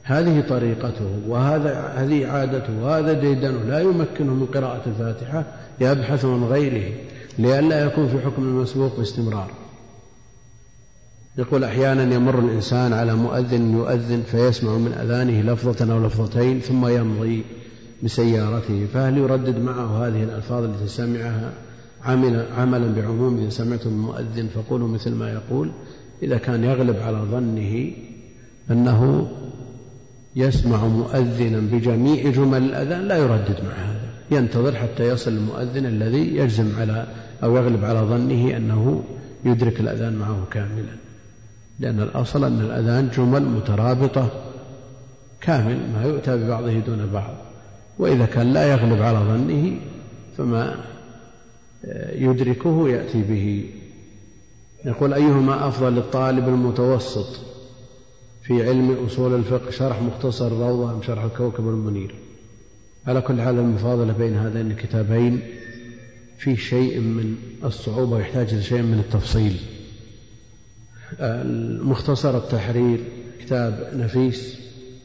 هذه 0.03 0.45
طريقته 0.49 1.19
وهذا 1.29 1.93
هذه 1.97 2.27
عادته 2.27 2.83
وهذا 2.83 3.13
ديدنه 3.13 3.65
لا 3.65 3.81
يمكنه 3.81 4.35
من 4.35 4.47
قراءة 4.47 4.83
الفاتحة 4.87 5.45
يبحث 5.81 6.25
عن 6.25 6.45
غيره 6.45 6.93
لئلا 7.39 7.85
يكون 7.85 8.09
في 8.09 8.21
حكم 8.21 8.43
المسبوق 8.43 8.97
باستمرار. 8.97 9.51
يقول 11.39 11.65
أحيانا 11.65 12.15
يمر 12.15 12.39
الإنسان 12.39 12.93
على 12.93 13.15
مؤذن 13.15 13.73
يؤذن 13.73 14.23
فيسمع 14.23 14.73
من 14.73 14.93
أذانه 14.93 15.53
لفظة 15.53 15.93
أو 15.93 16.07
لفظتين 16.07 16.61
ثم 16.61 16.87
يمضي 16.87 17.45
بسيارته 18.03 18.87
فهل 18.95 19.19
يردد 19.19 19.59
معه 19.59 20.07
هذه 20.07 20.23
الألفاظ 20.23 20.65
التي 20.65 20.89
سمعها؟ 20.89 21.53
عمل 22.05 22.47
عملا 22.57 22.95
بعموم 22.95 23.39
إذا 23.39 23.49
سمعتم 23.49 23.91
المؤذن 23.91 24.49
فقولوا 24.55 24.89
مثل 24.89 25.15
ما 25.15 25.33
يقول. 25.33 25.71
إذا 26.25 26.39
كان 26.39 26.65
يغلب 26.65 26.97
على 26.97 27.17
ظنه 27.17 27.91
أنه 28.71 29.31
يسمع 30.37 30.87
مؤذنا 30.87 31.61
بجميع 31.61 32.31
جمل 32.31 32.63
الأذان 32.63 33.09
لا 33.09 33.17
يردد 33.17 33.57
مع 33.65 33.73
هذا. 33.73 34.11
ينتظر 34.31 34.75
حتى 34.75 35.09
يصل 35.09 35.31
المؤذن 35.31 35.87
الذي 35.87 36.37
يجزم 36.37 36.73
على 36.79 37.07
أو 37.43 37.57
يغلب 37.57 37.85
على 37.85 37.99
ظنه 37.99 38.57
أنه 38.57 39.05
يدرك 39.45 39.81
الأذان 39.81 40.17
معه 40.17 40.47
كاملا. 40.51 40.97
لأن 41.81 42.01
الأصل 42.01 42.45
أن 42.45 42.61
الأذان 42.61 43.11
جمل 43.17 43.43
مترابطة 43.43 44.31
كامل 45.41 45.79
ما 45.95 46.05
يؤتى 46.05 46.37
ببعضه 46.37 46.79
دون 46.79 47.07
بعض. 47.13 47.35
وإذا 47.99 48.27
كان 48.27 48.53
لا 48.53 48.73
يغلب 48.73 49.03
على 49.03 49.19
ظنه 49.19 49.73
فما 50.37 50.77
يدركه 52.15 52.89
يأتي 52.89 53.23
به 53.23 53.71
يقول 54.85 55.15
أيهما 55.15 55.69
أفضل 55.69 55.95
للطالب 55.95 56.49
المتوسط 56.49 57.41
في 58.43 58.69
علم 58.69 59.05
أصول 59.07 59.35
الفقه 59.35 59.71
شرح 59.71 60.03
مختصر 60.03 60.47
الروضة 60.47 60.93
أم 60.93 61.03
شرح 61.03 61.25
الكوكب 61.25 61.69
المنير؟ 61.69 62.15
على 63.07 63.21
كل 63.21 63.43
حال 63.43 63.59
المفاضلة 63.59 64.13
بين 64.13 64.37
هذين 64.37 64.71
الكتابين 64.71 65.43
فيه 66.39 66.57
شيء 66.57 67.01
من 67.01 67.37
الصعوبة 67.65 68.17
ويحتاج 68.17 68.53
إلى 68.55 68.63
شيء 68.63 68.83
من 68.83 68.99
التفصيل. 68.99 69.57
المختصر 71.21 72.37
التحرير 72.37 73.01
كتاب 73.41 73.91
نفيس 73.95 74.59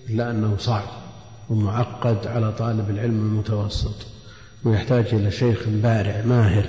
إلا 0.10 0.32
أنه 0.32 0.58
صعب 0.58 0.88
ومعقد 1.50 2.28
على 2.28 2.52
طالب 2.52 2.90
العلم 2.90 3.20
المتوسط 3.20 4.08
ويحتاج 4.64 5.06
إلى 5.14 5.32
شيخ 5.32 5.68
بارع 5.68 6.24
ماهر. 6.26 6.66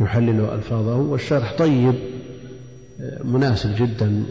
يحلل 0.00 0.40
ألفاظه 0.40 0.96
والشرح 0.96 1.54
طيب 1.58 1.94
مناسب 3.24 3.74
جدا 3.76 4.24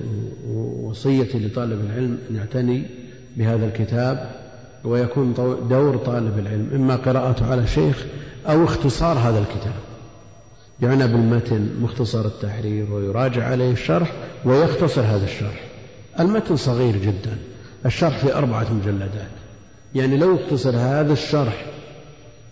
وصيتي 0.53 1.39
لطالب 1.39 1.85
العلم 1.85 2.17
أن 2.29 2.35
يعتني 2.35 2.85
بهذا 3.37 3.65
الكتاب 3.65 4.31
ويكون 4.83 5.33
دور 5.69 5.97
طالب 5.97 6.39
العلم 6.39 6.69
إما 6.75 6.95
قراءته 6.95 7.51
على 7.51 7.67
شيخ 7.67 8.05
أو 8.49 8.63
اختصار 8.63 9.17
هذا 9.17 9.39
الكتاب. 9.39 9.73
يعنى 10.81 11.07
بالمتن 11.07 11.69
مختصر 11.81 12.25
التحرير 12.25 12.91
ويراجع 12.91 13.47
عليه 13.47 13.71
الشرح 13.71 14.11
ويختصر 14.45 15.01
هذا 15.01 15.25
الشرح. 15.25 15.63
المتن 16.19 16.55
صغير 16.55 16.97
جدا 16.97 17.37
الشرح 17.85 18.17
في 18.17 18.33
أربعة 18.33 18.73
مجلدات. 18.73 19.31
يعني 19.95 20.17
لو 20.17 20.35
اختصر 20.35 20.75
هذا 20.75 21.13
الشرح 21.13 21.65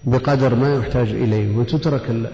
بقدر 0.04 0.56
ما 0.56 0.76
يحتاج 0.76 1.10
إليه 1.10 1.58
وتترك 1.58 2.32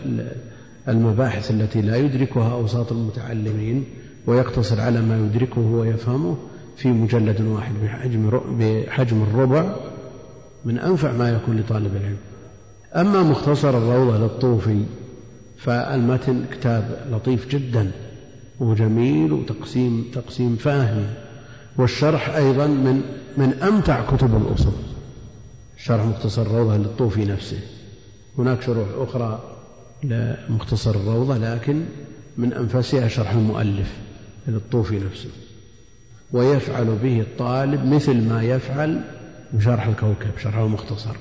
المباحث 0.87 1.51
التي 1.51 1.81
لا 1.81 1.97
يدركها 1.97 2.53
أوساط 2.53 2.91
المتعلمين 2.91 3.85
ويقتصر 4.27 4.81
على 4.81 5.01
ما 5.01 5.17
يدركه 5.17 5.61
ويفهمه 5.61 6.37
في 6.77 6.89
مجلد 6.89 7.41
واحد 7.41 7.73
بحجم 7.83 8.41
بحجم 8.59 9.23
الربع 9.23 9.75
من 10.65 10.79
أنفع 10.79 11.11
ما 11.11 11.29
يكون 11.29 11.57
لطالب 11.59 11.95
العلم. 11.95 12.17
أما 12.95 13.23
مختصر 13.23 13.77
الروضة 13.77 14.17
للطوفي 14.17 14.83
فالمتن 15.57 16.45
كتاب 16.51 17.07
لطيف 17.11 17.47
جدا 17.47 17.91
وجميل 18.59 19.33
وتقسيم 19.33 20.05
تقسيم 20.13 20.55
فاهم 20.55 21.05
والشرح 21.77 22.35
أيضا 22.35 22.67
من 22.67 23.01
من 23.37 23.53
أمتع 23.53 24.05
كتب 24.15 24.37
الأصول. 24.37 24.73
شرح 25.77 26.05
مختصر 26.05 26.41
الروضة 26.41 26.77
للطوفي 26.77 27.25
نفسه. 27.25 27.59
هناك 28.37 28.61
شروح 28.61 28.87
أخرى 28.97 29.60
لمختصر 30.03 30.95
الروضة 30.95 31.37
لكن 31.37 31.85
من 32.37 32.53
أنفسها 32.53 33.07
شرح 33.07 33.31
المؤلف 33.31 33.93
للطوفي 34.47 34.99
نفسه. 34.99 35.29
ويفعل 36.33 36.85
به 37.03 37.21
الطالب 37.21 37.85
مثل 37.85 38.29
ما 38.29 38.43
يفعل 38.43 39.01
بشرح 39.53 39.87
الكوكب 39.87 40.37
شرح 40.43 40.57
المختصر 40.57 41.15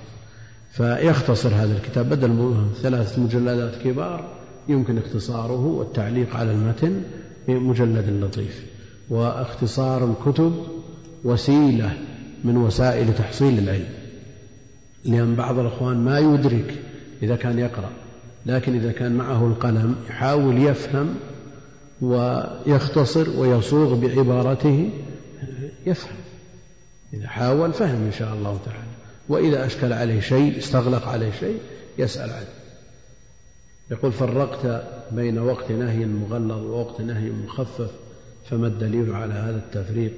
فيختصر 0.73 1.49
هذا 1.49 1.77
الكتاب 1.77 2.09
بدل 2.09 2.29
من 2.29 2.73
ثلاث 2.83 3.19
مجلدات 3.19 3.83
كبار 3.85 4.25
يمكن 4.69 4.99
اختصاره 4.99 5.67
والتعليق 5.67 6.37
على 6.37 6.53
المتن 6.53 7.03
بمجلد 7.49 8.25
لطيف. 8.25 8.65
واختصار 9.11 10.11
الكتب 10.11 10.53
وسيلة 11.25 11.99
من 12.45 12.57
وسائل 12.57 13.15
تحصيل 13.15 13.59
العلم. 13.59 13.89
لأن 15.05 15.35
بعض 15.35 15.59
الأخوان 15.59 15.97
ما 15.97 16.19
يدرك 16.19 16.75
إذا 17.23 17.37
كان 17.37 17.59
يقرأ. 17.59 17.91
لكن 18.47 18.75
إذا 18.75 18.93
كان 18.93 19.13
معه 19.13 19.47
القلم 19.47 19.97
يحاول 20.09 20.63
يفهم 20.63 21.15
ويختصر 22.01 23.41
ويصوغ 23.41 23.95
بعبارته 23.95 24.91
يفهم. 25.87 26.17
إذا 27.15 27.29
حاول 27.29 27.73
فهم 27.73 28.05
إن 28.07 28.13
شاء 28.13 28.35
الله 28.35 28.59
تعالى. 28.65 28.91
وإذا 29.29 29.67
أشكل 29.67 29.93
عليه 29.93 30.21
شيء 30.21 30.59
استغلق 30.59 31.09
عليه 31.09 31.31
شيء 31.41 31.59
يسأل 31.99 32.31
عنه. 32.31 32.49
يقول 33.91 34.13
فرقت 34.13 34.85
بين 35.13 35.39
وقت 35.39 35.73
نهي 35.73 36.07
مغلظ 36.07 36.63
ووقت 36.63 37.01
نهي 37.01 37.31
مخفف 37.31 37.91
فما 38.51 38.67
الدليل 38.67 39.15
على 39.15 39.35
هذا 39.35 39.57
التفريق؟ 39.57 40.13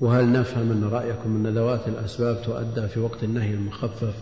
وهل 0.00 0.32
نفهم 0.32 0.70
أن 0.70 0.84
رأيكم 0.84 1.46
أن 1.46 1.54
ذوات 1.54 1.88
الأسباب 1.88 2.42
تؤدى 2.42 2.88
في 2.88 3.00
وقت 3.00 3.24
النهي 3.24 3.50
المخفف 3.54 4.14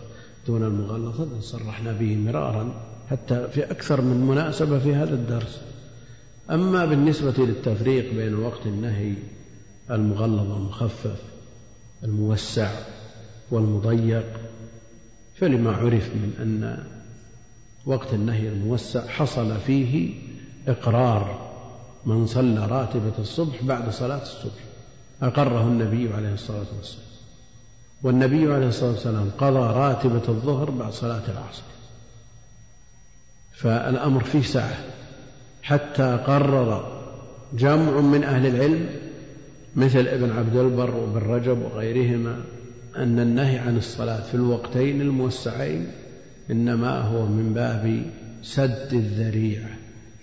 دون 0.47 0.63
المغلظ؟ 0.63 1.21
هذا 1.21 1.39
صرحنا 1.39 1.91
به 1.91 2.15
مرارا. 2.15 2.90
حتى 3.11 3.47
في 3.47 3.71
أكثر 3.71 4.01
من 4.01 4.27
مناسبة 4.27 4.79
في 4.79 4.95
هذا 4.95 5.13
الدرس. 5.13 5.61
أما 6.51 6.85
بالنسبة 6.85 7.33
للتفريق 7.37 8.13
بين 8.13 8.35
وقت 8.35 8.65
النهي 8.65 9.13
المغلظ 9.91 10.51
والمخفف 10.51 11.21
الموسع 12.03 12.71
والمضيق 13.51 14.25
فلما 15.35 15.71
عرف 15.71 16.09
من 16.15 16.33
أن 16.39 16.83
وقت 17.85 18.13
النهي 18.13 18.47
الموسع 18.47 19.07
حصل 19.07 19.57
فيه 19.57 20.13
إقرار 20.67 21.51
من 22.05 22.25
صلى 22.25 22.65
راتبة 22.65 23.13
الصبح 23.19 23.63
بعد 23.63 23.89
صلاة 23.89 24.21
الصبح 24.21 24.63
أقره 25.21 25.61
النبي 25.61 26.13
عليه 26.13 26.33
الصلاة 26.33 26.65
والسلام. 26.77 27.05
والنبي 28.03 28.53
عليه 28.53 28.67
الصلاة 28.67 28.91
والسلام 28.91 29.31
قضى 29.37 29.59
راتبة 29.59 30.23
الظهر 30.29 30.69
بعد 30.69 30.93
صلاة 30.93 31.23
العصر. 31.31 31.63
فالأمر 33.61 34.23
فيه 34.23 34.41
سعة 34.41 34.77
حتى 35.63 36.19
قرر 36.27 37.01
جمع 37.53 38.01
من 38.01 38.23
أهل 38.23 38.47
العلم 38.47 38.89
مثل 39.75 40.07
ابن 40.07 40.31
عبد 40.31 40.55
البر 40.55 40.95
وابن 40.95 41.17
رجب 41.17 41.61
وغيرهما 41.61 42.35
أن 42.95 43.19
النهي 43.19 43.57
عن 43.57 43.77
الصلاة 43.77 44.21
في 44.21 44.35
الوقتين 44.35 45.01
الموسعين 45.01 45.87
إنما 46.51 47.01
هو 47.01 47.25
من 47.25 47.53
باب 47.53 48.03
سد 48.43 48.89
الذريعة 48.93 49.69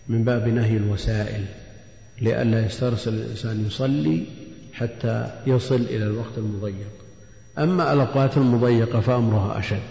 من 0.08 0.24
باب 0.24 0.48
نهي 0.48 0.76
الوسائل 0.76 1.44
لئلا 2.20 2.66
يسترسل 2.66 3.14
الإنسان 3.14 3.66
يصلي 3.66 4.24
حتى 4.72 5.30
يصل 5.46 5.80
إلى 5.80 6.04
الوقت 6.04 6.38
المضيق. 6.38 6.90
أما 7.58 7.92
الأوقات 7.92 8.36
المضيقة 8.36 9.00
فأمرها 9.00 9.58
أشد 9.58 9.90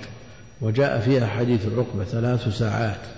وجاء 0.61 0.99
فيها 0.99 1.27
حديث 1.27 1.67
العقبة 1.67 2.03
ثلاث 2.03 2.57
ساعات 2.57 3.16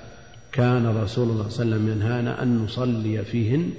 كان 0.52 0.86
رسول 0.86 1.30
الله 1.30 1.50
صلى 1.50 1.64
الله 1.64 1.76
عليه 1.76 1.86
وسلم 1.86 1.90
ينهانا 1.90 2.44
أن 2.44 2.64
نصلي 2.64 3.24
فيهن 3.26 3.70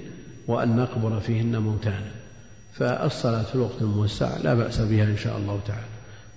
وأن 0.47 0.75
نقبر 0.75 1.19
فيهن 1.19 1.57
موتانا. 1.57 2.11
فالصلاة 2.73 3.43
في 3.43 3.55
الوقت 3.55 3.81
الموسع 3.81 4.37
لا 4.37 4.53
بأس 4.53 4.81
بها 4.81 5.03
إن 5.03 5.17
شاء 5.17 5.37
الله 5.37 5.59
تعالى. 5.67 5.85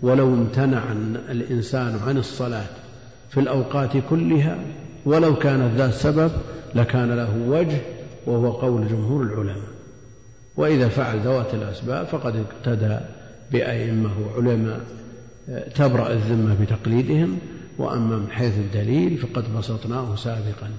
ولو 0.03 0.35
امتنع 0.35 0.93
الإنسان 1.31 1.99
عن 2.07 2.17
الصلاة 2.17 2.67
في 3.31 3.41
الأوقات 3.41 3.97
كلها 4.11 4.59
ولو 5.05 5.37
كانت 5.37 5.75
ذات 5.77 5.95
سبب 5.95 6.31
لكان 6.75 7.13
له 7.13 7.37
وجه 7.49 7.79
وهو 8.27 8.51
قول 8.51 8.89
جمهور 8.89 9.23
العلماء. 9.23 9.75
وإذا 10.57 10.89
فعل 10.89 11.19
ذوات 11.19 11.55
الأسباب 11.55 12.07
فقد 12.07 12.37
اقتدى 12.37 12.99
بأئمة 13.53 14.11
وعلماء 14.21 14.81
تبرأ 15.75 16.13
الذمة 16.13 16.57
بتقليدهم 16.61 17.39
وأما 17.79 18.17
من 18.17 18.31
حيث 18.31 18.59
الدليل 18.59 19.17
فقد 19.17 19.57
بسطناه 19.57 20.15
سابقا. 20.15 20.71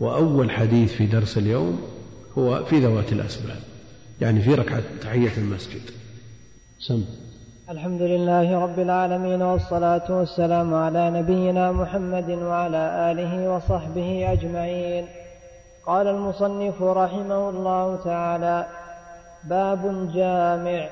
وأول 0.00 0.50
حديث 0.50 0.92
في 0.92 1.06
درس 1.06 1.38
اليوم 1.38 1.80
هو 2.38 2.64
في 2.64 2.78
ذوات 2.78 3.12
الأسباب 3.12 3.58
يعني 4.20 4.40
في 4.40 4.54
ركعة 4.54 4.82
تحية 5.00 5.36
المسجد. 5.38 5.80
سم. 6.78 7.04
الحمد 7.70 8.02
لله 8.02 8.58
رب 8.58 8.78
العالمين 8.78 9.42
والصلاة 9.42 10.18
والسلام 10.18 10.74
على 10.74 11.10
نبينا 11.10 11.72
محمد 11.72 12.30
وعلى 12.30 13.12
آله 13.12 13.50
وصحبه 13.50 14.32
أجمعين. 14.32 15.06
قال 15.86 16.06
المصنف 16.06 16.82
رحمه 16.82 17.50
الله 17.50 17.96
تعالى 18.04 18.66
باب 19.44 20.12
جامع. 20.14 20.88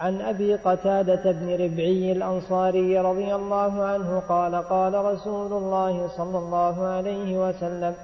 عن 0.00 0.20
أبي 0.20 0.54
قتادة 0.54 1.32
بن 1.32 1.48
ربعي 1.64 2.12
الأنصاري 2.12 2.98
رضي 2.98 3.34
الله 3.34 3.82
عنه 3.82 4.22
قال 4.28 4.54
قال 4.54 4.94
رسول 4.94 5.52
الله 5.52 6.08
صلى 6.16 6.38
الله 6.38 6.82
عليه 6.86 7.48
وسلم 7.48 7.94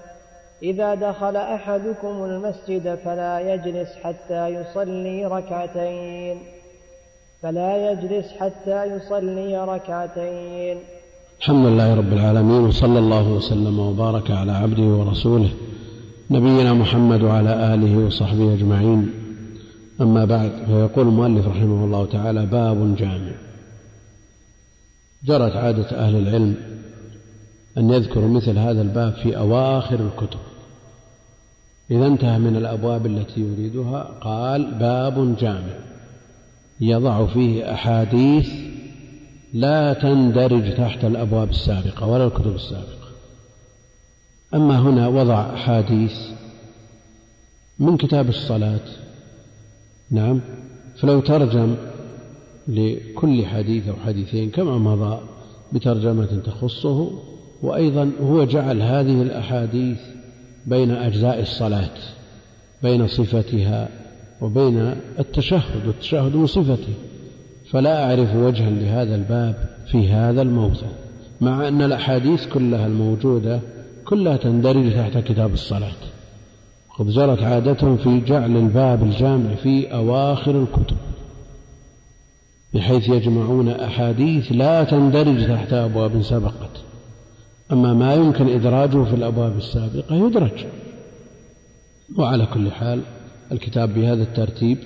إذا 0.63 0.95
دخل 0.95 1.37
أحدكم 1.37 2.25
المسجد 2.25 2.95
فلا 2.95 3.55
يجلس 3.55 3.89
حتى 4.05 4.49
يصلي 4.49 5.27
ركعتين. 5.27 6.39
فلا 7.43 7.91
يجلس 7.91 8.33
حتى 8.41 8.85
يصلي 8.85 9.65
ركعتين. 9.65 10.79
الحمد 11.41 11.67
لله 11.67 11.95
رب 11.95 12.13
العالمين 12.13 12.65
وصلى 12.65 12.99
الله 12.99 13.29
وسلم 13.29 13.79
وبارك 13.79 14.31
على 14.31 14.53
عبده 14.53 14.83
ورسوله 14.83 15.51
نبينا 16.31 16.73
محمد 16.73 17.23
وعلى 17.23 17.75
آله 17.75 18.07
وصحبه 18.07 18.55
أجمعين. 18.55 19.26
أما 20.01 20.25
بعد 20.25 20.51
فيقول 20.67 21.09
المؤلف 21.09 21.47
رحمه 21.47 21.85
الله 21.85 22.07
تعالى 22.07 22.47
باب 22.47 22.97
جامع. 22.97 23.33
جرت 25.25 25.57
عادة 25.57 26.07
أهل 26.07 26.17
العلم 26.17 26.55
أن 27.79 27.91
يذكروا 27.91 28.29
مثل 28.29 28.59
هذا 28.59 28.83
الباب 28.83 29.13
في 29.13 29.37
أواخر 29.37 30.01
الكتب. 30.01 30.39
إذا 31.91 32.07
انتهى 32.07 32.39
من 32.39 32.57
الأبواب 32.57 33.07
التي 33.07 33.41
يريدها 33.41 34.03
قال 34.21 34.75
باب 34.75 35.37
جامع. 35.37 35.79
يضع 36.81 37.27
فيه 37.27 37.73
أحاديث 37.73 38.51
لا 39.53 39.93
تندرج 39.93 40.75
تحت 40.75 41.05
الأبواب 41.05 41.51
السابقة 41.51 42.07
ولا 42.07 42.25
الكتب 42.27 42.55
السابقة. 42.55 43.07
أما 44.55 44.79
هنا 44.79 45.09
وضع 45.09 45.55
أحاديث 45.55 46.15
من 47.79 47.97
كتاب 47.97 48.29
الصلاة 48.29 49.06
نعم. 50.11 50.41
فلو 50.97 51.21
ترجم 51.21 51.75
لكل 52.69 53.47
حديث 53.47 53.89
أو 53.89 53.95
حديثين 54.07 54.51
كما 54.51 54.79
مضى 54.79 55.19
بترجمة 55.73 56.41
تخصه 56.45 57.11
وأيضا 57.63 58.11
هو 58.23 58.45
جعل 58.45 58.83
هذه 58.83 59.23
الأحاديث 59.23 59.99
بين 60.67 60.91
أجزاء 60.91 61.41
الصلاة 61.41 61.91
بين 62.83 63.07
صفتها 63.07 63.89
وبين 64.41 64.95
التشهد 65.19 65.87
والتشهد 65.87 66.37
من 66.37 66.47
صفته. 66.47 66.95
فلا 67.71 68.05
أعرف 68.05 68.37
وجها 68.37 68.71
لهذا 68.71 69.15
الباب 69.15 69.69
في 69.91 70.09
هذا 70.09 70.43
الموضع 70.43 70.87
مع 71.41 71.69
أن 71.69 71.83
الأحاديث 71.83 72.47
كلها 72.47 72.87
الموجودة 72.87 73.61
كلها 74.05 74.37
تندرج 74.37 74.95
تحت 74.95 75.19
كتاب 75.19 75.53
الصلاة. 75.53 76.16
قد 76.99 77.09
جرت 77.09 77.43
عادتهم 77.43 77.97
في 77.97 78.21
جعل 78.21 78.57
الباب 78.57 79.03
الجامع 79.03 79.55
في 79.55 79.95
أواخر 79.95 80.63
الكتب 80.63 80.97
بحيث 82.75 83.09
يجمعون 83.09 83.69
أحاديث 83.69 84.53
لا 84.53 84.85
تندرج 84.85 85.47
تحت 85.47 85.73
أبواب 85.73 86.23
سبقت 86.23 86.83
أما 87.73 87.95
ما 87.95 88.15
يمكن 88.15 88.49
إدراجه 88.49 89.05
في 89.05 89.15
الأبواب 89.15 89.57
السابقة 89.57 90.15
يدرج. 90.17 90.65
وعلى 92.19 92.47
كل 92.47 92.71
حال 92.71 93.01
الكتاب 93.53 93.95
بهذا 93.95 94.23
الترتيب 94.23 94.79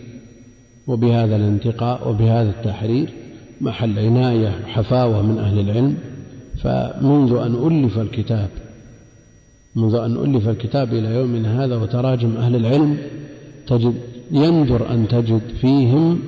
وبهذا 0.87 1.37
الانتقاء 1.37 2.09
وبهذا 2.09 2.51
التحرير 2.51 3.13
محل 3.61 3.99
عناية 3.99 4.61
وحفاوة 4.65 5.23
من 5.23 5.39
أهل 5.39 5.59
العلم 5.59 5.99
فمنذ 6.63 7.33
أن 7.33 7.55
ألف 7.55 7.99
الكتاب 7.99 8.49
منذ 9.77 9.95
أن 9.95 10.16
ألف 10.16 10.49
الكتاب 10.49 10.93
إلى 10.95 11.14
يومنا 11.14 11.64
هذا 11.64 11.77
وتراجم 11.77 12.37
أهل 12.37 12.57
العلم 12.57 12.99
تجد 13.66 13.95
يندر 14.31 14.91
أن 14.91 15.09
تجد 15.09 15.43
فيهم 15.61 16.18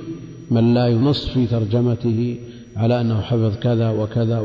من 0.51 0.73
لا 0.73 0.87
ينص 0.87 1.27
في 1.27 1.47
ترجمته 1.47 2.37
على 2.75 3.01
أنه 3.01 3.21
حفظ 3.21 3.57
كذا 3.57 3.89
وكذا 3.89 4.39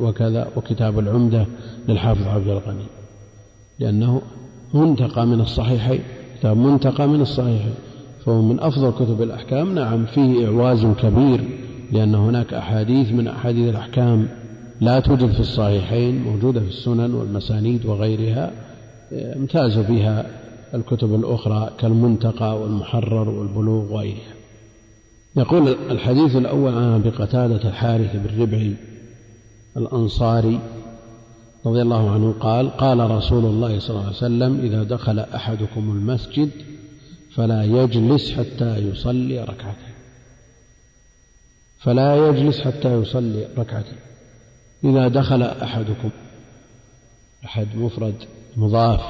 وكذا 0.00 0.48
وكتاب 0.56 0.98
العمدة 0.98 1.46
للحافظ 1.88 2.26
عبد 2.26 2.48
الغني. 2.48 2.86
لأنه 3.78 4.22
منتقى 4.74 5.26
من 5.26 5.40
الصحيحين 5.40 6.00
كتاب 6.38 6.56
منتقى 6.56 7.08
من 7.08 7.20
الصحيحين. 7.20 7.74
فهو 8.24 8.42
من 8.42 8.60
أفضل 8.60 8.90
كتب 8.90 9.22
الأحكام. 9.22 9.74
نعم 9.74 10.06
فيه 10.06 10.46
إعواز 10.46 10.86
كبير 10.86 11.44
لأن 11.92 12.14
هناك 12.14 12.54
أحاديث 12.54 13.12
من 13.12 13.28
أحاديث 13.28 13.68
الأحكام. 13.68 14.28
لا 14.80 15.00
توجد 15.00 15.32
في 15.32 15.40
الصحيحين 15.40 16.22
موجودة 16.22 16.60
في 16.60 16.68
السنن 16.68 17.14
والمسانيد 17.14 17.86
وغيرها 17.86 18.52
امتاز 19.12 19.78
بها 19.78 20.26
الكتب 20.74 21.14
الأخرى 21.14 21.70
كالمنتقى 21.78 22.60
والمحرر 22.60 23.28
والبلوغ 23.28 23.92
وغيرها. 23.92 24.34
يقول 25.36 25.68
الحديث 25.68 26.36
الأول 26.36 26.74
عن 26.74 26.82
أبي 26.82 27.10
قتادة 27.10 27.68
الحارث 27.68 28.16
بن 28.16 28.42
ربعي 28.42 28.74
الأنصاري 29.76 30.60
رضي 31.66 31.82
الله 31.82 32.10
عنه 32.10 32.34
قال 32.40 32.70
قال 32.70 33.10
رسول 33.10 33.44
الله 33.44 33.78
صلى 33.78 33.90
الله 33.90 34.06
عليه 34.06 34.16
وسلم 34.16 34.60
إذا 34.60 34.82
دخل 34.82 35.18
أحدكم 35.18 35.90
المسجد 35.90 36.50
فلا 37.34 37.64
يجلس 37.64 38.32
حتى 38.32 38.76
يصلي 38.76 39.40
ركعتين 39.40 39.94
فلا 41.78 42.28
يجلس 42.28 42.60
حتى 42.60 42.94
يصلي 42.94 43.48
ركعتين. 43.58 43.98
إذا 44.84 45.08
دخل 45.08 45.42
أحدكم 45.42 46.10
أحد 47.44 47.76
مفرد 47.76 48.14
مضاف 48.56 49.00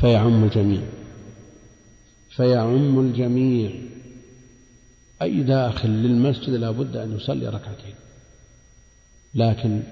فيعم 0.00 0.44
الجميع. 0.44 0.82
فيعم 2.30 3.00
الجميع. 3.00 3.70
أي 5.22 5.42
داخل 5.42 5.88
للمسجد 5.88 6.50
لا 6.50 6.70
بد 6.70 6.96
أن 6.96 7.16
يصلي 7.16 7.48
ركعتين. 7.48 7.94
لكن 9.34 9.82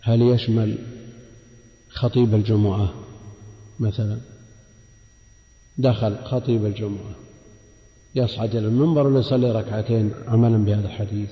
هل 0.00 0.22
يشمل 0.22 0.78
خطيب 1.88 2.34
الجمعة 2.34 2.94
مثلا؟ 3.80 4.18
دخل 5.78 6.16
خطيب 6.24 6.66
الجمعة 6.66 7.14
يصعد 8.14 8.56
إلى 8.56 8.66
المنبر 8.66 9.06
ويصلي 9.06 9.52
ركعتين 9.52 10.12
عملا 10.28 10.64
بهذا 10.64 10.86
الحديث. 10.86 11.30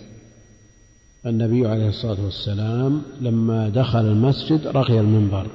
النبي 1.26 1.68
عليه 1.68 1.88
الصلاة 1.88 2.24
والسلام 2.24 3.02
لما 3.20 3.68
دخل 3.68 4.00
المسجد 4.00 4.66
رقي 4.66 5.00
المنبر. 5.00 5.46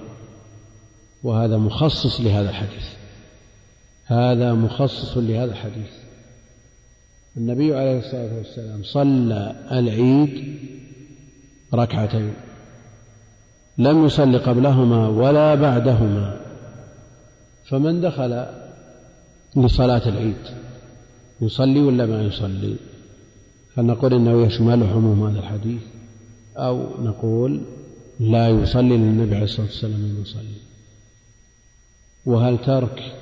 وهذا 1.23 1.57
مخصص 1.57 2.21
لهذا 2.21 2.49
الحديث. 2.49 2.85
هذا 4.05 4.53
مخصص 4.53 5.17
لهذا 5.17 5.51
الحديث. 5.51 5.91
النبي 7.37 7.75
عليه 7.75 7.99
الصلاة 7.99 8.37
والسلام 8.37 8.83
صلى 8.83 9.55
العيد 9.71 10.59
ركعتين. 11.73 12.33
لم 13.77 14.05
يصل 14.05 14.39
قبلهما 14.39 15.07
ولا 15.07 15.55
بعدهما. 15.55 16.41
فمن 17.69 18.01
دخل 18.01 18.45
لصلاة 19.57 20.09
العيد 20.09 20.37
يصلي 21.41 21.79
ولا 21.79 22.05
ما 22.05 22.21
يصلي؟ 22.21 22.75
فنقول 23.75 24.13
إنه 24.13 24.45
يشمل 24.45 24.83
عموم 24.83 25.27
هذا 25.27 25.39
الحديث 25.39 25.81
أو 26.57 27.03
نقول 27.03 27.61
لا 28.19 28.49
يصلي 28.49 28.97
للنبي 28.97 29.35
عليه 29.35 29.43
الصلاة 29.45 29.65
والسلام 29.65 30.05
المصلي 30.05 30.57
وهل 32.25 32.57
ترك 32.57 33.13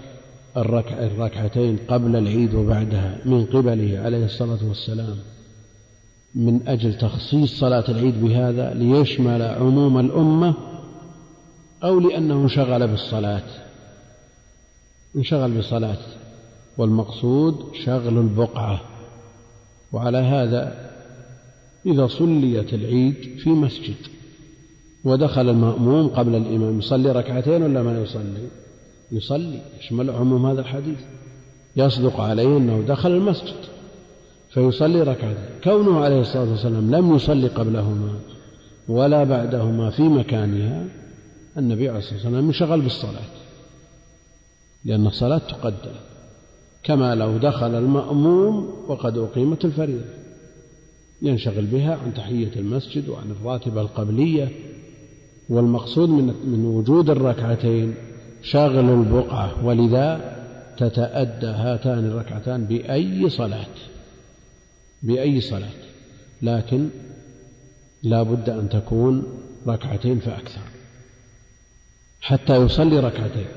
الركع 0.57 1.03
الركعتين 1.03 1.77
قبل 1.87 2.15
العيد 2.15 2.53
وبعدها 2.53 3.19
من 3.25 3.45
قبله 3.45 3.99
عليه 3.99 4.25
الصلاة 4.25 4.59
والسلام 4.67 5.17
من 6.35 6.67
أجل 6.67 6.97
تخصيص 6.97 7.59
صلاة 7.59 7.83
العيد 7.89 8.21
بهذا 8.21 8.73
ليشمل 8.73 9.41
عموم 9.41 9.99
الأمة 9.99 10.53
أو 11.83 11.99
لأنه 11.99 12.33
انشغل 12.33 12.87
بالصلاة؟ 12.87 13.43
انشغل 15.15 15.51
بالصلاة 15.51 15.97
والمقصود 16.77 17.75
شغل 17.85 18.17
البقعة. 18.17 18.81
وعلى 19.93 20.17
هذا 20.17 20.89
إذا 21.85 22.07
صليت 22.07 22.73
العيد 22.73 23.39
في 23.39 23.49
مسجد 23.49 23.95
ودخل 25.03 25.49
المأموم 25.49 26.07
قبل 26.07 26.35
الإمام 26.35 26.79
يصلي 26.79 27.11
ركعتين 27.11 27.63
ولا 27.63 27.83
ما 27.83 28.01
يصلي؟ 28.01 28.47
يصلي 29.11 29.61
يشمل 29.79 30.09
عموم 30.09 30.45
هذا 30.45 30.61
الحديث. 30.61 30.99
يصدق 31.75 32.19
عليه 32.19 32.57
أنه 32.57 32.83
دخل 32.87 33.11
المسجد 33.11 33.55
فيصلي 34.49 35.01
ركعتين. 35.01 35.59
كونه 35.63 35.99
عليه 35.99 36.21
الصلاة 36.21 36.49
والسلام 36.49 36.95
لم 36.95 37.15
يصلي 37.15 37.47
قبلهما 37.47 38.19
ولا 38.87 39.23
بعدهما 39.23 39.89
في 39.89 40.01
مكانها 40.01 40.85
النبي 41.57 41.89
عليه 41.89 41.99
الصلاة 41.99 42.15
والسلام 42.15 42.45
انشغل 42.45 42.81
بالصلاة 42.81 43.29
لأن 44.85 45.07
الصلاة 45.07 45.37
تقدم. 45.37 45.95
كما 46.83 47.15
لو 47.15 47.37
دخل 47.37 47.75
المأموم 47.75 48.85
وقد 48.87 49.17
أقيمت 49.17 49.65
الفريضة. 49.65 50.05
ينشغل 51.21 51.65
بها 51.65 51.95
عن 51.95 52.13
تحية 52.13 52.51
المسجد 52.55 53.09
وعن 53.09 53.31
الراتبة 53.31 53.81
القبلية 53.81 54.51
والمقصود 55.49 56.09
من 56.09 56.33
من 56.45 56.65
وجود 56.65 57.09
الركعتين 57.09 57.95
شغل 58.41 58.89
البقعة. 58.89 59.65
ولذا 59.65 60.35
تتأدى 60.77 61.47
هاتان 61.47 62.05
الركعتان 62.05 62.65
بأي 62.65 63.29
صلاة 63.29 63.75
بأي 65.03 65.41
صلاة. 65.41 65.83
لكن 66.41 66.89
لا 68.03 68.23
بد 68.23 68.49
أن 68.49 68.69
تكون 68.69 69.23
ركعتين 69.67 70.19
فأكثر 70.19 70.61
حتى 72.21 72.55
يصلي 72.55 72.99
ركعتين. 72.99 73.47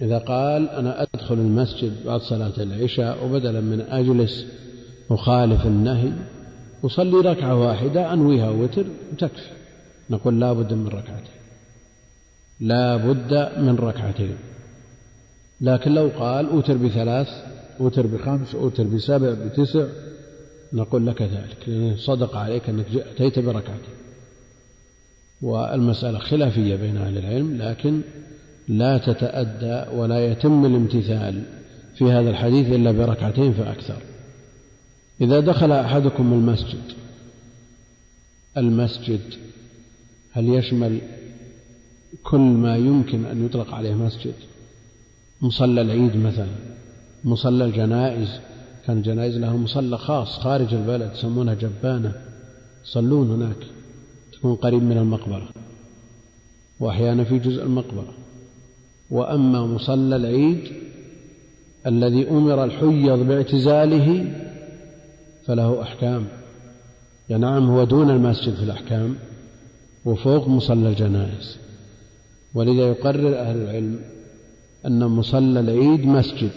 إذا 0.00 0.18
قال 0.18 0.68
أنا 0.68 1.02
أدخل 1.26 1.38
المسجد 1.38 1.92
بعد 2.04 2.20
صلاة 2.20 2.52
العشاء 2.58 3.24
وبدلا 3.24 3.60
من 3.60 3.80
أجلس 3.80 4.46
أخالف 5.10 5.66
النهي 5.66 6.12
أصلي 6.84 7.30
ركعة 7.30 7.54
واحدة 7.54 8.12
أنويها 8.12 8.50
وتر 8.50 8.84
وتكفي. 9.12 9.50
نقول 10.10 10.40
لا 10.40 10.52
بد 10.52 10.72
من 10.72 10.88
ركعتين. 10.88 11.36
لا 12.60 12.96
بد 12.96 13.52
من 13.58 13.76
ركعتين. 13.76 14.36
لكن 15.60 15.94
لو 15.94 16.10
قال 16.18 16.48
أوتر 16.48 16.76
بثلاث 16.76 17.28
أوتر 17.80 18.06
بخمس 18.06 18.54
أوتر 18.54 18.84
بسبع 18.84 19.30
بتسع 19.30 19.86
نقول 20.72 21.06
لك 21.06 21.22
ذلك. 21.22 21.94
صدق 21.98 22.36
عليك 22.36 22.68
أنك 22.68 22.86
أتيت 22.96 23.38
بركعتين. 23.38 23.96
والمسألة 25.42 26.18
خلافية 26.18 26.76
بين 26.76 26.96
أهل 26.96 27.18
العلم 27.18 27.62
لكن 27.62 28.00
لا 28.68 28.98
تتأدى 28.98 29.96
ولا 29.96 30.26
يتم 30.26 30.66
الامتثال 30.66 31.42
في 31.94 32.04
هذا 32.04 32.30
الحديث 32.30 32.66
إلا 32.66 32.92
بركعتين 32.92 33.52
فأكثر. 33.52 34.02
إذا 35.20 35.40
دخل 35.40 35.72
أحدكم 35.72 36.32
المسجد 36.32 36.82
المسجد 38.56 39.20
هل 40.32 40.48
يشمل 40.48 41.00
كل 42.22 42.40
ما 42.40 42.76
يمكن 42.76 43.24
أن 43.24 43.46
يطلق 43.46 43.74
عليه 43.74 43.94
مسجد؟ 43.94 44.34
مصلى 45.42 45.80
العيد 45.80 46.16
مثلا 46.16 46.48
مصلى 47.24 47.64
الجنائز 47.64 48.28
كان 48.86 48.96
الجنائز 48.96 49.36
لها 49.36 49.52
مصلى 49.52 49.98
خاص 49.98 50.38
خارج 50.38 50.74
البلد 50.74 51.12
يسمونها 51.12 51.54
جبانة. 51.54 52.12
يصلون 52.84 53.30
هناك 53.30 53.56
تكون 54.32 54.54
قريب 54.54 54.82
من 54.82 54.98
المقبرة 54.98 55.48
وأحيانا 56.80 57.24
في 57.24 57.38
جزء 57.38 57.62
المقبرة. 57.62 58.14
وأما 59.10 59.66
مصلى 59.66 60.16
العيد 60.16 60.60
الذي 61.86 62.30
أمر 62.30 62.64
الحيض 62.64 63.18
باعتزاله 63.18 64.32
فله 65.46 65.82
أحكام. 65.82 66.26
يعني 67.28 67.42
نعم 67.42 67.70
هو 67.70 67.84
دون 67.84 68.10
المسجد 68.10 68.54
في 68.54 68.62
الأحكام 68.62 69.16
وفوق 70.04 70.48
مصلى 70.48 70.88
الجنائز. 70.88 71.56
ولذا 72.54 72.88
يقرر 72.88 73.38
أهل 73.38 73.56
العلم 73.56 74.00
أن 74.86 75.04
مصلى 75.04 75.60
العيد 75.60 76.06
مسجد 76.06 76.50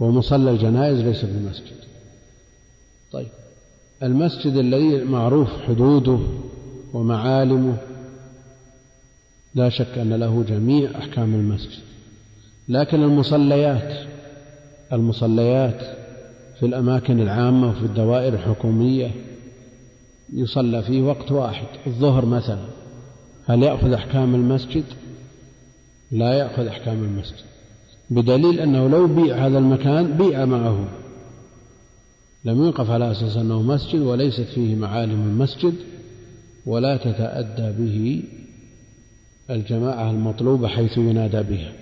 ومصلى 0.00 0.50
الجنائز 0.50 1.00
ليس 1.00 1.24
بمسجد. 1.24 1.76
طيب 3.12 3.28
المسجد 4.02 4.56
الذي 4.56 5.04
معروف 5.04 5.48
حدوده 5.62 6.18
ومعالمه 6.92 7.76
لا 9.56 9.68
شك 9.68 9.98
أن 9.98 10.12
له 10.12 10.44
جميع 10.48 10.90
أحكام 10.98 11.34
المسجد. 11.34 11.82
لكن 12.68 13.02
المصليات 13.02 13.94
المصليات 14.92 15.82
في 16.58 16.66
الأماكن 16.66 17.20
العامة 17.20 17.70
وفي 17.70 17.82
الدوائر 17.82 18.34
الحكومية 18.34 19.10
يصلى 20.32 20.82
فيه 20.82 21.02
وقت 21.02 21.32
واحد. 21.32 21.66
الظهر 21.86 22.24
مثلا 22.24 22.64
هل 23.46 23.62
يأخذ 23.62 23.92
أحكام 23.92 24.34
المسجد؟ 24.34 24.84
لا 26.12 26.32
يأخذ 26.32 26.66
أحكام 26.66 27.04
المسجد. 27.04 27.44
بدليل 28.10 28.60
أنه 28.60 28.88
لو 28.88 29.06
بيع 29.06 29.46
هذا 29.46 29.58
المكان 29.58 30.16
بيع 30.16 30.44
معه. 30.44 30.88
لم 32.44 32.64
يوقف 32.64 32.90
على 32.90 33.10
أساس 33.10 33.36
أنه 33.36 33.62
مسجد 33.62 34.00
وليست 34.00 34.40
فيه 34.54 34.74
معالم 34.74 35.22
المسجد 35.22 35.74
ولا 36.66 36.96
تتأدى 36.96 37.72
به 37.78 38.22
الجماعة 39.50 40.10
المطلوبة 40.10 40.68
حيث 40.68 40.98
ينادى 40.98 41.42
بها. 41.42 41.72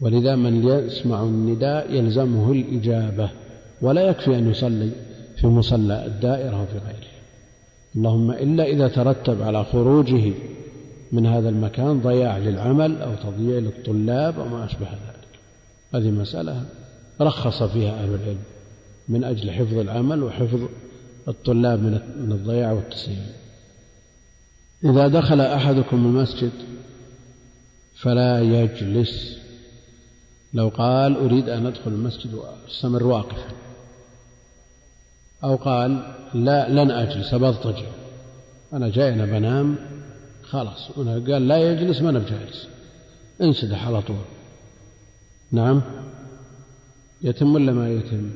ولذا 0.00 0.36
من 0.36 0.68
يسمع 0.68 1.22
النداء 1.22 1.94
يلزمه 1.94 2.52
الإجابة 2.52 3.30
ولا 3.82 4.02
يكفي 4.02 4.38
أن 4.38 4.50
يصلي 4.50 4.90
في 5.36 5.46
مصلى 5.46 6.06
الدائرة 6.06 6.62
وفي 6.62 6.78
غيره. 6.78 7.16
اللهم 7.96 8.30
إلا 8.30 8.64
إذا 8.64 8.88
ترتب 8.88 9.42
على 9.42 9.64
خروجه 9.64 10.32
من 11.12 11.26
هذا 11.26 11.48
المكان 11.48 12.00
ضياع 12.00 12.38
للعمل 12.38 13.02
أو 13.02 13.14
تضييع 13.14 13.58
للطلاب 13.58 14.40
أو 14.40 14.48
ما 14.48 14.64
أشبه 14.64 14.86
ذلك. 14.86 15.26
هذه 15.94 16.10
مسألة 16.10 16.64
رخص 17.20 17.62
فيها 17.62 17.92
أهل 17.92 18.14
العلم 18.14 18.38
من 19.08 19.24
أجل 19.24 19.50
حفظ 19.50 19.78
العمل 19.78 20.22
وحفظ 20.22 20.60
الطلاب 21.28 21.82
من 22.18 22.32
الضياع 22.32 22.72
والتسليم. 22.72 23.26
إذا 24.84 25.08
دخل 25.08 25.40
أحدكم 25.40 25.96
المسجد 25.96 26.52
فلا 27.96 28.40
يجلس. 28.40 29.38
لو 30.54 30.68
قال 30.68 31.16
أريد 31.16 31.48
أن 31.48 31.66
أدخل 31.66 31.90
المسجد 31.90 32.34
وأستمر 32.34 33.06
واقفا. 33.06 33.48
أو 35.44 35.56
قال 35.56 36.14
لا 36.34 36.68
لن 36.68 36.90
أجلس 36.90 37.34
أبضطجع 37.34 37.86
أنا 38.72 38.88
جاي 38.88 39.14
أنا 39.14 39.24
بنام. 39.24 39.76
خلاص 40.42 40.90
قال 40.96 41.48
لا 41.48 41.56
يجلس 41.56 42.00
ما 42.00 42.10
أنا 42.10 42.18
بجالس. 42.18 42.68
انسدح 43.42 43.86
على 43.86 44.02
طول. 44.02 44.24
نعم؟ 45.52 45.82
يتم 47.22 47.54
ولا 47.54 47.72
ما 47.72 47.90
يتم؟ 47.90 48.30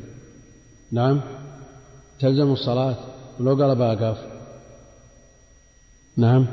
نعم؟ 0.93 1.21
تلزم 2.19 2.53
الصلاة؟ 2.53 2.97
ولو 3.41 3.63
قال 3.63 3.77
بقف. 3.77 4.30
نعم. 6.17 6.47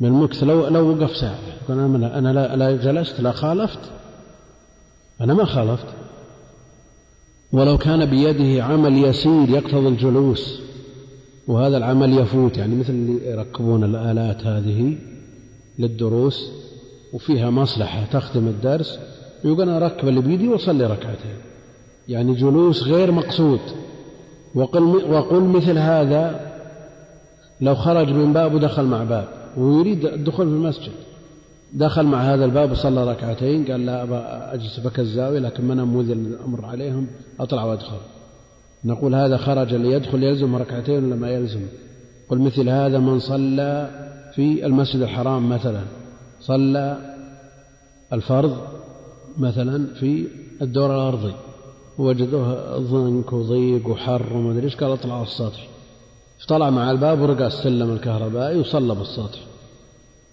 من 0.00 0.12
مكث 0.12 0.42
لو 0.42 0.66
لو 0.66 0.90
وقف 0.90 1.16
ساعة. 1.16 1.38
أنا 1.68 2.18
أنا 2.18 2.32
لا, 2.32 2.56
لا 2.56 2.76
جلست 2.76 3.20
لا 3.20 3.32
خالفت. 3.32 3.78
أنا 5.20 5.34
ما 5.34 5.44
خالفت. 5.44 5.86
ولو 7.52 7.78
كان 7.78 8.04
بيده 8.04 8.64
عمل 8.64 9.04
يسير 9.04 9.48
يقتضي 9.48 9.88
الجلوس 9.88 10.60
وهذا 11.48 11.76
العمل 11.76 12.18
يفوت. 12.18 12.56
يعني 12.56 12.76
مثل 12.76 12.92
اللي 12.92 13.30
يركبون 13.30 13.84
الآلات 13.84 14.46
هذه 14.46 14.96
للدروس 15.78 16.50
وفيها 17.12 17.50
مصلحة 17.50 18.04
تخدم 18.04 18.48
الدرس 18.48 18.98
يقول 19.44 19.62
أنا 19.62 19.76
أركب 19.76 20.08
اللي 20.08 20.20
بيدي 20.20 20.48
وأصلي 20.48 20.86
ركعتين. 20.86 21.36
يعني 22.08 22.34
جلوس 22.34 22.82
غير 22.82 23.12
مقصود. 23.12 23.60
وقل, 24.54 24.82
وقل 25.12 25.42
مثل 25.42 25.78
هذا 25.78 26.49
لو 27.60 27.74
خرج 27.74 28.10
من 28.10 28.32
باب 28.32 28.54
ودخل 28.54 28.84
مع 28.84 29.04
باب 29.04 29.28
ويريد 29.56 30.04
الدخول 30.04 30.46
في 30.46 30.52
المسجد. 30.52 30.92
دخل 31.72 32.06
مع 32.06 32.20
هذا 32.20 32.44
الباب 32.44 32.70
وصلى 32.70 33.10
ركعتين 33.10 33.64
قال 33.64 33.86
لا 33.86 34.02
أبا 34.02 34.54
أجلس 34.54 34.80
بك 34.80 34.98
الزاوية 34.98 35.38
لكن 35.38 35.64
من 35.64 35.78
أموذ 35.78 36.10
الأمر 36.10 36.64
عليهم 36.64 37.06
أطلع 37.40 37.64
وأدخل. 37.64 37.96
نقول 38.84 39.14
هذا 39.14 39.36
خرج 39.36 39.74
ليدخل 39.74 40.22
يلزم 40.22 40.56
ركعتين 40.56 41.04
ولا 41.04 41.16
ما 41.16 41.30
يلزم؟ 41.30 41.60
قل 42.28 42.38
مثل 42.38 42.68
هذا 42.68 42.98
من 42.98 43.18
صلى 43.18 43.90
في 44.34 44.66
المسجد 44.66 45.02
الحرام 45.02 45.48
مثلا. 45.48 45.82
صلى 46.40 46.96
الفرض 48.12 48.56
مثلا 49.38 49.94
في 49.94 50.26
الدور 50.62 50.94
الأرضي. 50.94 51.34
وجدوه 51.98 52.78
ضنك 52.78 53.32
وضيق 53.32 53.88
وحر 53.88 54.36
وما 54.36 54.52
أدري 54.52 54.64
إيش 54.64 54.76
قال 54.76 54.92
اطلع 54.92 55.14
على 55.14 55.22
السطح. 55.22 55.69
فطلع 56.40 56.70
مع 56.70 56.90
الباب 56.90 57.20
ورقى 57.20 57.46
السلم 57.46 57.92
الكهربائي 57.92 58.58
وصلى 58.58 58.94
بالسطح. 58.94 59.38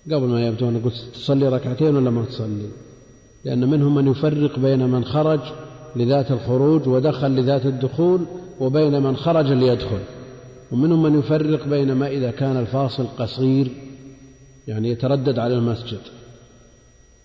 قبل 0.06 0.28
ما 0.28 0.48
يبدو 0.48 0.70
أنا 0.70 0.80
قلت 0.80 0.96
تصلي 1.14 1.50
ركعتين 1.50 1.96
ولا 1.96 2.10
ما 2.10 2.26
تصلي؟ 2.26 2.70
لأن 3.46 3.70
منهم 3.70 3.96
من 3.96 4.08
يفرق 4.08 4.60
بين 4.60 4.90
من 4.90 5.06
خرج 5.06 5.40
لذات 5.96 6.32
الخروج 6.32 6.88
ودخل 6.88 7.32
لذات 7.32 7.66
الدخول 7.66 8.22
وبين 8.60 9.04
من 9.04 9.18
خرج 9.18 9.52
ليدخل. 9.52 10.00
ومنهم 10.72 11.04
من 11.04 11.20
يفرق 11.20 11.68
بين 11.68 11.92
ما 11.92 12.08
إذا 12.08 12.32
كان 12.32 12.58
الفاصل 12.58 13.06
قصير 13.20 13.72
يعني 14.68 14.90
يتردد 14.90 15.40
على 15.40 15.54
المسجد. 15.54 16.00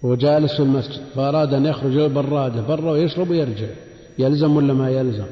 هو 0.05 0.15
جالس 0.15 0.53
في 0.53 0.63
المسجد 0.63 1.01
فأراد 1.15 1.55
أن 1.55 1.67
يخرج 1.67 1.93
إلى 1.93 2.07
البرادة 2.07 2.61
برا 2.61 2.91
ويشرب 2.91 3.31
ويرجع. 3.31 3.69
يلزم 4.19 4.57
ولا 4.57 4.75
ما 4.75 4.91
يلزم؟ 4.91 5.27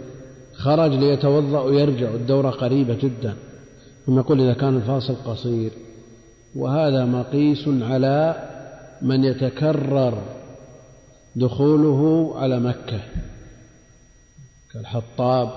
خرج 0.61 0.93
ليتوضأ 0.93 1.61
ويرجع 1.61 2.15
الدورة 2.15 2.51
قريبة 2.51 2.95
جدا. 2.95 3.35
ثم 4.07 4.19
يقول 4.19 4.41
إذا 4.41 4.53
كان 4.53 4.77
الفاصل 4.77 5.15
قصير. 5.15 5.71
وهذا 6.57 7.05
مقيس 7.05 7.69
على 7.69 8.35
من 9.03 9.25
يتكرر 9.25 10.23
دخوله 11.37 12.33
على 12.37 12.61
مكة. 12.61 13.01
كالحطاب 14.73 15.51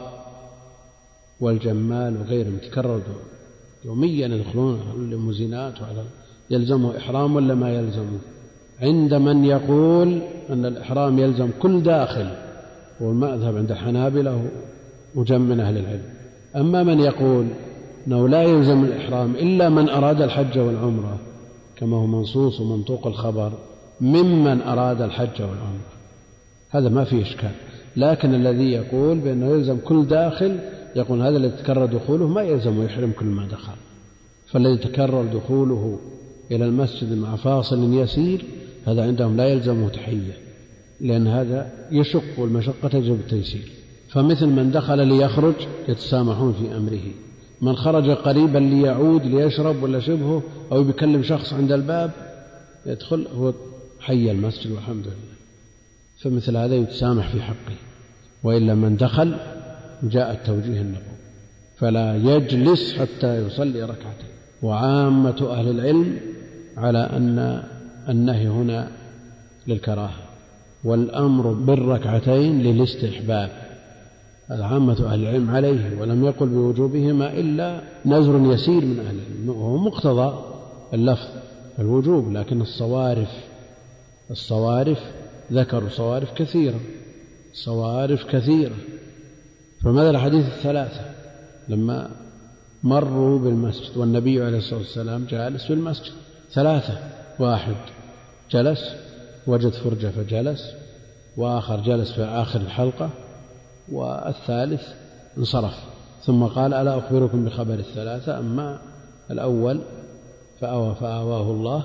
والجمال 1.40 2.18
وغيرهم 2.22 2.56
يتكرر 2.56 3.02
يوميا 3.86 4.28
يدخلون 4.28 4.80
على 4.80 5.00
الليموزينات 5.00 5.82
وعلى 5.82 6.04
يلزمه 6.50 6.98
إحرام 6.98 7.36
ولا 7.36 7.56
ما 7.56 7.74
يلزمه؟ 7.74 8.20
عند 8.82 9.14
من 9.14 9.46
يقول 9.46 10.22
أن 10.50 10.66
الإحرام 10.66 11.20
يلزم 11.20 11.50
كل 11.62 11.84
داخل. 11.84 12.30
والمذهب 13.02 13.58
عند 13.58 13.72
الحنابلة 13.72 14.50
وجم 15.16 15.42
من 15.42 15.60
أهل 15.60 15.78
العلم. 15.78 16.04
أما 16.56 16.84
من 16.84 17.00
يقول 17.00 17.48
أنه 18.08 18.30
لا 18.30 18.44
يلزم 18.44 18.84
الإحرام 18.84 19.36
إلا 19.36 19.70
من 19.70 19.90
أراد 19.90 20.22
الحج 20.22 20.60
والعمرة 20.60 21.20
كما 21.76 21.98
هو 21.98 22.06
منصوص 22.06 22.60
ومنطوق 22.60 23.08
الخبر 23.08 23.54
ممن 24.02 24.62
أراد 24.62 25.02
الحج 25.02 25.42
والعمرة. 25.42 25.94
هذا 26.70 26.90
ما 26.90 27.04
فيه 27.04 27.22
إشكال. 27.22 27.52
لكن 27.98 28.34
الذي 28.34 28.72
يقول 28.72 29.20
بأنه 29.20 29.48
يلزم 29.48 29.78
كل 29.78 30.06
داخل 30.06 30.60
يقول 30.96 31.22
هذا 31.22 31.38
الذي 31.38 31.58
تكرر 31.64 31.86
دخوله 31.86 32.28
ما 32.28 32.42
يلزم 32.42 32.86
يحرم 32.86 33.12
كل 33.20 33.26
ما 33.26 33.48
دخل. 33.48 33.74
فالذي 34.48 34.78
تكرر 34.78 35.26
دخوله 35.26 36.00
إلى 36.52 36.66
المسجد 36.66 37.18
مع 37.18 37.36
فاصل 37.36 37.94
يسير 37.94 38.46
هذا 38.86 39.04
عندهم 39.04 39.38
لا 39.38 39.48
يلزمه 39.48 39.90
تحية 39.90 40.38
لأن 41.02 41.28
هذا 41.28 41.72
يشق 41.92 42.24
والمشقة 42.40 42.88
تجب 42.88 43.14
التيسير. 43.14 43.83
فمثل 44.14 44.48
من 44.48 44.72
دخل 44.72 45.08
ليخرج 45.08 45.54
يتسامحون 45.88 46.54
في 46.54 46.78
أمره. 46.78 47.12
من 47.62 47.76
خرج 47.76 48.10
قريبا 48.10 48.60
ليعود 48.60 49.26
ليشرب 49.26 49.84
ولا 49.84 50.00
شبهه 50.00 50.44
أو 50.72 50.84
بيكلم 50.84 51.24
شخص 51.24 51.54
عند 51.54 51.72
الباب 51.72 52.12
يدخل 52.86 53.28
هو 53.36 53.54
حي 54.00 54.32
المسجد 54.32 54.72
والحمد 54.72 55.06
لله. 55.06 55.34
فمثل 56.18 56.58
هذا 56.58 56.76
يتسامح 56.76 57.30
في 57.30 57.42
حقه. 57.42 57.76
وإلا 58.44 58.76
من 58.76 58.98
دخل 58.98 59.36
جاء 60.04 60.32
التوجيه 60.32 60.82
النبوي. 60.82 61.04
فلا 61.78 62.16
يجلس 62.16 62.96
حتى 63.00 63.46
يصلي 63.46 63.84
ركعتين. 63.84 64.30
وعامة 64.62 65.48
أهل 65.52 65.70
العلم 65.70 66.18
على 66.78 67.00
أن 67.00 67.64
النهي 68.10 68.48
هنا 68.48 68.92
للكراهة. 69.68 70.20
والأمر 70.84 71.54
بالركعتين 71.54 72.62
للاستحباب. 72.62 73.63
هذا 74.48 74.64
عامة 74.64 75.06
أهل 75.06 75.24
العلم 75.24 75.50
عليه 75.50 76.00
ولم 76.00 76.26
يقل 76.26 76.50
بوجوبهما 76.50 77.34
إلا 77.34 77.82
نذر 78.06 78.54
يسير 78.54 78.86
من 78.86 79.00
أهل 79.00 79.16
العلم. 79.16 79.50
وهو 79.50 79.78
مقتضى 79.78 80.44
اللفظ 80.94 81.28
الوجوب 81.80 82.32
لكن 82.32 82.62
الصوارف 82.62 83.30
الصوارف 84.32 85.00
ذكروا 85.52 85.90
صوارف 85.90 86.34
كثيرة 86.34 86.80
صوارف 87.54 88.24
كثيرة. 88.24 88.76
فماذا 89.84 90.10
الحديث 90.10 90.46
الثلاثة؟ 90.46 91.02
لما 91.70 92.10
مروا 92.84 93.40
بالمسجد 93.40 93.98
والنبي 93.98 94.44
عليه 94.44 94.58
الصلاة 94.58 94.80
والسلام 94.80 95.26
جالس 95.26 95.66
في 95.66 95.74
المسجد 95.74 96.14
ثلاثة 96.52 97.00
واحد 97.40 97.76
جلس 98.52 98.96
وجد 99.48 99.72
فرجة 99.72 100.08
فجلس 100.08 100.74
وآخر 101.38 101.80
جلس 101.80 102.12
في 102.12 102.24
آخر 102.24 102.62
الحلقة 102.62 103.10
والثالث 103.92 104.82
انصرف. 105.38 105.76
ثم 106.22 106.44
قال 106.44 106.74
ألا 106.74 106.98
أخبركم 106.98 107.46
بخبر 107.46 107.74
الثلاثة؟ 107.74 108.40
أما 108.40 108.80
الأول 109.32 109.80
فأوى 110.60 110.96
فآواه 110.96 111.52
الله 111.52 111.84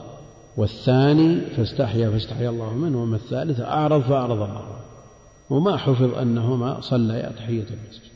والثاني 0.57 1.40
فاستحيا 1.40 2.11
فاستحيا 2.11 2.51
الله 2.51 2.74
منه 2.74 3.03
وما 3.03 3.16
الثالث 3.16 3.61
أعرض 3.61 4.03
فأعرض 4.03 4.42
الله 4.42 4.78
وما 5.51 5.76
حفظ 5.76 6.14
أنهما 6.18 6.80
صليا 6.80 7.32
تحية 7.36 7.66
المسجد. 7.70 8.09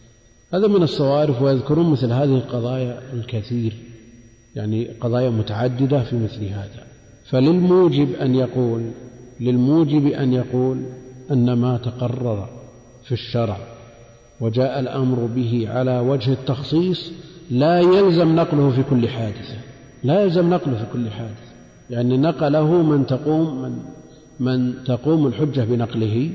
هذا 0.55 0.67
من 0.67 0.83
الصوارف 0.83 1.43
ويذكرون 1.43 1.91
مثل 1.91 2.13
هذه 2.13 2.35
القضايا 2.35 3.01
الكثير 3.13 3.77
يعني 4.57 4.89
قضايا 5.01 5.31
متعددة 5.31 6.03
في 6.03 6.17
مثل 6.17 6.45
هذا. 6.45 6.85
فللموجب 7.31 8.15
أن 8.15 8.35
يقول 8.35 8.91
للموجب 9.41 10.07
أن 10.07 10.33
يقول 10.33 10.83
أن 11.31 11.53
ما 11.53 11.77
تقرر 11.77 12.49
في 13.05 13.13
الشرع 13.13 13.72
وجاء 14.43 14.81
الأمر 14.81 15.27
به 15.37 15.69
على 15.71 15.99
وجه 15.99 16.33
التخصيص 16.33 17.13
لا 17.51 17.81
يلزم 17.81 18.37
نقله 18.37 18.71
في 18.71 18.83
كل 18.83 19.09
حادثة 19.09 19.57
لا 20.05 20.23
يلزم 20.23 20.51
نقله 20.51 20.75
في 20.75 20.85
كل 20.93 21.11
حادثة 21.11 21.53
يعني 21.91 22.17
نقله 22.17 22.83
من 22.83 23.07
تقوم 23.07 23.63
من 23.63 23.79
من 24.41 24.85
تقوم 24.85 25.27
الحجة 25.27 25.61
بنقله 25.61 26.31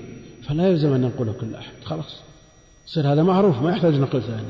فلا 0.48 0.68
يلزم 0.70 0.94
أن 0.94 1.04
ينقله 1.04 1.34
كل 1.42 1.56
أحد 1.56 1.74
خلاص. 1.84 2.22
يصير 2.88 3.14
هذا 3.14 3.24
معروف 3.24 3.62
ما 3.62 3.72
يحتاج 3.72 3.96
نقل 3.96 4.22
ثاني. 4.22 4.48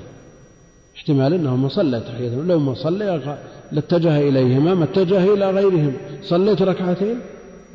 احتمال 0.95 1.33
أنه 1.33 1.55
ما 1.55 1.67
صلى 1.67 1.99
تحية 1.99 2.35
لو 2.35 2.59
ما 2.59 2.73
صلى 2.73 3.37
لاتجه 3.71 4.17
إليهما 4.29 4.73
ما 4.73 4.83
اتجه 4.83 5.33
إلى 5.33 5.51
غيرهم. 5.51 5.93
صليت 6.21 6.61
ركعتين؟ 6.61 7.19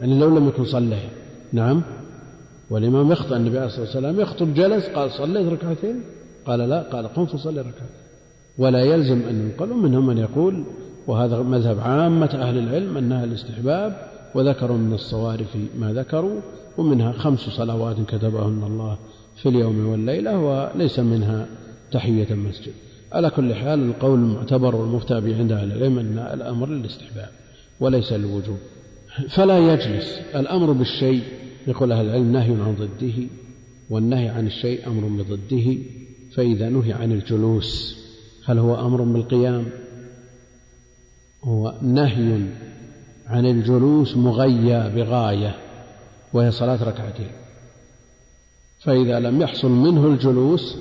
يعني 0.01 0.19
لو 0.19 0.39
لم 0.39 0.49
يكن 0.49 0.65
صلى 0.65 0.99
نعم. 1.53 1.83
والإمام 2.71 3.13
يخطأ 3.13 3.37
النبي 3.37 3.57
عليه 3.59 3.67
الصلاة 3.67 3.85
والسلام 3.85 4.21
يخطب 4.21 4.55
جلس 4.55 4.89
قال 4.89 5.11
صليت 5.11 5.47
ركعتين 5.53 6.01
قال 6.47 6.59
لا 6.59 6.83
قال 6.83 7.09
قم 7.09 7.27
فصلي 7.27 7.61
ركعتين. 7.61 7.97
ولا 8.59 8.85
يلزم 8.85 9.23
أن 9.29 9.41
ينقل 9.41 9.75
منهم 9.75 10.07
من 10.07 10.19
يقول 10.19 10.65
وهذا 11.07 11.43
مذهب 11.43 11.81
عامة 11.81 12.31
أهل 12.35 12.59
العلم 12.59 12.97
أنها 12.97 13.25
الاستحباب 13.25 13.97
وذكروا 14.35 14.77
من 14.77 14.93
الصوارف 14.93 15.57
ما 15.79 15.93
ذكروا 15.93 16.41
ومنها 16.79 17.13
خمس 17.13 17.41
صلوات 17.41 17.97
كتبهن 18.09 18.63
الله 18.67 18.99
في 19.37 19.49
اليوم 19.49 19.87
والليلة 19.87 20.39
وليس 20.39 20.99
منها 20.99 21.47
تحية 21.93 22.31
المسجد. 22.31 22.73
على 23.13 23.31
كل 23.31 23.55
حال 23.55 23.89
القول 23.89 24.19
المعتبر 24.19 24.77
والمفتى 24.77 25.21
به 25.21 25.39
عند 25.39 25.53
أهل 25.53 25.73
العلم 25.73 25.99
أن 25.99 26.19
الأمر 26.19 26.69
للاستحباب 26.69 27.29
وليس 27.81 28.13
للوجوب. 28.13 28.59
فلا 29.29 29.59
يجلس 29.59 30.21
الأمر 30.35 30.73
بالشيء 30.73 31.23
يقول 31.67 31.93
أهل 31.93 32.07
العلم 32.07 32.33
نهي 32.33 32.51
عن 32.51 32.75
ضده 32.79 33.29
والنهي 33.91 34.29
عن 34.29 34.47
الشيء 34.47 34.87
أمر 34.87 35.23
بضده 35.23 35.79
فإذا 36.35 36.69
نهي 36.69 36.93
عن 36.93 37.13
الجلوس 37.13 38.03
هل 38.45 38.59
هو 38.59 38.87
أمر 38.87 39.03
بالقيام؟ 39.03 39.67
هو 41.45 41.75
نهي 41.83 42.41
عن 43.27 43.47
الجلوس 43.47 44.17
مغيى 44.17 44.91
بغاية 44.91 45.55
وهي 46.33 46.51
صلاة 46.51 46.85
ركعتين. 46.85 47.31
فإذا 48.81 49.21
لم 49.21 49.43
يحصل 49.43 49.71
منه 49.71 50.07
الجلوس 50.07 50.77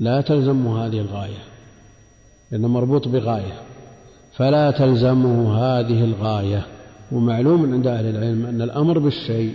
لا 0.00 0.20
تلزمه 0.20 0.86
هذه 0.86 1.00
الغاية 1.00 1.42
لأنه 2.50 2.68
مربوط 2.68 3.08
بغاية. 3.08 3.60
فلا 4.36 4.70
تلزمه 4.70 5.58
هذه 5.58 6.04
الغاية. 6.04 6.66
ومعلوم 7.12 7.72
عند 7.72 7.86
أهل 7.86 8.06
العلم 8.06 8.46
أن 8.46 8.62
الأمر 8.62 8.98
بالشيء 8.98 9.54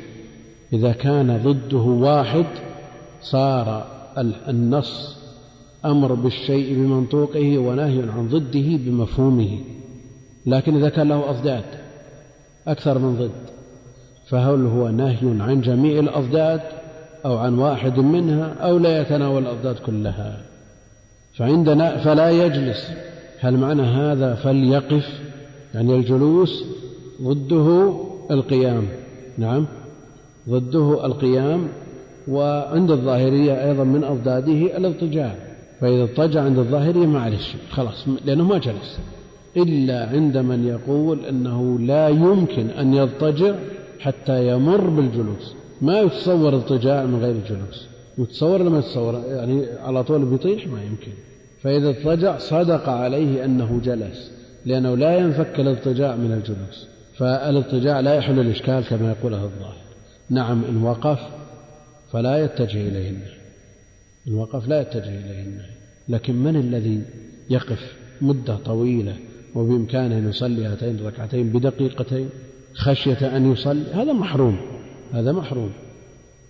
إذا 0.73 0.91
كان 0.91 1.41
ضده 1.43 1.77
واحد 1.77 2.45
صار 3.21 3.85
النص 4.47 5.17
أمر 5.85 6.13
بالشيء 6.13 6.73
بمنطوقه 6.73 7.57
ونهي 7.57 8.01
عن 8.09 8.27
ضده 8.27 8.77
بمفهومه. 8.77 9.59
لكن 10.45 10.75
إذا 10.75 10.89
كان 10.89 11.09
له 11.09 11.29
أضداد 11.29 11.63
أكثر 12.67 12.99
من 12.99 13.15
ضد 13.15 13.53
فهل 14.27 14.65
هو 14.65 14.89
نهي 14.89 15.41
عن 15.41 15.61
جميع 15.61 15.99
الأضداد 15.99 16.61
أو 17.25 17.37
عن 17.37 17.57
واحد 17.57 17.99
منها 17.99 18.53
أو 18.53 18.77
لا 18.77 19.01
يتناول 19.01 19.41
الأضداد 19.41 19.75
كلها؟ 19.75 20.41
فعندنا 21.37 21.97
فلا 21.97 22.29
يجلس. 22.29 22.91
هل 23.39 23.57
معنى 23.57 23.81
هذا 23.81 24.35
فليقف؟ 24.35 25.19
يعني 25.73 25.95
الجلوس 25.95 26.65
ضده 27.21 27.93
القيام. 28.31 28.87
نعم. 29.37 29.65
ضده 30.49 31.05
القيام 31.05 31.67
وعند 32.27 32.91
الظاهرية 32.91 33.69
أيضا 33.69 33.83
من 33.83 34.03
أضداده 34.03 34.77
الاضطجاع 34.77 35.35
فإذا 35.81 36.03
اضطجع 36.03 36.41
عند 36.41 36.57
الظاهرية 36.59 37.05
معلش 37.05 37.55
خلاص 37.71 38.05
لأنه 38.25 38.43
ما 38.43 38.57
جلس 38.57 38.99
إلا 39.57 40.09
عند 40.09 40.37
من 40.37 40.67
يقول 40.67 41.25
أنه 41.25 41.79
لا 41.79 42.09
يمكن 42.09 42.69
أن 42.69 42.93
يضطجع 42.93 43.55
حتى 43.99 44.47
يمر 44.47 44.89
بالجلوس. 44.89 45.55
ما 45.81 45.99
يتصور 45.99 46.55
اضطجاع 46.55 47.05
من 47.05 47.19
غير 47.19 47.35
الجلوس 47.35 47.87
يتصور 48.17 48.63
لما 48.63 48.79
يتصور 48.79 49.21
يعني 49.27 49.65
على 49.83 50.03
طول 50.03 50.25
بيطيح 50.25 50.67
ما 50.67 50.83
يمكن. 50.83 51.11
فإذا 51.61 51.89
اضطجع 51.89 52.37
صدق 52.37 52.89
عليه 52.89 53.45
أنه 53.45 53.79
جلس 53.83 54.31
لأنه 54.65 54.95
لا 54.95 55.17
ينفك 55.17 55.59
الاضطجاع 55.59 56.15
من 56.15 56.31
الجلوس. 56.31 56.87
فالاضطجاع 57.17 57.99
لا 57.99 58.13
يحل 58.13 58.39
الإشكال 58.39 58.83
كما 58.89 59.11
يقوله 59.11 59.43
الظاهر. 59.43 59.82
نعم 60.33 60.63
إن 60.63 60.83
وقف 60.83 61.19
فلا 62.11 62.37
يتجه 62.37 62.87
إليه 62.87 63.09
النهي 63.09 63.37
إن 64.27 64.33
وقف 64.33 64.67
لا 64.67 64.81
يتجه 64.81 65.09
إليه 65.09 65.43
النهي 65.43 65.69
لكن 66.09 66.35
من 66.35 66.55
الذي 66.55 67.01
يقف 67.49 67.95
مدة 68.21 68.55
طويلة 68.55 69.15
وبإمكانه 69.55 70.17
أن 70.17 70.29
يصلي 70.29 70.65
هاتين 70.65 70.95
الركعتين 70.95 71.49
بدقيقتين 71.49 72.29
خشية 72.73 73.37
أن 73.37 73.51
يصلي 73.51 73.93
هذا 73.93 74.13
محروم 74.13 74.57
هذا 75.13 75.31
محروم. 75.31 75.71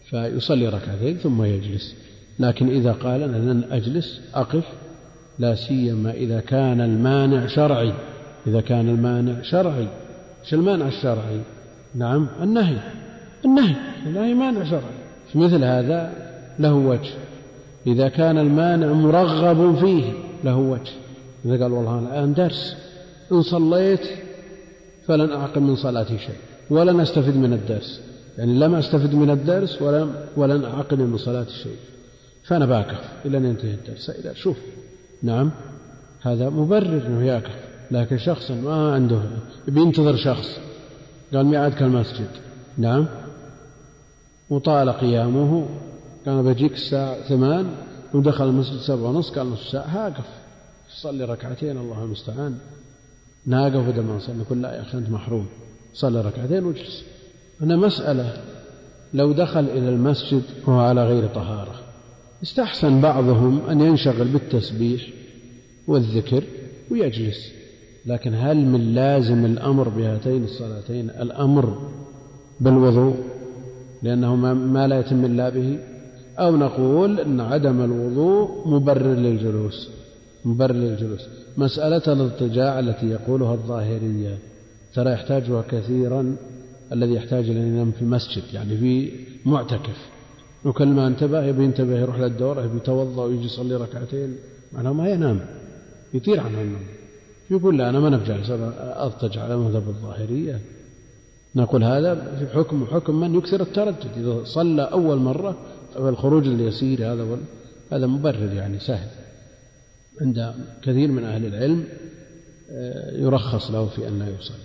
فيصلي 0.10 0.68
ركعتين 0.68 1.18
ثم 1.18 1.44
يجلس. 1.44 1.96
لكن 2.40 2.70
إذا 2.70 2.92
قال 2.92 3.24
أنا 3.24 3.38
لن 3.38 3.64
أجلس 3.72 4.22
أقف 4.34 4.64
لا 5.40 5.56
سيما 5.56 6.12
إذا 6.12 6.40
كان 6.40 6.82
المانع 6.82 7.48
شرعي. 7.48 7.94
إذا 8.48 8.62
كان 8.62 8.90
المانع 8.90 9.42
شرعي. 9.42 9.88
إيش 10.44 10.54
المانع 10.54 10.88
الشرعي؟ 10.88 11.42
نعم 11.96 12.28
النهي. 12.42 12.78
النهي. 13.46 13.76
النهي 14.06 14.34
مانع 14.34 14.64
شرعي 14.64 14.82
في 15.32 15.39
مثل 15.39 15.64
هذا 15.64 16.14
له 16.60 16.74
وجه. 16.74 17.12
إذا 17.88 18.10
كان 18.10 18.38
المانع 18.38 18.94
مرغب 18.94 19.76
فيه 19.76 20.14
له 20.44 20.58
وجه. 20.58 20.91
إذا 21.46 21.64
قال 21.64 21.72
والله 21.72 22.00
الآن 22.00 22.34
درس. 22.34 22.76
إن 23.32 23.41
صليت 23.41 24.08
فلن 25.08 25.32
أعقل 25.32 25.62
من 25.62 25.76
صلاتي 25.76 26.18
شيء 26.18 26.36
ولن 26.70 27.00
أستفد 27.00 27.38
من 27.38 27.54
الدرس. 27.54 28.02
يعني 28.38 28.54
لم 28.54 28.76
أستفد 28.76 29.16
من 29.16 29.30
الدرس 29.30 29.82
ولم 29.82 30.12
ولن 30.38 30.66
أعقل 30.66 30.98
من 30.98 31.18
صلاتي 31.18 31.54
شيء 31.54 31.78
فأنا 32.44 32.66
باكف 32.66 33.00
إلى 33.26 33.38
أن 33.38 33.46
ينتهي 33.46 33.74
الدرس. 33.74 34.10
إلى 34.10 34.36
شوف. 34.36 34.58
نعم. 35.24 35.52
هذا 36.22 36.50
مبرر 36.50 37.08
أنه 37.08 37.26
يأكل. 37.26 37.52
لكن 37.91 38.18
شخص 38.18 38.52
ما 38.52 38.94
عنده. 38.94 39.22
بينتظر 39.68 40.16
شخص. 40.16 40.60
قال 41.34 41.46
ميعادك 41.46 41.82
المسجد 41.82 42.28
نعم. 42.78 43.06
وطال 44.54 44.89
قيامه. 44.89 45.66
قال 46.26 46.43
بجيك 46.43 46.74
الساعة 46.74 47.22
ثمان 47.22 47.66
ودخل 48.14 48.47
المسجد 48.47 48.78
سبعة 48.78 49.10
ونص 49.10 49.32
قال 49.32 49.49
نصف 49.49 49.70
ساعة 49.70 49.88
هاقف. 49.88 50.26
صلي 50.89 51.26
ركعتين 51.26 51.78
الله 51.78 52.04
المستعان. 52.04 52.58
ناقف 53.45 53.88
بدل 53.88 54.01
ما 54.01 54.16
نصلي 54.16 54.38
نقول 54.38 54.62
لا 54.62 54.76
يا 54.76 54.82
أخي 54.82 54.97
أنت 54.97 55.10
محروم. 55.10 55.45
صلي 55.93 56.22
ركعتين 56.22 56.66
واجلس. 56.66 57.04
أنا 57.62 57.76
مسألة 57.76 58.34
لو 59.14 59.32
دخل 59.32 59.60
إلى 59.60 59.89
المسجد 59.89 60.43
وهو 60.68 60.80
على 60.80 61.06
غير 61.06 61.28
طهارة 61.28 61.76
استحسن 62.43 63.01
بعضهم 63.01 63.62
أن 63.70 63.82
ينشغل 63.82 64.28
بالتسبيح 64.28 65.08
والذكر 65.88 66.43
ويجلس. 66.91 67.54
لكن 68.06 68.34
هل 68.34 68.58
من 68.66 68.93
لازم 68.93 69.45
الأمر 69.45 69.89
بهاتين 69.89 70.43
الصلاتين؟ 70.43 71.10
الأمر 71.10 71.91
بالوضوء 72.60 73.33
لأنه 74.04 74.36
ما 74.76 74.88
لا 74.88 74.99
يتم 74.99 75.26
إلا 75.26 75.49
به. 75.49 75.80
أو 76.39 76.58
نقول 76.58 77.20
أن 77.20 77.39
عدم 77.39 77.82
الوضوء 77.82 78.68
مبرر 78.68 79.14
للجلوس 79.14 79.89
مبرر 80.45 80.74
للجلوس. 80.74 81.28
مسألة 81.58 82.01
الاضطجاع 82.08 82.80
التي 82.80 83.06
يقولها 83.06 83.54
الظاهرية 83.54 84.38
ترى 84.93 85.12
يحتاجها 85.12 85.62
كثيرا 85.62 86.36
الذي 86.93 87.14
يحتاج 87.14 87.49
إلى 87.49 87.60
ينام 87.60 87.91
في 87.91 88.01
المسجد 88.01 88.43
يعني 88.54 88.78
في 88.78 89.12
معتكف. 89.45 90.10
وكل 90.66 90.88
ما 90.88 91.08
انتبه 91.08 91.43
يبي 91.43 91.64
ينتبه 91.64 91.99
يروح 91.99 92.20
للدورة 92.20 92.66
يبي 92.66 92.78
يتوضأ 92.78 93.24
ويجي 93.24 93.45
يصلي 93.45 93.76
ركعتين. 93.76 94.36
معناه 94.74 94.93
ما 94.93 95.10
ينام. 95.10 95.39
يطير 96.14 96.39
عنه 96.39 96.62
النوم. 96.62 96.82
يقول 97.51 97.78
لا 97.78 97.89
أنا 97.89 97.99
ما 97.99 98.10
نفجع 98.10 98.36
أضطجع 98.80 99.43
على 99.43 99.58
مذهب 99.58 99.88
الظاهرية. 99.88 100.60
نقول 101.56 101.84
هذا 101.84 102.36
في 102.39 102.47
حكم 102.58 102.86
حكم 102.86 103.20
من 103.20 103.36
يكثر 103.36 103.62
التردد. 103.62 104.18
إذا 104.18 104.43
صلى 104.43 104.82
أول 104.82 105.18
مرة 105.18 105.58
فالخروج 105.93 106.47
اليسير 106.47 107.14
هذا 107.14 107.38
هذا 107.91 108.08
مبرر 108.08 108.54
يعني 108.54 108.80
سهل. 108.80 109.08
عند 110.22 110.54
كثير 110.84 111.12
من 111.12 111.24
أهل 111.24 111.45
العلم 111.45 111.84
آه، 112.72 113.18
يرخص 113.18 113.72
له 113.72 113.86
في 113.86 114.08
أن 114.08 114.20
لا 114.20 114.28
يصلي. 114.28 114.58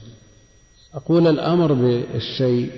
أقول 0.94 1.26
الأمر 1.26 1.72
بالشيء 1.72 2.70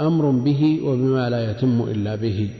أمر 0.00 0.30
به 0.30 0.80
وبما 0.84 1.30
لا 1.30 1.50
يتم 1.50 1.82
إلا 1.82 2.16
به. 2.16 2.50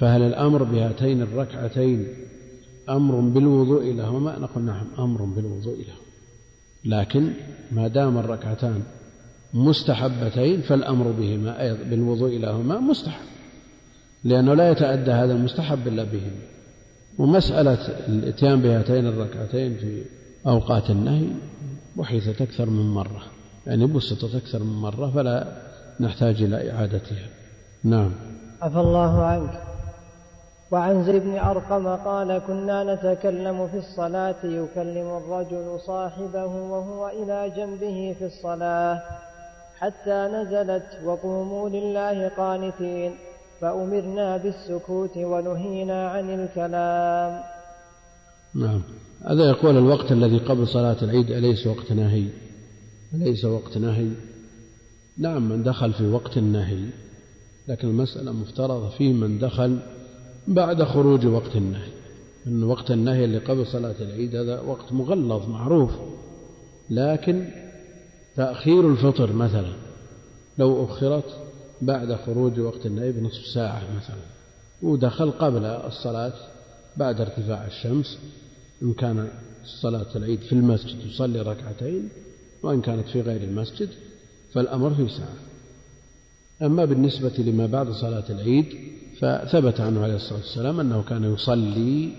فهل 0.00 0.22
الأمر 0.22 0.62
بهاتين 0.62 1.22
الركعتين 1.22 2.08
أمر 2.88 3.20
بالوضوء 3.20 3.92
لهما؟ 3.92 4.38
نقول 4.38 4.64
نعم 4.64 4.86
أمر 4.98 5.24
بالوضوء 5.24 5.76
لهما. 5.76 6.04
لكن 6.84 7.32
ما 7.72 7.88
دام 7.88 8.18
الركعتان 8.18 8.82
مستحبتين 9.54 10.60
فالأمر 10.60 11.10
بهما 11.10 11.62
أيضا 11.62 11.82
بالوضوء 11.82 12.38
لهما 12.38 12.80
مستحب. 12.80 13.24
لأنه 14.24 14.54
لا 14.54 14.70
يتأدى 14.70 15.10
هذا 15.10 15.32
المستحب 15.32 15.88
إلا 15.88 16.04
بهما. 16.04 16.42
ومسألة 17.18 17.88
الإتيان 18.08 18.62
بهاتين 18.62 19.06
الركعتين 19.06 19.76
في 19.76 20.02
أوقات 20.46 20.90
النهي 20.90 21.26
بحثت 21.96 22.42
أكثر 22.42 22.70
من 22.70 22.94
مرة. 22.94 23.22
يعني 23.66 23.86
بسطت 23.86 24.34
أكثر 24.34 24.58
من 24.58 24.76
مرة 24.76 25.10
فلا 25.10 25.46
نحتاج 26.00 26.42
إلى 26.42 26.70
إعادتها. 26.70 27.28
نعم. 27.84 28.12
عفى 28.62 28.78
الله 28.78 29.22
عنك. 29.22 29.62
وعن 30.70 31.04
زيد 31.04 31.22
بن 31.22 31.38
أرقم 31.38 31.88
قال 31.88 32.38
كنا 32.38 32.94
نتكلم 32.94 33.68
في 33.68 33.76
الصلاة 33.76 34.36
يكلم 34.44 35.06
الرجل 35.16 35.80
صاحبه 35.86 36.44
وهو 36.44 37.08
إلى 37.08 37.52
جنبه 37.56 38.16
في 38.18 38.24
الصلاة. 38.24 39.02
حتى 39.78 40.28
نزلت 40.32 40.86
وقوموا 41.04 41.68
لله 41.68 42.28
قانتين 42.28 43.14
فأمرنا 43.60 44.36
بالسكوت 44.36 45.16
ونهينا 45.16 46.08
عن 46.08 46.34
الكلام. 46.34 47.42
نعم. 48.54 48.82
هذا 49.26 49.44
يقول 49.50 49.78
الوقت 49.78 50.12
الذي 50.12 50.38
قبل 50.38 50.68
صلاة 50.68 50.96
العيد 51.02 51.30
أليس 51.30 51.66
وقت 51.66 51.92
نهي؟ 51.92 52.26
أليس 53.14 53.44
وقت 53.44 53.78
نهي؟ 53.78 54.08
نعم 55.18 55.48
من 55.48 55.62
دخل 55.62 55.92
في 55.92 56.06
وقت 56.06 56.36
النهي 56.36 56.84
لكن 57.68 57.88
المسألة 57.88 58.32
مفترضة 58.32 58.88
في 58.88 59.12
من 59.12 59.38
دخل 59.38 59.78
بعد 60.48 60.82
خروج 60.82 61.26
وقت 61.26 61.56
النهي. 61.56 61.88
أن 62.46 62.64
وقت 62.64 62.90
النهي 62.90 63.24
اللي 63.24 63.38
قبل 63.38 63.66
صلاة 63.66 63.94
العيد 64.00 64.36
هذا 64.36 64.60
وقت 64.60 64.92
مغلظ 64.92 65.48
معروف 65.48 65.90
لكن 66.90 67.63
تأخير 68.36 68.90
الفطر 68.90 69.32
مثلا 69.32 69.72
لو 70.58 70.84
أخرت 70.84 71.24
بعد 71.82 72.14
خروج 72.14 72.60
وقت 72.60 72.86
النهي 72.86 73.12
بنصف 73.12 73.46
ساعة 73.46 73.82
مثلا 73.96 74.22
ودخل 74.82 75.30
قبل 75.30 75.64
الصلاة 75.64 76.32
بعد 76.96 77.20
ارتفاع 77.20 77.66
الشمس 77.66 78.18
إن 78.82 78.92
كان 78.92 79.28
صلاة 79.64 80.16
العيد 80.16 80.40
في 80.40 80.52
المسجد 80.52 81.06
يصلي 81.06 81.40
ركعتين 81.40 82.08
وإن 82.62 82.80
كانت 82.80 83.08
في 83.08 83.20
غير 83.20 83.42
المسجد 83.42 83.88
فالأمر 84.52 84.94
في 84.94 85.08
ساعة. 85.08 85.36
أما 86.62 86.84
بالنسبة 86.84 87.32
لما 87.38 87.66
بعد 87.66 87.90
صلاة 87.90 88.24
العيد 88.30 88.66
فثبت 89.20 89.80
عنه 89.80 90.02
عليه 90.02 90.14
الصلاة 90.14 90.38
والسلام 90.38 90.80
أنه 90.80 91.02
كان 91.02 91.34
يصلي 91.34 92.12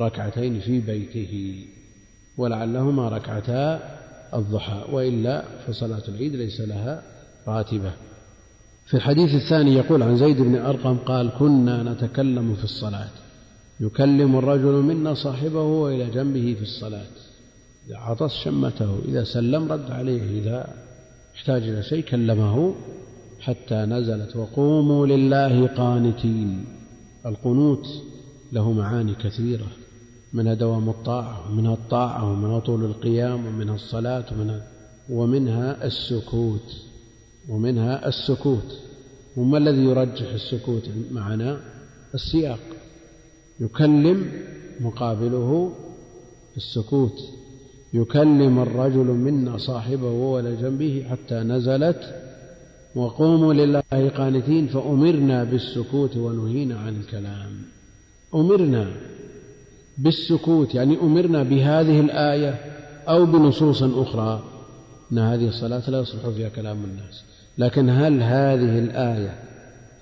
ركعتين 0.00 0.60
في 0.60 0.80
بيته 0.80 1.64
ولعلهما 2.36 3.08
ركعتا 3.08 4.01
الضحى 4.34 4.84
وإلا 4.92 5.44
فصلاة 5.66 6.02
العيد 6.08 6.34
ليس 6.34 6.60
لها 6.60 7.02
راتبة. 7.48 7.92
في 8.86 8.94
الحديث 8.94 9.34
الثاني 9.34 9.74
يقول 9.74 10.02
عن 10.02 10.16
زيد 10.16 10.40
بن 10.40 10.56
أرقم 10.56 10.96
قال 10.96 11.30
كنا 11.38 11.82
نتكلم 11.82 12.54
في 12.54 12.64
الصلاة. 12.64 13.08
يكلم 13.80 14.36
الرجل 14.36 14.72
منا 14.72 15.14
صاحبه 15.14 15.62
وإلى 15.62 16.10
جنبه 16.10 16.54
في 16.54 16.62
الصلاة. 16.62 17.06
إذا 17.88 17.96
عطس 17.96 18.34
شمته 18.34 18.98
إذا 19.08 19.24
سلم 19.24 19.72
رد 19.72 19.90
عليه 19.90 20.40
إذا 20.40 20.74
احتاج 21.36 21.62
إلى 21.62 21.82
شيء 21.82 22.04
كلمه 22.04 22.74
حتى 23.40 23.74
نزلت. 23.74 24.36
وقوموا 24.36 25.06
لله 25.06 25.66
قانتين. 25.66 26.64
القنوت 27.26 27.86
له 28.52 28.72
معاني 28.72 29.14
كثيرة. 29.14 29.66
منها 30.32 30.54
دوام 30.54 30.88
الطاعة 30.88 31.50
ومنها 31.50 31.74
الطاعة 31.74 32.32
ومنها 32.32 32.58
طول 32.58 32.84
القيام 32.84 33.46
ومنها 33.46 33.74
الصلاة 33.74 34.24
ومنها, 34.32 34.66
ومنها 35.10 35.84
السكوت 35.84 36.76
ومنها 37.48 38.08
السكوت. 38.08 38.78
وما 39.36 39.58
الذي 39.58 39.84
يرجح 39.84 40.32
السكوت؟ 40.32 40.88
معنا 41.10 41.60
السياق. 42.14 42.58
يكلم 43.60 44.32
مقابله 44.80 45.72
السكوت. 46.56 47.18
يكلم 47.94 48.58
الرجل 48.58 49.06
منا 49.06 49.56
صاحبه 49.56 50.06
وهو 50.06 50.40
جنبه 50.40 51.06
حتى 51.10 51.34
نزلت 51.34 52.14
وقوموا 52.94 53.54
لله 53.54 54.08
قانتين 54.16 54.66
فأمرنا 54.66 55.44
بالسكوت 55.44 56.16
ونهينا 56.16 56.78
عن 56.78 56.96
الكلام. 56.96 57.50
أمرنا 58.34 58.90
بالسكوت 59.98 60.74
يعني 60.74 60.98
أمرنا 61.02 61.42
بهذه 61.42 62.00
الآية 62.00 62.54
أو 63.08 63.26
بنصوص 63.26 63.82
أخرى. 63.82 64.42
أن 65.12 65.18
هذه 65.18 65.48
الصلاة 65.48 65.90
لا 65.90 66.00
يصلح 66.00 66.28
فيها 66.28 66.48
كلام 66.48 66.84
الناس. 66.84 67.24
لكن 67.58 67.90
هل 67.90 68.22
هذه 68.22 68.78
الآية 68.78 69.34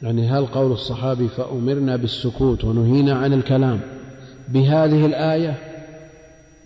يعني 0.03 0.28
هل 0.28 0.47
قول 0.47 0.72
الصحابي 0.72 1.28
فأمرنا 1.28 1.97
بالسكوت 1.97 2.64
ونهينا 2.64 3.12
عن 3.12 3.32
الكلام 3.32 3.80
بهذه 4.49 5.07
الآية 5.07 5.55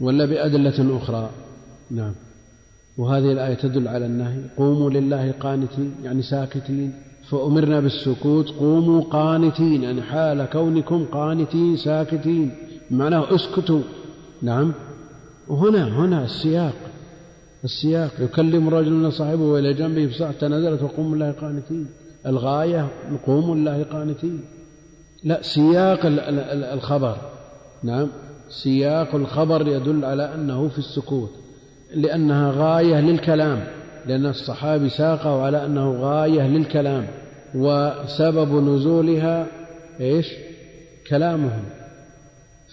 ولا 0.01 0.25
بأدلة 0.25 0.97
أخرى؟ 0.97 1.31
نعم. 1.91 2.13
وهذه 2.99 3.33
الآية 3.33 3.55
تدل 3.55 3.89
على 3.89 4.07
النهي. 4.07 4.41
قوموا 4.57 4.91
لله 4.91 5.35
قانتين 5.41 5.95
يعني 6.05 6.23
ساكتين. 6.23 6.93
فأمرنا 7.31 7.81
بالسكوت 7.81 8.51
قوموا 8.51 9.03
قانتين 9.03 9.83
يعني 9.83 10.03
حال 10.03 10.45
كونكم 10.53 11.05
قانتين 11.05 11.77
ساكتين. 11.77 12.51
معناه 12.91 13.35
اسكتوا. 13.35 13.83
نعم. 14.43 14.73
وهنا 15.49 15.89
هنا 15.89 16.25
السياق 16.25 16.75
السياق. 17.65 18.11
يكلم 18.21 18.69
رجل 18.69 19.13
صاحبه 19.13 19.59
إلى 19.59 19.75
جنبه 19.75 20.11
حتى 20.29 20.49
نزلت 20.49 20.83
وقوموا 20.83 21.17
لله 21.17 21.31
قانتين. 21.33 21.87
الغاية 22.27 22.89
قوموا 23.27 23.55
لله 23.55 23.83
قانتين. 23.83 24.41
لا 25.25 25.43
سياق 25.43 26.01
الخبر. 26.75 27.17
نعم. 27.83 28.09
سياق 28.49 29.15
الخبر 29.15 29.69
يدل 29.69 30.05
على 30.05 30.35
أنه 30.35 30.69
في 30.69 30.79
السكوت. 30.79 31.31
لأنها 31.95 32.53
غاية 32.57 33.01
للكلام. 33.01 33.65
لأن 34.07 34.27
الصحابي 34.27 34.89
ساقه 34.89 35.43
على 35.43 35.67
أنه 35.67 35.93
غاية 36.01 36.49
للكلام. 36.49 37.07
وسبب 37.55 38.69
نزولها 38.69 39.47
إيش؟ 40.01 40.33
كلامهم. 41.11 41.63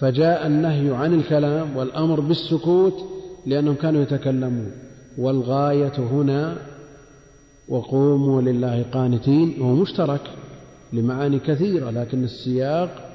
فجاء 0.01 0.47
النهي 0.47 0.95
عن 0.95 1.13
الكلام 1.13 1.77
والأمر 1.77 2.19
بالسكوت 2.19 2.93
لأنهم 3.45 3.75
كانوا 3.75 4.01
يتكلمون. 4.01 4.71
والغاية 5.17 5.93
هنا 5.97 6.57
وقوموا 7.69 8.41
لله 8.41 8.85
قانتين 8.93 9.61
هو 9.61 9.75
مشترك 9.75 10.21
لمعاني 10.93 11.39
كثيرة 11.39 11.89
لكن 11.89 12.23
السياق 12.23 13.09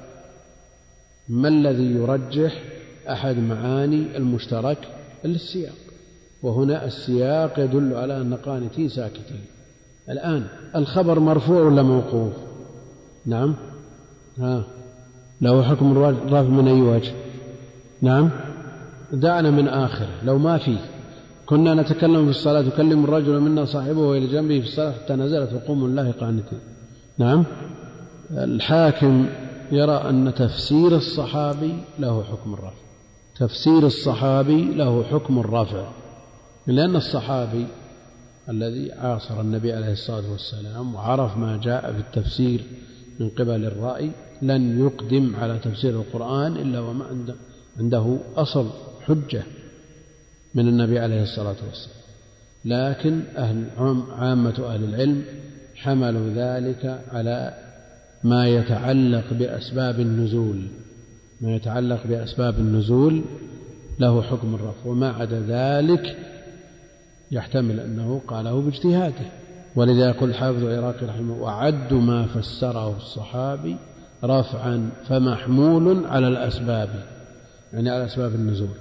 ما 1.28 1.49
الذي 1.49 1.91
يرجح 1.93 2.62
أحد 3.09 3.39
معاني 3.39 4.16
المشترك؟ 4.16 4.78
السياق. 5.24 5.74
وهنا 6.43 6.84
السياق 6.84 7.59
يدل 7.59 7.95
على 7.95 8.16
أن 8.20 8.34
قانتين 8.34 8.89
ساكتين. 8.89 9.45
الآن 10.09 10.47
الخبر 10.76 11.20
مرفوع 11.20 11.62
ولا 11.62 11.82
موقوف؟ 11.82 12.32
نعم. 13.26 13.55
ها. 14.39 14.64
له 15.41 15.62
حكم 15.62 15.93
الرفع 15.93 16.43
من 16.43 16.68
أي 16.68 16.80
وجه؟ 16.80 17.12
نعم. 18.03 18.30
دعنا 19.12 19.51
من 19.51 19.68
آخر 19.68 20.07
لو 20.24 20.39
ما 20.39 20.59
فيه. 20.59 20.78
كنا 21.47 21.74
نتكلم 21.74 22.24
في 22.24 22.30
الصلاة 22.30 22.61
يكلم 22.61 23.05
الرجل 23.05 23.41
منا 23.41 23.64
صاحبه 23.64 24.18
إلى 24.18 24.26
جنبه 24.26 24.61
في 24.61 24.66
الصلاة 24.66 24.93
حتى 24.93 25.14
نزلت 25.14 25.53
وقوم 25.53 25.84
الله 25.84 26.12
قانتين 26.12 26.59
نعم. 27.18 27.45
الحاكم 28.30 29.26
يرى 29.72 29.97
أن 30.11 30.34
تفسير 30.34 30.97
الصحابي 30.97 31.74
له 31.99 32.22
حكم 32.22 32.55
الرفع. 32.55 32.76
تفسير 33.37 33.87
الصحابي 33.87 34.74
له 34.74 35.03
حكم 35.03 35.39
الرفع. 35.39 35.89
لأن 36.66 36.97
الصحابي 36.97 37.66
الذي 38.49 38.93
عاصر 38.93 39.41
النبي 39.41 39.72
عليه 39.72 39.93
الصلاة 39.93 40.30
والسلام 40.32 40.95
وعرف 40.95 41.37
ما 41.37 41.57
جاء 41.57 41.93
في 41.93 41.99
التفسير 41.99 42.61
من 43.20 43.28
قبل 43.28 43.64
الرأي 43.64 44.11
لن 44.43 44.80
يقدم 44.80 45.37
على 45.37 45.59
تفسير 45.59 45.91
القرآن 45.91 46.57
إلا 46.57 46.80
وما 46.80 47.05
عنده, 47.05 47.34
عنده 47.78 48.18
أصل 48.37 48.70
حجة 49.07 49.43
من 50.55 50.68
النبي 50.68 50.99
عليه 50.99 51.22
الصلاة 51.22 51.57
والسلام. 51.66 51.97
لكن 52.64 53.20
أهل 53.37 53.64
عامة 54.18 54.74
أهل 54.74 54.84
العلم 54.84 55.24
حملوا 55.74 56.28
ذلك 56.34 57.01
على 57.12 57.55
ما 58.24 58.49
يتعلق 58.49 59.32
بأسباب 59.32 60.01
النزول. 60.01 60.62
ما 61.41 61.57
يتعلق 61.57 62.07
بأسباب 62.07 62.59
النزول 62.59 63.24
له 63.99 64.22
حكم 64.22 64.55
الرفع. 64.55 64.87
وما 64.91 65.09
عدا 65.09 65.43
ذلك 65.49 66.16
يحتمل 67.30 67.80
أنه 67.80 68.20
قاله 68.26 68.61
باجتهاده. 68.61 69.26
ولذا 69.76 70.09
يقول 70.09 70.30
الحافظ 70.30 70.64
العراقي 70.64 71.07
رحمه 71.07 71.43
وعد 71.43 71.93
ما 71.93 72.26
فسره 72.26 72.97
الصحابي 72.97 73.76
رفعا 74.25 74.91
فمحمول 75.09 76.07
على 76.07 76.29
الأسباب 76.29 76.89
يعني 77.73 77.91
على 77.91 78.05
أسباب 78.05 78.35
النزول. 78.35 78.77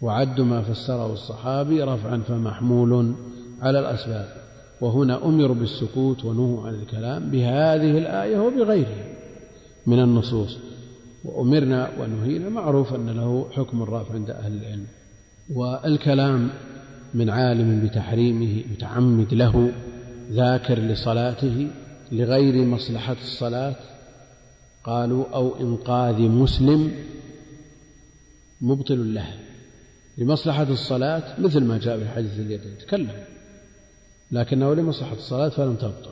وعد 0.00 0.40
ما 0.40 0.62
فسره 0.62 1.12
الصحابي 1.12 1.82
رفعا 1.82 2.18
فمحمول 2.28 3.14
على 3.62 3.78
الأسباب. 3.78 4.28
وهنا 4.80 5.24
أمروا 5.24 5.54
بالسكوت 5.54 6.24
ونهوا 6.24 6.66
عن 6.66 6.74
الكلام 6.74 7.30
بهذه 7.30 7.98
الآية 7.98 8.38
وبغيرها 8.38 9.04
من 9.86 10.02
النصوص. 10.02 10.58
وأمرنا 11.24 11.88
ونهينا 12.00 12.48
معروف 12.48 12.94
أن 12.94 13.10
له 13.10 13.46
حكم 13.52 13.82
الرفع 13.82 14.14
عند 14.14 14.30
أهل 14.30 14.52
العلم. 14.52 14.86
والكلام 15.54 16.50
من 17.14 17.30
عالم 17.30 17.86
بتحريمه 17.86 18.62
متعمد 18.72 19.34
له 19.34 19.72
ذاكر 20.30 20.78
لصلاته 20.78 21.68
لغير 22.12 22.64
مصلحة 22.64 23.16
الصلاة 23.20 23.76
قالوا 24.88 25.24
أو 25.34 25.56
إنقاذ 25.60 26.20
مسلم 26.22 26.92
مبطل 28.60 29.14
له 29.14 29.34
لمصلحة 30.18 30.62
الصلاة 30.62 31.40
مثل 31.40 31.64
ما 31.64 31.78
جاء 31.78 31.98
في 31.98 32.08
حديث 32.08 32.32
اليدين 32.32 32.78
تكلم 32.78 33.24
لكنه 34.32 34.74
لمصلحة 34.74 35.12
الصلاة 35.12 35.48
فلم 35.48 35.74
تبطل. 35.74 36.10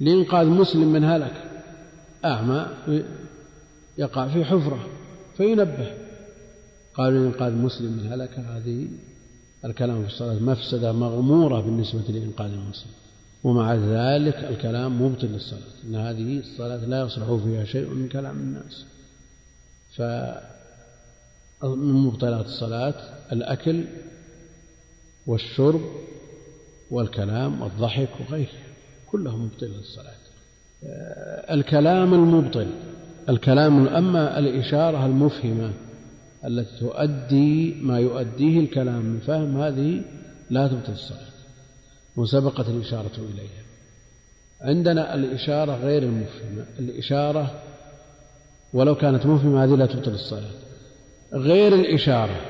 لإنقاذ 0.00 0.46
مسلم 0.46 0.92
من 0.92 1.04
هلك. 1.04 1.34
أعمى 2.24 2.66
يقع 3.98 4.28
في 4.28 4.44
حفرة 4.44 4.86
فينبه. 5.36 5.94
قالوا 6.94 7.22
لإنقاذ 7.22 7.52
مسلم 7.52 7.92
من 7.92 8.12
هلك. 8.12 8.38
هذه 8.38 8.88
الكلام 9.64 10.02
في 10.02 10.06
الصلاة 10.06 10.38
مفسدة 10.38 10.92
مغمورة 10.92 11.60
بالنسبة 11.60 12.00
لإنقاذ 12.08 12.52
المسلم 12.52 12.92
ومع 13.44 13.74
ذلك 13.74 14.34
الكلام 14.34 15.02
مبطل 15.02 15.26
للصلاة 15.26 15.60
إن 15.84 15.94
هذه 15.94 16.38
الصلاة 16.38 16.84
لا 16.84 17.00
يصلح 17.00 17.44
فيها 17.44 17.64
شيء 17.64 17.88
من 17.88 18.08
كلام 18.08 18.36
الناس. 18.36 18.84
ف 19.96 20.02
من 21.62 21.92
مبطلات 21.92 22.46
الصلاة 22.46 22.94
الأكل 23.32 23.84
والشرب 25.26 25.80
والكلام 26.90 27.62
والضحك 27.62 28.08
وغيره 28.20 28.48
كله 29.10 29.36
مبطل 29.36 29.66
للصلاة. 29.66 30.12
الكلام 31.54 32.14
المبطل 32.14 32.66
الكلام 33.28 33.86
أما 33.86 34.38
الإشارة 34.38 35.06
المفهمة 35.06 35.72
التي 36.44 36.78
تؤدي 36.80 37.74
ما 37.74 37.98
يؤديه 37.98 38.60
الكلام 38.60 39.02
من 39.02 39.20
فهم 39.20 39.60
هذه 39.60 40.02
لا 40.50 40.68
تبطل 40.68 40.92
الصلاة. 40.92 41.27
وسبقت 42.18 42.68
الإشارة 42.68 43.16
إليها. 43.18 43.64
عندنا 44.60 45.14
الإشارة 45.14 45.76
غير 45.76 46.02
المفهمة. 46.02 46.66
الإشارة 46.78 47.62
ولو 48.72 48.94
كانت 48.94 49.26
مفهمة 49.26 49.64
هذه 49.64 49.74
لا 49.74 49.86
تبطل 49.86 50.10
الصلاة. 50.10 50.50
غير 51.32 51.74
الإشارة 51.74 52.40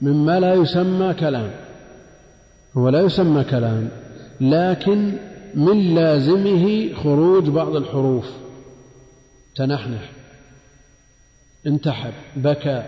مما 0.00 0.40
لا 0.40 0.54
يسمى 0.54 1.14
كلام. 1.14 1.50
هو 2.76 2.88
لا 2.88 3.00
يسمى 3.00 3.44
كلام 3.44 3.88
لكن 4.40 5.18
من 5.54 5.94
لازمه 5.94 6.94
خروج 6.94 7.48
بعض 7.48 7.76
الحروف. 7.76 8.30
تنحنح 9.56 10.12
انتحب 11.66 12.12
بكى 12.36 12.82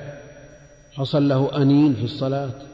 حصل 0.92 1.28
له 1.28 1.62
أنين 1.62 1.94
في 1.94 2.05
الصلاة. 2.05 2.73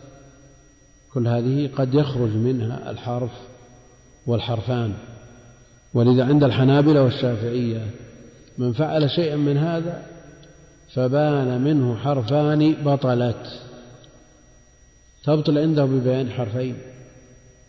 كل 1.15 1.28
هذه 1.28 1.70
قد 1.77 1.95
يخرج 1.95 2.31
منها 2.31 2.91
الحرف 2.91 3.31
والحرفان. 4.27 4.93
ولذا 5.95 6.24
عند 6.24 6.45
الحنابلة 6.45 7.03
والشافعية 7.03 7.91
من 8.59 8.73
فعل 8.73 9.11
شيئا 9.11 9.37
من 9.37 9.57
هذا 9.57 10.03
فبان 10.95 11.61
منه 11.61 11.97
حرفان 11.97 12.74
بطلت. 12.85 13.61
تبطل 15.24 15.59
عنده 15.59 15.85
ببيان 15.85 16.31
حرفين. 16.31 16.77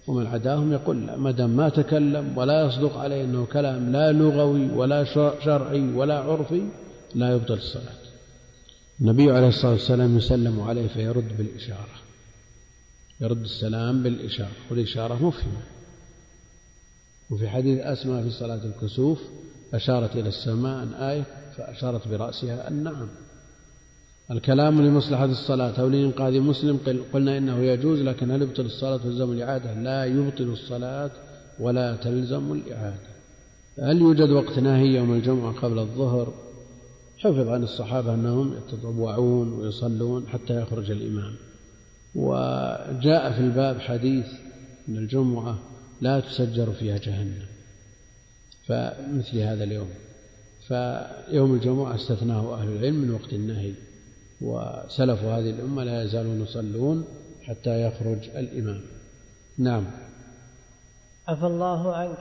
ومن 0.08 0.28
عداهم 0.28 0.74
يقول 0.74 1.08
لا 1.08 1.18
ما 1.18 1.32
دام 1.32 1.50
ما 1.50 1.70
تكلم 1.70 2.38
ولا 2.38 2.66
يصدق 2.66 2.98
عليه 2.98 3.24
إنه 3.24 3.46
كلام 3.46 3.92
لا 3.92 4.12
لغوي 4.12 4.70
ولا 4.70 5.04
شرعي 5.46 5.94
ولا 5.94 6.20
عرفي 6.20 6.64
لا 7.16 7.32
يبطل 7.32 7.54
الصلاة. 7.54 8.02
النبي 9.02 9.32
عليه 9.32 9.48
الصلاة 9.48 9.72
والسلام 9.72 10.18
يسلم 10.18 10.62
عليه 10.62 10.88
فيرد 10.88 11.38
بالإشارة. 11.38 12.11
يرد 13.22 13.42
السلام 13.42 14.04
بالإشارة 14.04 14.52
والإشارة 14.72 15.26
مفهمة 15.26 15.62
وفي 17.30 17.50
حديث 17.50 17.80
أسماء 17.80 18.24
في 18.24 18.30
صلاة 18.30 18.66
الكسوف 18.66 19.22
أشارت 19.74 20.16
إلى 20.16 20.30
السماء 20.30 20.84
أن 20.84 20.94
آية 20.94 21.24
فأشارت 21.58 22.08
برأسها 22.08 22.68
النعم 22.68 23.08
الكلام 24.32 24.82
لمصلحة 24.82 25.26
الصلاة 25.26 25.82
أو 25.82 25.88
لإنقاذ 25.88 26.40
مسلم 26.40 26.80
قلنا 27.14 27.38
إنه 27.38 27.58
يجوز 27.58 28.00
لكن 28.00 28.32
هل 28.32 28.42
يبطل 28.42 28.66
الصلاة 28.66 28.96
وتلزم 28.96 29.32
الإعادة؟ 29.32 29.74
لا 29.74 30.06
يبطل 30.06 30.44
الصلاة 30.44 31.12
ولا 31.60 31.96
تلزم 31.96 32.52
الإعادة. 32.54 33.12
هل 33.80 33.98
يوجد 33.98 34.30
وقت 34.30 34.60
ناهي 34.60 34.96
يوم 34.96 35.14
الجمعة 35.14 35.54
قبل 35.54 35.80
الظهر؟ 35.80 36.34
حفظ 37.18 37.48
عن 37.48 37.64
الصحابة 37.64 38.14
أنهم 38.14 38.54
يتطوعون 38.58 39.54
ويصلون 39.54 40.28
حتى 40.28 40.62
يخرج 40.62 40.92
الإمام. 40.92 41.36
وجاء 42.16 43.32
في 43.32 43.40
الباب 43.40 43.80
حديث 43.80 44.26
أن 44.90 44.98
الجمعة 44.98 45.60
لا 46.02 46.20
تسجر 46.20 46.72
فيها 46.72 46.98
جهنم. 46.98 47.46
فمثل 48.68 49.38
هذا 49.38 49.64
اليوم. 49.64 49.90
فيوم 50.68 51.54
الجمعة 51.54 51.96
استثناه 51.96 52.54
أهل 52.54 52.68
العلم 52.68 52.96
من 52.96 53.12
وقت 53.12 53.34
النهي. 53.34 53.74
وسلف 54.42 55.24
هذه 55.24 55.50
الأمة 55.50 55.84
لا 55.84 56.04
يزالون 56.04 56.42
يصلون 56.42 57.06
حتى 57.44 57.82
يخرج 57.82 58.30
الإمام 58.30 58.82
نعم 59.58 59.86
عفى 61.28 61.46
الله 61.46 61.96
عنك 61.96 62.18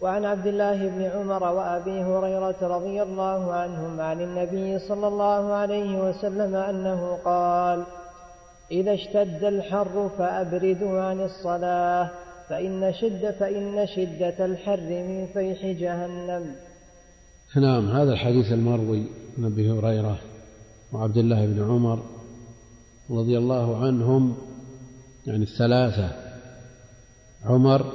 وعن 0.00 0.24
عبد 0.24 0.46
الله 0.46 0.88
بن 0.88 1.02
عمر 1.02 1.42
وأبي 1.42 2.02
هريرة 2.02 2.56
رضي 2.62 3.02
الله 3.02 3.52
عنهم 3.52 4.00
عن 4.00 4.20
النبي 4.20 4.78
صلى 4.78 5.08
الله 5.08 5.52
عليه 5.52 6.08
وسلم 6.08 6.54
أنه 6.54 7.18
قال 7.24 7.84
إذا 8.70 8.94
اشتد 8.94 9.44
الحر 9.44 10.10
فأبردوا 10.18 11.00
عن 11.00 11.20
الصلاة 11.20 12.10
فإن 12.48 12.92
شدة 13.00 13.32
فإن 13.32 13.86
شدة 13.86 14.44
الحر 14.44 14.80
من 14.80 15.26
فيح 15.26 15.66
جهنم. 15.66 16.54
نعم 17.56 17.88
هذا 17.88 18.12
الحديث 18.12 18.52
المروي 18.52 19.02
عن 19.38 19.44
أبي 19.44 19.70
هريرة 19.70 20.18
وعبد 20.92 21.16
الله 21.16 21.46
بن 21.46 21.70
عمر 21.70 22.02
رضي 23.10 23.38
الله 23.38 23.84
عنهم 23.86 24.36
يعني 25.26 25.44
الثلاثة 25.44 26.10
عمر 27.44 27.92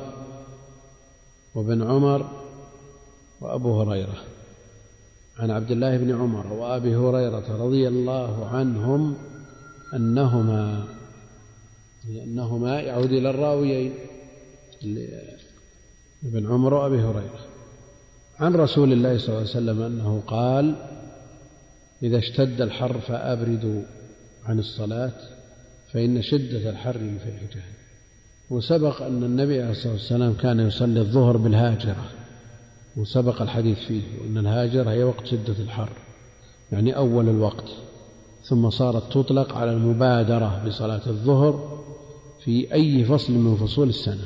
وابن 1.55 1.83
عمر 1.83 2.25
وأبو 3.41 3.81
هريرة. 3.81 4.17
عن 5.39 5.51
عبد 5.51 5.71
الله 5.71 5.97
بن 5.97 6.21
عمر 6.21 6.53
وأبي 6.53 6.95
هريرة 6.95 7.65
رضي 7.65 7.87
الله 7.87 8.47
عنهم 8.47 9.15
أنهما 9.95 10.83
أنهما 12.09 12.79
يعود 12.79 13.11
إلى 13.11 13.29
الراويين 13.29 13.93
ابن 16.23 16.47
عمر 16.51 16.73
وأبي 16.73 16.99
هريرة. 16.99 17.39
عن 18.39 18.55
رسول 18.55 18.93
الله 18.93 19.17
صلى 19.17 19.27
الله 19.27 19.39
عليه 19.39 19.49
وسلم 19.49 19.81
أنه 19.81 20.23
قال 20.27 20.75
إذا 22.03 22.17
اشتد 22.17 22.61
الحر 22.61 22.99
فأبردوا 22.99 23.81
عن 24.45 24.59
الصلاة 24.59 25.13
فإن 25.93 26.21
شدة 26.21 26.69
الحر 26.69 26.93
في 26.93 27.31
جهنم 27.51 27.63
وسبق 28.49 29.01
أن 29.01 29.23
النبي 29.23 29.61
عليه 29.61 29.71
الصلاة 29.71 29.93
والسلام 29.93 30.33
كان 30.33 30.59
يصلي 30.59 30.99
الظهر 30.99 31.37
بالهاجرة 31.37 32.11
وسبق 32.97 33.41
الحديث 33.41 33.77
فيه 33.79 34.01
وأن 34.21 34.37
الهاجرة 34.37 34.91
هي 34.91 35.03
وقت 35.03 35.25
شدة 35.25 35.55
الحر 35.59 35.89
يعني 36.71 36.95
أول 36.95 37.29
الوقت. 37.29 37.69
ثم 38.49 38.69
صارت 38.69 39.13
تطلق 39.13 39.57
على 39.57 39.71
المبادرة 39.71 40.63
بصلاة 40.67 41.01
الظهر 41.07 41.83
في 42.43 42.73
أي 42.73 43.03
فصل 43.05 43.33
من 43.33 43.55
فصول 43.55 43.89
السنة. 43.89 44.25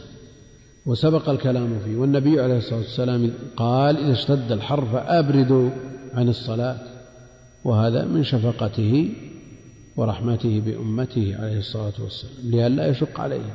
وسبق 0.85 1.29
الكلام 1.29 1.79
فيه 1.79 1.97
والنبي 1.97 2.41
عليه 2.41 2.57
الصلاة 2.57 2.79
والسلام 2.79 3.33
قال 3.57 3.97
إذا 3.97 4.11
اشتد 4.11 4.51
الحر 4.51 4.85
فأبردوا 4.85 5.69
عن 6.13 6.29
الصلاة. 6.29 6.77
وهذا 7.65 8.05
من 8.05 8.23
شفقته 8.23 9.09
ورحمته 9.97 10.59
بأمته 10.59 11.35
عليه 11.39 11.57
الصلاة 11.57 11.93
والسلام 11.99 12.33
لئلا 12.43 12.87
يشق 12.87 13.19
عليهم 13.19 13.53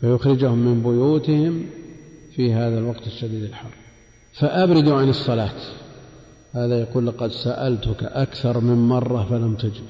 فيخرجهم 0.00 0.58
من 0.58 0.82
بيوتهم 0.82 1.66
في 2.36 2.52
هذا 2.52 2.78
الوقت 2.78 3.06
الشديد 3.06 3.42
الحر. 3.42 3.70
فأبردوا 4.32 4.96
عن 4.96 5.08
الصلاة. 5.08 5.83
هذا 6.54 6.80
يقول 6.80 7.06
لقد 7.06 7.30
سألتك 7.30 8.04
أكثر 8.04 8.60
من 8.60 8.88
مرة 8.88 9.26
فلم 9.30 9.54
تجب. 9.54 9.84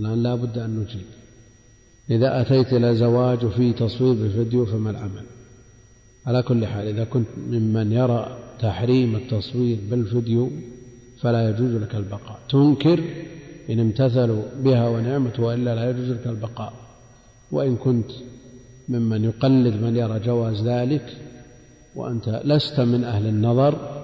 الآن 0.00 0.22
لا 0.22 0.34
بد 0.34 0.58
أن 0.58 0.78
نجيب. 0.80 1.06
إذا 2.10 2.40
أتيت 2.40 2.72
إلى 2.72 2.94
زواج 2.94 3.44
وفي 3.44 3.72
تصوير 3.72 4.14
بالفيديو 4.14 4.66
فما 4.66 4.90
العمل؟ 4.90 5.24
على 6.26 6.42
كل 6.42 6.66
حال 6.66 6.88
إذا 6.88 7.04
كنت 7.04 7.26
ممن 7.50 7.92
يرى 7.92 8.38
تحريم 8.60 9.16
التصوير 9.16 9.78
بالفيديو 9.90 10.50
فلا 11.20 11.50
يجوز 11.50 11.70
لك 11.70 11.94
البقاء. 11.94 12.38
تنكر 12.48 13.04
إن 13.70 13.80
امتثلوا 13.80 14.42
بها 14.64 14.88
ونعمت 14.88 15.40
وإلا 15.40 15.74
لا 15.74 15.90
يجوز 15.90 16.10
لك 16.10 16.26
البقاء. 16.26 16.72
وإن 17.52 17.76
كنت 17.76 18.10
ممن 18.88 19.24
يقلد 19.24 19.82
من 19.82 19.96
يرى 19.96 20.18
جواز 20.18 20.62
ذلك 20.62 21.16
وأنت 21.94 22.42
لست 22.44 22.80
من 22.80 23.04
أهل 23.04 23.26
النظر 23.26 23.95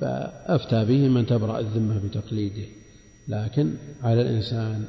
فأفتى 0.00 0.84
به 0.84 1.08
من 1.08 1.26
تبرأ 1.26 1.58
الذمة 1.58 1.98
بتقليده. 1.98 2.68
لكن 3.28 3.74
على 4.02 4.22
الإنسان 4.22 4.84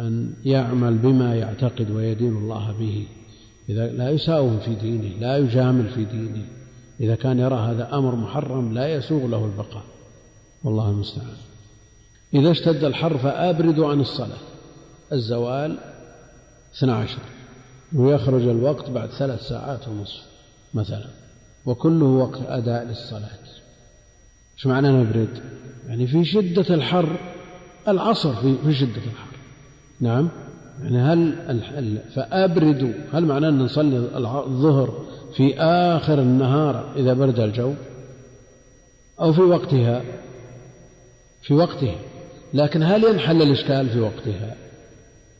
أن 0.00 0.34
يعمل 0.44 0.98
بما 0.98 1.34
يعتقد 1.34 1.90
ويدين 1.90 2.36
الله 2.36 2.72
به. 2.72 3.06
إذا 3.68 3.86
لا 3.86 4.10
يساوم 4.10 4.58
في 4.58 4.74
دينه 4.74 5.18
لا 5.20 5.36
يجامل 5.36 5.88
في 5.88 6.04
دينه. 6.04 6.46
إذا 7.00 7.14
كان 7.14 7.38
يرى 7.38 7.54
هذا 7.54 7.94
أمر 7.94 8.14
محرم 8.14 8.74
لا 8.74 8.94
يسوغ 8.94 9.26
له 9.26 9.44
البقاء. 9.44 9.84
والله 10.64 10.90
المستعان. 10.90 11.36
إذا 12.34 12.50
اشتد 12.50 12.84
الحر 12.84 13.18
فأبردوا 13.18 13.90
عن 13.90 14.00
الصلاة. 14.00 14.38
الزوال 15.12 15.78
12 16.74 17.18
ويخرج 17.94 18.42
الوقت 18.42 18.90
بعد 18.90 19.08
ثلاث 19.08 19.40
ساعات 19.40 19.88
ونصف 19.88 20.22
مثلا. 20.74 21.06
وكله 21.66 22.06
وقت 22.06 22.40
أداء 22.46 22.84
للصلاة. 22.84 23.47
إيش 24.58 24.66
معنى 24.66 24.88
نبرد؟ 24.88 25.42
يعني 25.86 26.06
في 26.06 26.24
شدة 26.24 26.74
الحر 26.74 27.16
العصر 27.88 28.34
في, 28.34 28.54
في 28.64 28.74
شدة 28.74 28.96
الحر. 28.96 29.36
نعم؟ 30.00 30.28
يعني 30.82 30.98
هل 30.98 31.98
فأبردوا 32.14 32.92
هل 33.12 33.24
معناه 33.24 33.48
أن 33.48 33.58
نصلي 33.58 33.96
الظهر 34.46 35.04
في 35.36 35.60
آخر 35.60 36.18
النهار 36.18 36.92
إذا 36.96 37.12
برد 37.12 37.40
الجو؟ 37.40 37.72
أو 39.20 39.32
في 39.32 39.40
وقتها؟ 39.40 40.02
في 41.42 41.54
وقتها. 41.54 41.96
لكن 42.54 42.82
هل 42.82 43.04
ينحل 43.04 43.42
الإشكال 43.42 43.88
في 43.88 44.00
وقتها؟ 44.00 44.56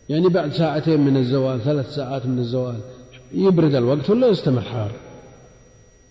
يعني 0.08 0.28
بعد 0.28 0.52
ساعتين 0.52 1.00
من 1.00 1.16
الزوال 1.16 1.60
ثلاث 1.60 1.94
ساعات 1.94 2.26
من 2.26 2.38
الزوال 2.38 2.80
يبرد 3.32 3.74
الوقت 3.74 4.10
ولا 4.10 4.26
يستمر 4.26 4.60
حار؟ 4.60 4.92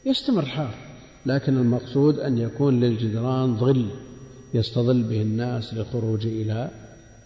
يستمر 0.05 0.45
حار. 0.45 0.86
لكن 1.27 1.57
المقصود 1.57 2.19
أن 2.19 2.37
يكون 2.37 2.79
للجدران 2.79 3.55
ظل 3.55 3.85
يستظل 4.53 5.03
به 5.03 5.21
الناس 5.21 5.73
للخروج 5.73 6.27
إلى 6.27 6.69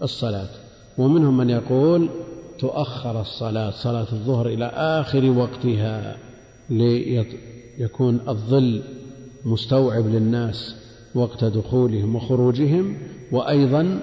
الصلاة. 0.02 0.50
ومنهم 0.98 1.38
من 1.38 1.50
يقول 1.50 2.10
تؤخر 2.60 3.22
الصلاة 3.22 3.70
صلاة 3.70 4.08
الظهر 4.12 4.48
إلى 4.48 4.66
آخر 4.66 5.30
وقتها 5.30 6.18
ليكون 6.70 8.20
الظل 8.28 8.84
مستوعب 9.46 10.08
للناس 10.08 10.76
وقت 11.16 11.44
دخولهم 11.44 12.16
وخروجهم 12.16 12.98
وأيضا 13.32 14.00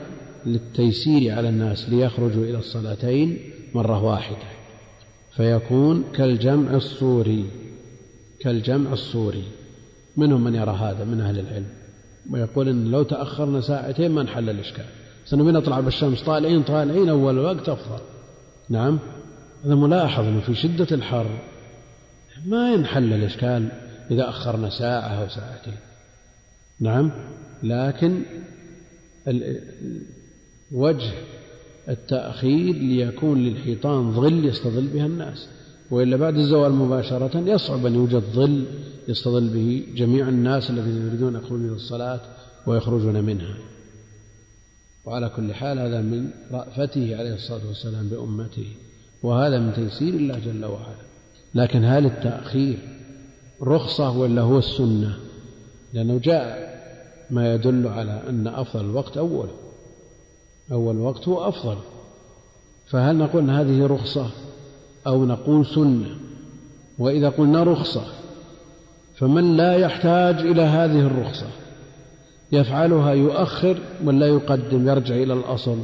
للتيسير 0.47 1.35
على 1.35 1.49
الناس 1.49 1.89
ليخرجوا 1.89 2.45
إلى 2.45 2.59
الصلاتين 2.59 3.39
مرة 3.75 4.05
واحدة. 4.05 4.49
فيكون 5.37 6.05
كالجمع 6.15 6.75
الصوري 6.75 7.45
كالجمع 8.41 8.93
الصوري 8.93 9.45
منهم 10.19 10.45
من 10.45 10.55
يرى 10.55 10.70
هذا 10.70 11.05
من 11.05 11.20
أهل 11.20 11.39
العلم. 11.39 11.66
ويقول 12.31 12.69
إن 12.69 12.90
لو 12.90 13.03
تأخرنا 13.03 13.61
ساعتين 13.61 14.11
ما 14.11 14.20
انحل 14.20 14.51
الإشكال. 14.51 14.85
سنبي 15.24 15.53
نطلع 15.53 15.81
بالشمس 15.81 16.23
طالعين 16.23 16.62
طالعين 16.62 17.09
أول 17.09 17.39
الوقت 17.39 17.69
أفضل. 17.69 18.01
نعم؟ 18.69 18.99
هذا 19.65 19.74
ملاحظ 19.74 20.24
أنه 20.24 20.40
في 20.40 20.55
شدة 20.55 20.86
الحر 20.93 21.39
ما 22.47 22.73
ينحل 22.73 23.12
الإشكال 23.12 23.69
إذا 24.11 24.28
أخرنا 24.28 24.70
ساعة 24.70 25.23
أو 25.23 25.28
ساعتين. 25.28 25.77
نعم؟ 26.81 27.12
لكن 27.62 28.23
وجه 30.73 31.12
التأخير 31.89 32.74
ليكون 32.74 33.45
للحيطان 33.45 34.12
ظل 34.12 34.45
يستظل 34.45 34.86
بها 34.86 35.07
الناس. 35.07 35.49
وإلا 35.90 36.16
بعد 36.16 36.36
الزوال 36.36 36.73
مباشرة 36.73 37.39
يصعب 37.39 37.86
أن 37.86 37.94
يوجد 37.94 38.23
ظل 38.35 38.66
يستظل 39.09 39.48
به 39.48 39.86
جميع 39.94 40.28
الناس 40.28 40.70
الذين 40.70 41.06
يريدون 41.06 41.36
أن 41.36 41.43
يخرجون 41.43 41.74
الصلاة 41.74 42.20
ويخرجون 42.66 43.24
منها. 43.24 43.55
وعلى 45.05 45.28
كل 45.28 45.55
حال 45.55 45.78
هذا 45.78 46.01
من 46.01 46.31
رأفته 46.52 47.16
عليه 47.16 47.35
الصلاة 47.35 47.66
والسلام 47.69 48.09
بأمته 48.09 48.66
وهذا 49.23 49.59
من 49.59 49.73
تيسير 49.73 50.15
الله 50.15 50.39
جل 50.39 50.65
وعلا. 50.65 51.09
لكن 51.55 51.85
هل 51.85 52.06
التأخير 52.06 52.78
رخصة 53.62 54.19
ولا 54.19 54.43
هو 54.43 54.59
السنة؟ 54.59 55.16
لأنه 55.94 56.19
جاء 56.19 56.78
ما 57.31 57.55
يدل 57.55 57.86
على 57.86 58.23
أن 58.28 58.47
أفضل 58.47 58.85
الوقت 58.85 59.16
أول. 59.16 59.48
أول 60.73 60.98
وقت 60.98 61.28
هو 61.28 61.48
أفضل. 61.48 61.78
فهل 62.86 63.16
نقول 63.16 63.43
أن 63.43 63.51
هذه 63.51 63.86
رخصة 63.86 64.31
أو 65.07 65.25
نقول 65.25 65.66
سنة 65.66 66.16
وإذا 66.99 67.29
قلنا 67.29 67.62
رخصة 67.62 68.03
فمن 69.16 69.57
لا 69.57 69.75
يحتاج 69.75 70.35
إلى 70.35 70.62
هذه 70.62 71.01
الرخصة؟ 71.01 71.47
يفعلها 72.53 73.12
يؤخر 73.12 73.79
ولا 74.05 74.27
يقدم 74.27 74.89
يرجع 74.89 75.15
إلى 75.15 75.33
الأصل. 75.33 75.79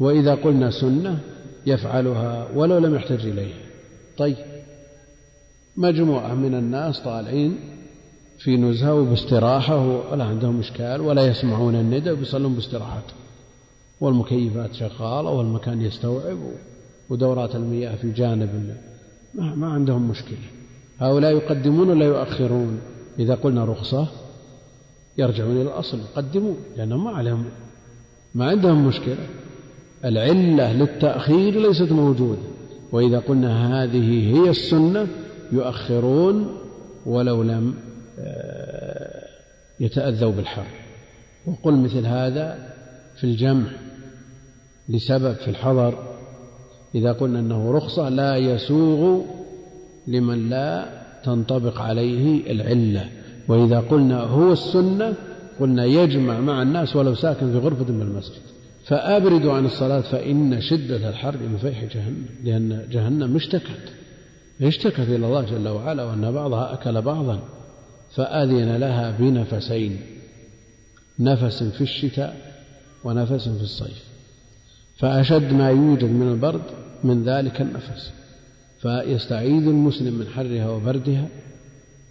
وإذا 0.00 0.34
قلنا 0.34 0.70
سنة 0.70 1.18
يفعلها 1.66 2.48
ولو 2.54 2.78
لم 2.78 2.94
يحتج 2.94 3.26
إليها. 3.26 3.64
طيب 4.18 4.36
مجموعة 5.76 6.34
من 6.34 6.54
الناس 6.54 7.00
طالعين 7.00 7.58
في 8.38 8.56
نزهة 8.56 8.94
وباستراحة 8.94 10.10
ولا 10.12 10.24
عندهم 10.24 10.60
إشكال 10.60 11.00
ولا 11.00 11.26
يسمعون 11.26 11.74
الندى 11.74 12.10
وبيصلون 12.10 12.54
باستراحتهم 12.54 13.18
والمكيفات 14.00 14.74
شغالة 14.74 15.30
والمكان 15.30 15.82
يستوعب 15.82 16.38
ودورات 17.10 17.56
المياه 17.56 17.96
في 17.96 18.10
جانب 18.10 18.74
ما, 19.34 19.54
ما 19.54 19.66
عندهم 19.66 20.08
مشكلة. 20.08 20.38
هؤلاء 20.98 21.32
يقدمون 21.32 21.90
ولا 21.90 22.04
يؤخرون؟ 22.06 22.80
إذا 23.18 23.34
قلنا 23.34 23.64
رخصة 23.64 24.08
يرجعون 25.18 25.52
إلى 25.52 25.62
الأصل 25.62 25.98
يقدمون 25.98 26.56
لأنهم 26.76 27.04
ما 27.04 27.10
عليهم 27.10 27.44
ما 28.34 28.44
عندهم 28.44 28.86
مشكلة. 28.86 29.26
العلة 30.04 30.72
للتأخير 30.72 31.60
ليست 31.60 31.92
موجودة. 31.92 32.42
وإذا 32.92 33.18
قلنا 33.18 33.82
هذه 33.84 34.36
هي 34.36 34.50
السنة 34.50 35.06
يؤخرون 35.52 36.56
ولو 37.06 37.42
لم 37.42 37.74
آه، 38.18 39.24
يتأذوا 39.80 40.32
بالحر. 40.32 40.66
وقل 41.46 41.74
مثل 41.76 42.06
هذا 42.06 42.74
في 43.16 43.24
الجمع 43.24 43.66
لسبب 44.88 45.34
في 45.34 45.48
الحضر. 45.48 46.13
إذا 46.94 47.12
قلنا 47.12 47.40
أنه 47.40 47.72
رخصة 47.72 48.08
لا 48.08 48.36
يسوغ 48.36 49.22
لمن 50.06 50.48
لا 50.50 50.88
تنطبق 51.24 51.80
عليه 51.80 52.52
العلة. 52.52 53.08
وإذا 53.48 53.80
قلنا 53.80 54.20
هو 54.20 54.52
السنة 54.52 55.14
قلنا 55.60 55.84
يجمع 55.84 56.40
مع 56.40 56.62
الناس 56.62 56.96
ولو 56.96 57.14
ساكن 57.14 57.52
في 57.52 57.58
غرفة 57.58 57.92
من 57.92 58.02
المسجد. 58.02 58.42
فأبردوا 58.84 59.52
عن 59.52 59.64
الصلاة 59.64 60.00
فإن 60.00 60.60
شدة 60.60 61.08
الحر 61.08 61.36
من 61.36 61.56
فيح 61.56 61.84
جهنم 61.84 62.26
لأن 62.44 62.86
جهنم 62.90 63.36
اشتكت. 63.36 63.92
اشتكت 64.62 65.00
إلى 65.00 65.26
الله 65.26 65.42
جل 65.42 65.68
وعلا 65.68 66.04
وأن 66.04 66.32
بعضها 66.32 66.72
أكل 66.72 67.02
بعضا 67.02 67.40
فأذن 68.14 68.76
لها 68.76 69.16
بنفسين 69.18 70.00
نفس 71.18 71.62
في 71.62 71.80
الشتاء 71.80 72.36
ونفس 73.04 73.48
في 73.48 73.62
الصيف. 73.62 74.04
فأشد 74.96 75.52
ما 75.52 75.70
يوجد 75.70 76.04
من 76.04 76.32
البرد 76.32 76.62
من 77.04 77.24
ذلك 77.24 77.60
النفس. 77.60 78.12
فيستعيذ 78.80 79.66
المسلم 79.66 80.14
من 80.14 80.26
حرها 80.28 80.68
وبردها 80.68 81.28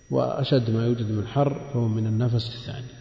وأشد 0.09 0.69
ما 0.69 0.85
يوجد 0.85 1.11
من 1.11 1.27
حر 1.27 1.61
فهو 1.73 1.87
من 1.87 2.07
النفس 2.07 2.55
الثاني. 2.55 2.93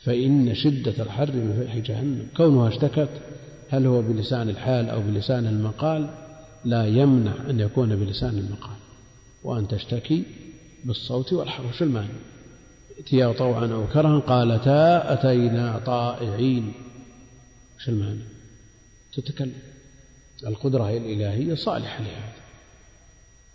فإن 0.00 0.54
شدة 0.54 1.02
الحر 1.02 1.32
من 1.32 1.62
فيح 1.62 1.78
جهنم 1.78 2.26
كونها 2.36 2.68
اشتكت 2.68 3.08
هل 3.70 3.86
هو 3.86 4.02
بلسان 4.02 4.48
الحال 4.48 4.90
أو 4.90 5.00
بلسان 5.00 5.46
المقال؟ 5.46 6.10
لا 6.64 6.86
يمنع 6.86 7.32
أن 7.50 7.60
يكون 7.60 7.96
بلسان 7.96 8.38
المقال. 8.38 8.76
وأن 9.44 9.68
تشتكي 9.68 10.24
بالصوت 10.84 11.32
والحرف 11.32 11.76
شو 11.76 11.84
المعنى 11.84 12.08
ائتيا 12.96 13.32
طوعا 13.32 13.66
أو 13.66 13.86
كرها 13.86 14.18
قالتا 14.18 15.12
أتينا 15.12 15.78
طائعين. 15.78 16.72
شو 17.78 17.90
المعنى 17.92 18.24
تتكلم. 19.12 19.73
القدرة 20.46 20.90
الإلهية 20.90 21.54
صالحة 21.54 22.02
لهذا. 22.02 22.32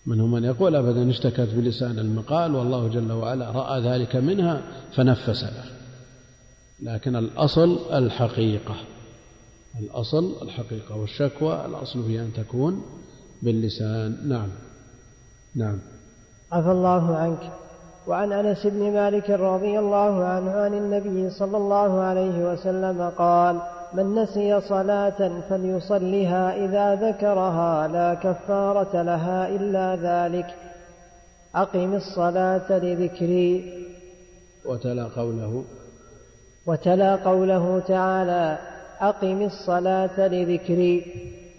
منهم 0.06 0.32
من 0.32 0.44
يقول 0.44 0.76
أبدا 0.76 1.10
اشتكت 1.10 1.49
بلسان 1.53 1.99
المقال 1.99 2.56
والله 2.56 2.88
جل 2.88 3.11
وعلا 3.11 3.52
رأى 3.52 3.82
ذلك 3.82 4.16
منها 4.16 4.61
فنفس 4.95 5.44
له. 5.44 5.66
لكن 6.84 7.16
الأصل 7.16 7.80
الحقيقة 7.94 8.76
الأصل 9.80 10.36
الحقيقة 10.41 10.95
والشكوى 10.95 11.66
الأصل 11.66 12.02
هي 12.02 12.20
أن 12.20 12.34
تكون 12.34 12.86
باللسان. 13.41 14.18
نعم. 14.30 14.49
نعم. 15.56 15.80
عفى 16.52 16.72
الله 16.72 17.16
عنك. 17.16 17.52
وعن 18.07 18.34
أنس 18.34 18.68
بن 18.68 18.91
مالك 18.94 19.30
رضي 19.30 19.80
الله 19.80 20.24
عنه 20.24 20.52
عن 20.52 20.74
النبي 20.74 21.30
صلى 21.30 21.57
الله 21.57 21.99
عليه 21.99 22.52
وسلم 22.52 23.10
قال 23.18 23.61
من 23.94 24.16
نسي 24.16 24.61
صلاة 24.61 25.41
فليصلها 25.49 26.66
إذا 26.66 26.95
ذكرها 26.95 27.88
لا 27.88 28.14
كفارة 28.14 29.02
لها 29.02 29.48
إلا 29.48 29.95
ذلك. 29.95 30.56
أقم 31.56 31.95
الصلاة 31.95 32.78
لذكري. 32.78 33.74
وتلا 34.66 35.03
قوله. 35.03 35.64
وتلا 36.66 37.16
قوله 37.16 37.80
تعالى 37.88 38.57
أقم 38.99 39.41
الصلاة 39.41 40.28
لذكري. 40.28 41.06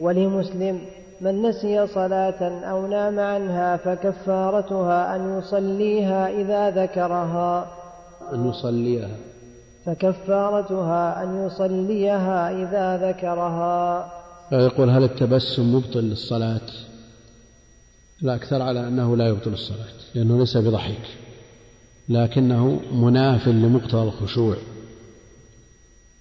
ولمسلم 0.01 0.81
من 1.21 1.43
نسي 1.43 1.87
صلاة 1.87 2.65
أو 2.71 2.87
نام 2.87 3.21
عنها 3.21 3.77
فكفارتها 3.77 5.17
أن 5.17 5.39
يصليها 5.39 6.29
إذا 6.29 6.71
ذكرها. 6.71 7.67
أن 8.33 8.49
يصليها. 8.49 9.11
فكفارتها 9.91 11.23
أن 11.23 11.47
يصليها 11.47 12.51
إذا 12.51 13.09
ذكرها. 13.09 14.13
يقول 14.53 14.91
هل 14.91 15.05
التبسم 15.05 15.75
مبطل 15.75 16.01
للصلاة؟ 16.01 16.61
الأكثر 18.23 18.63
على 18.63 18.89
أنه 18.89 19.17
لا 19.17 19.29
يبطل 19.29 19.53
الصلاة 19.53 19.87
لأنه 20.15 20.39
ليس 20.39 20.57
بضحك 20.57 21.03
لكنه 22.09 22.81
مناف 22.93 23.49
لمقتضى 23.49 24.03
الخشوع. 24.03 24.57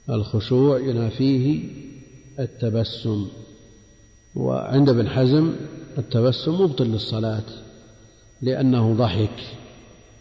الخشوع 0.09 0.79
ينافيه 0.79 1.63
التبسم 2.39 3.27
وعند 4.35 4.89
ابن 4.89 5.09
حزم 5.09 5.53
التبسم 5.97 6.61
مبطل 6.61 6.85
للصلاة 6.85 7.43
لأنه 8.41 8.93
ضحك 8.93 9.43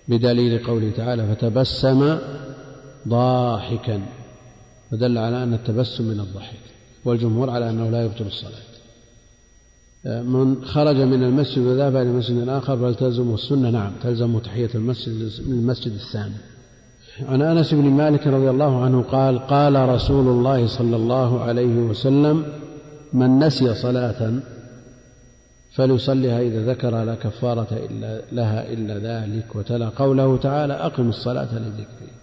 بدليل 0.08 0.66
قوله 0.66 0.90
تعالى 0.96 1.34
فتبسم 1.34 2.18
ضاحكا 3.08 4.02
فدل 4.90 5.18
على 5.18 5.42
أن 5.42 5.54
التبسم 5.54 6.04
من 6.04 6.20
الضحك 6.20 6.60
والجمهور 7.04 7.50
على 7.50 7.70
أنه 7.70 7.90
لا 7.90 8.04
يبطل 8.04 8.26
الصلاة. 8.26 8.68
من 10.22 10.64
خرج 10.64 10.96
من 10.96 11.22
المسجد 11.22 11.58
وذهب 11.58 11.96
إلى 11.96 12.12
مسجد 12.12 12.48
آخر 12.48 12.76
فلتلزمه 12.76 13.34
السنة. 13.34 13.70
نعم 13.70 13.92
تلزم 14.02 14.38
تحية 14.38 14.70
المسجد 14.74 15.30
المسجد 15.46 15.92
الثاني. 15.92 16.34
عن 17.28 17.42
أنس 17.42 17.74
بن 17.74 17.84
مالك 17.84 18.26
رضي 18.26 18.50
الله 18.50 18.84
عنه 18.84 19.02
قال 19.02 19.38
قال 19.38 19.88
رسول 19.88 20.28
الله 20.28 20.66
صلى 20.66 20.96
الله 20.96 21.40
عليه 21.40 21.76
وسلم 21.76 22.44
من 23.12 23.38
نسي 23.38 23.74
صلاة 23.74 24.32
فليصليها 25.72 26.40
إذا 26.40 26.72
ذكر 26.72 27.04
لا 27.04 27.14
كفارة 27.14 27.68
إلا 27.72 28.22
لها 28.32 28.72
إلا 28.72 28.98
ذلك 28.98 29.56
وتلا 29.56 29.88
قوله 29.88 30.36
تعالى 30.36 30.74
أقم 30.74 31.08
الصلاة 31.08 31.58
لذكري 31.58 32.17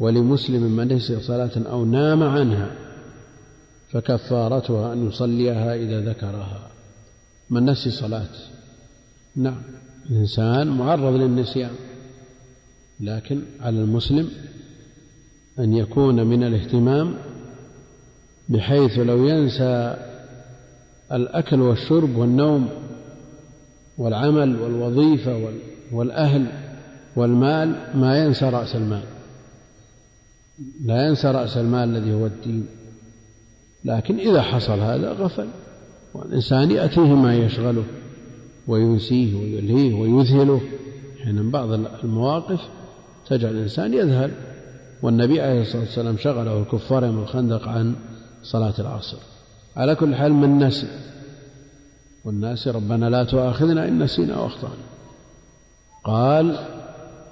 ولمسلم 0.00 0.62
من 0.62 0.92
نسي 0.92 1.20
صلاة 1.20 1.50
أو 1.70 1.84
نام 1.84 2.22
عنها 2.22 2.70
فكفارتها 3.88 4.92
أن 4.92 5.08
يصليها 5.08 5.74
إذا 5.74 6.00
ذكرها. 6.00 6.70
من 7.50 7.64
نسي 7.70 7.90
صلاة 7.90 8.28
نعم 9.36 9.62
الإنسان 10.10 10.68
معرض 10.68 11.14
للنسيان 11.14 11.70
لكن 13.00 13.42
على 13.60 13.78
المسلم 13.80 14.30
أن 15.58 15.74
يكون 15.74 16.26
من 16.26 16.44
الاهتمام 16.44 17.14
بحيث 18.48 18.98
لو 18.98 19.26
ينسى 19.26 19.96
الأكل 21.12 21.60
والشرب 21.60 22.16
والنوم 22.16 22.68
والعمل 23.98 24.60
والوظيفة 24.60 25.50
والأهل 25.92 26.46
والمال 27.16 27.76
ما 27.94 28.24
ينسى 28.24 28.48
رأس 28.48 28.76
المال. 28.76 29.02
لا 30.84 31.06
ينسى 31.08 31.28
رأس 31.28 31.56
المال 31.56 31.96
الذي 31.96 32.12
هو 32.12 32.26
الدين. 32.26 32.66
لكن 33.84 34.18
إذا 34.18 34.42
حصل 34.42 34.78
هذا 34.80 35.12
غفل 35.12 35.48
والإنسان 36.14 36.70
يأتيه 36.70 37.14
ما 37.14 37.34
يشغله 37.36 37.84
وينسيه 38.68 39.34
ويلهيه 39.34 39.94
ويذهله. 39.94 40.60
حين 41.24 41.50
بعض 41.50 41.72
المواقف 42.04 42.60
تجعل 43.26 43.52
الإنسان 43.52 43.94
يذهل. 43.94 44.30
والنبي 45.02 45.40
عليه 45.40 45.60
الصلاة 45.60 45.82
والسلام 45.82 46.16
شغله 46.16 46.58
الكفار 46.62 47.04
يوم 47.04 47.18
الخندق 47.18 47.68
عن 47.68 47.94
صلاة 48.42 48.74
العصر. 48.78 49.18
على 49.76 49.94
كل 49.94 50.14
حال 50.14 50.32
من 50.32 50.58
نسي؟ 50.58 50.86
والناس 52.24 52.68
ربنا 52.68 53.10
لا 53.10 53.24
تؤاخذنا 53.24 53.88
إن 53.88 54.02
نسينا 54.02 54.38
وأخطأنا. 54.38 54.82
قال 56.04 56.58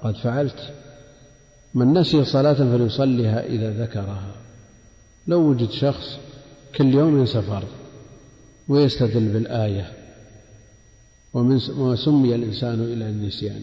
قد 0.03 0.15
فعلت 0.15 0.73
من 1.73 1.93
نسي 1.93 2.23
صلاة 2.23 2.53
فليصليها 2.53 3.45
إذا 3.45 3.83
ذكرها. 3.83 4.31
لو 5.27 5.41
وجد 5.41 5.69
شخص 5.69 6.17
كل 6.75 6.93
يوم 6.93 7.19
ينسى 7.19 7.41
فرض 7.41 7.67
ويستدل 8.67 9.27
بالآية 9.33 9.91
ومن 11.33 11.59
سمي 11.95 12.35
الإنسان 12.35 12.83
إلى 12.83 13.09
النسيان. 13.09 13.61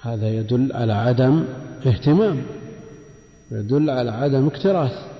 هذا 0.00 0.28
يدل 0.28 0.72
على 0.72 0.92
عدم 0.92 1.44
اهتمام 1.86 2.46
يدل 3.50 3.90
على 3.90 4.10
عدم 4.10 4.46
اكتراث. 4.46 5.10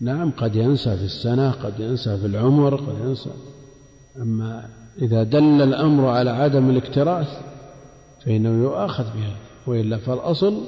نعم 0.00 0.30
قد 0.30 0.56
ينسى 0.56 0.96
في 0.96 1.04
السنة 1.04 1.50
قد 1.50 1.80
ينسى 1.80 2.18
في 2.18 2.26
العمر 2.26 2.76
قد 2.76 3.06
ينسى. 3.06 3.30
أما 4.16 4.68
إذا 5.02 5.22
دل 5.22 5.62
الأمر 5.62 6.08
على 6.08 6.30
عدم 6.30 6.70
الاكتراث 6.70 7.28
فإنه 8.24 8.62
يؤاخذ 8.62 9.04
بها 9.04 9.36
وإلا 9.66 9.96
فالأصل 9.96 10.62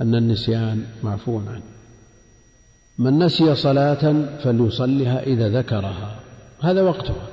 أن 0.00 0.14
النسيان 0.14 0.84
معفو 1.02 1.38
عنه. 1.38 1.62
من 2.98 3.18
نسي 3.18 3.54
صلاة 3.54 4.14
فليصلها 4.42 5.22
إذا 5.22 5.48
ذكرها. 5.48 6.16
هذا 6.60 6.82
وقتها. 6.82 7.26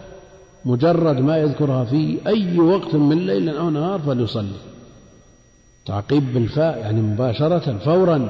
مجرد 0.66 1.20
ما 1.20 1.38
يذكرها 1.38 1.86
في 1.86 2.20
أي 2.28 2.60
وقت 2.60 2.96
من 2.96 3.26
ليل 3.26 3.50
أو 3.50 3.70
نهار 3.70 4.00
فليصلي. 4.00 4.58
تعقيب 5.86 6.34
بالفاء 6.34 6.78
يعني 6.78 7.02
مباشرة 7.02 7.78
فورا 7.78 8.30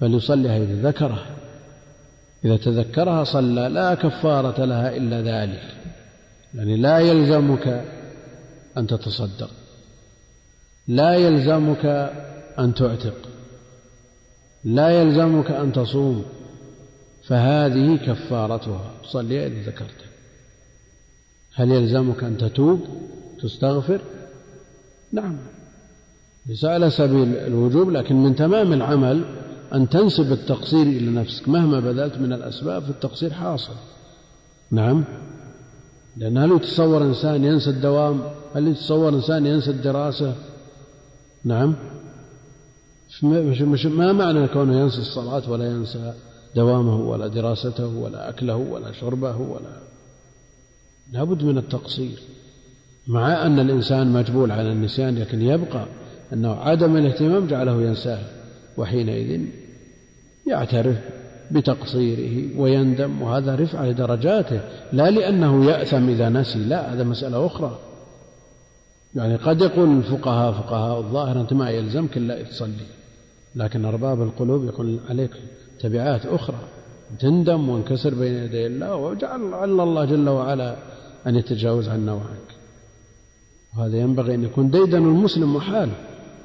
فليصليها 0.00 0.56
إذا 0.56 0.88
ذكرها. 0.88 1.26
إذا 2.44 2.56
تذكرها 2.56 3.24
صلى 3.24 3.68
لا 3.68 3.94
كفارة 3.94 4.64
لها 4.64 4.96
إلا 4.96 5.22
ذلك. 5.22 5.62
يعني 6.54 6.76
لا 6.76 6.98
يلزمك 6.98 7.84
أن 8.76 8.86
تتصدق. 8.86 9.50
لا 10.88 11.14
يلزمك 11.14 11.86
أن 12.58 12.74
تعتق. 12.74 13.14
لا 14.64 15.02
يلزمك 15.02 15.50
أن 15.50 15.72
تصوم. 15.72 16.24
فهذه 17.26 17.96
كفارتها. 17.96 18.90
صلي 19.04 19.46
إذا 19.46 19.70
ذكرت. 19.70 20.04
هل 21.54 21.70
يلزمك 21.70 22.24
أن 22.24 22.38
تتوب؟ 22.38 22.80
تستغفر؟ 23.42 24.00
نعم. 25.12 25.36
ليس 26.46 26.64
على 26.64 26.90
سبيل 26.90 27.36
الوجوب 27.36 27.90
لكن 27.90 28.22
من 28.22 28.36
تمام 28.36 28.72
العمل 28.72 29.24
أن 29.74 29.88
تنسب 29.88 30.32
التقصير 30.32 30.86
إلى 30.86 31.10
نفسك. 31.10 31.48
مهما 31.48 31.80
بذلت 31.80 32.18
من 32.18 32.32
الأسباب 32.32 32.82
فالتقصير 32.82 33.32
حاصل. 33.32 33.74
نعم. 34.70 35.04
لأن 36.16 36.38
هل 36.38 36.52
يتصور 36.52 37.02
إنسان 37.02 37.44
ينسى 37.44 37.70
الدوام؟ 37.70 38.22
هل 38.54 38.68
يتصور 38.68 39.08
إنسان 39.08 39.46
ينسى 39.46 39.70
الدراسة؟ 39.70 40.34
نعم. 41.44 41.74
ما 43.84 44.12
معنى 44.12 44.48
كونه 44.48 44.80
ينسى 44.80 44.98
الصلاة 44.98 45.50
ولا 45.50 45.66
ينسى 45.66 46.12
دوامه 46.56 46.96
ولا 46.96 47.26
دراسته 47.26 47.86
ولا 47.86 48.28
أكله 48.28 48.56
ولا 48.56 48.92
شربه 48.92 49.36
ولا 49.36 49.78
لابد 51.12 51.44
من 51.44 51.58
التقصير. 51.58 52.18
مع 53.06 53.46
أن 53.46 53.58
الإنسان 53.58 54.12
مجبول 54.12 54.50
على 54.52 54.72
النسيان 54.72 55.18
لكن 55.18 55.42
يبقى 55.42 55.86
أنه 56.32 56.54
عدم 56.54 56.96
الاهتمام 56.96 57.46
جعله 57.46 57.82
ينساه 57.82 58.18
وحينئذ 58.76 59.40
يعترف 60.46 60.96
بتقصيره 61.50 62.60
ويندم 62.60 63.22
وهذا 63.22 63.54
رفعة 63.54 63.86
لدرجاته 63.86 64.60
لا 64.92 65.10
لأنه 65.10 65.70
يأثم 65.70 66.08
إذا 66.08 66.28
نسي 66.28 66.58
لا 66.58 66.94
هذا 66.94 67.04
مسألة 67.04 67.46
أخرى. 67.46 67.78
يعني 69.14 69.36
قد 69.36 69.62
يقول 69.62 69.96
الفقهاء 69.96 70.52
فقهاء 70.52 70.98
الظاهر 70.98 71.40
أنت 71.40 71.52
ما 71.52 71.70
يلزمك 71.70 72.16
إلا 72.16 72.42
تصلي. 72.42 72.86
لكن 73.54 73.84
أرباب 73.84 74.22
القلوب 74.22 74.64
يقول 74.64 75.00
عليك 75.08 75.30
تبعات 75.80 76.26
أخرى. 76.26 76.58
تندم 77.20 77.68
وانكسر 77.68 78.14
بين 78.14 78.34
يدي 78.34 78.66
الله 78.66 78.96
وجعل 78.96 79.54
على 79.54 79.82
الله 79.82 80.04
جل 80.04 80.28
وعلا 80.28 80.76
أن 81.26 81.36
يتجاوز 81.36 81.88
عنا 81.88 82.12
وعنك 82.12 82.50
وهذا 83.76 83.96
ينبغي 83.96 84.34
أن 84.34 84.44
يكون 84.44 84.70
ديدن 84.70 85.02
المسلم 85.02 85.54
محال 85.54 85.90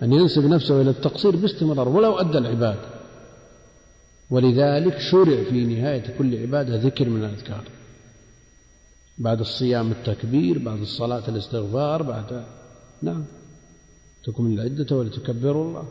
أن 0.04 0.14
ينسب 0.14 0.46
نفسه 0.46 0.82
إلى 0.82 0.90
التقصير 0.90 1.36
باستمرار 1.36 1.90
ولو 1.90 2.16
أدى 2.16 2.38
العباد 2.38 2.78
ولذلك 4.30 5.00
شرع 5.00 5.44
في 5.44 5.66
نهاية 5.66 6.18
كل 6.18 6.41
عبادة 6.41 6.76
ذكر 6.76 7.10
من 7.10 7.24
الأذكار. 7.24 7.64
بعد 9.18 9.40
الصيام 9.40 9.91
التكبير 9.91 10.58
بعد 10.60 10.80
الصلاة 10.80 11.24
الاستغفار 11.28 12.04
بعد 12.04 12.44
نعم. 13.01 13.26
تكمل 14.23 14.59
العدة 14.59 14.95
ولتكبروا 14.95 15.67
الله. 15.67 15.88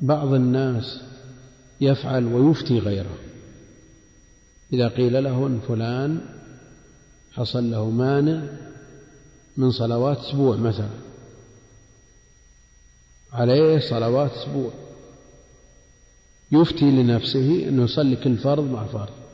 وبعض 0.00 0.32
الناس 0.32 1.00
يفعل 1.80 2.24
ويفتي 2.24 2.78
غيره. 2.78 3.18
إذا 4.72 4.88
قيل 4.88 5.24
له 5.24 5.46
أن 5.46 5.60
فلان 5.68 6.20
حصل 7.32 7.70
له 7.70 7.90
مانع 7.90 8.42
من 9.56 9.70
صلوات 9.70 10.18
أسبوع 10.18 10.56
مثلا. 10.56 10.90
عليه 13.32 13.78
صلوات 13.78 14.30
أسبوع. 14.30 14.70
يفتي 16.52 16.90
لنفسه 16.90 17.68
أنه 17.68 17.84
يصلي 17.84 18.16
كل 18.16 18.36
فرض 18.36 18.64
مع 18.64 18.86
فرض. 18.86 19.25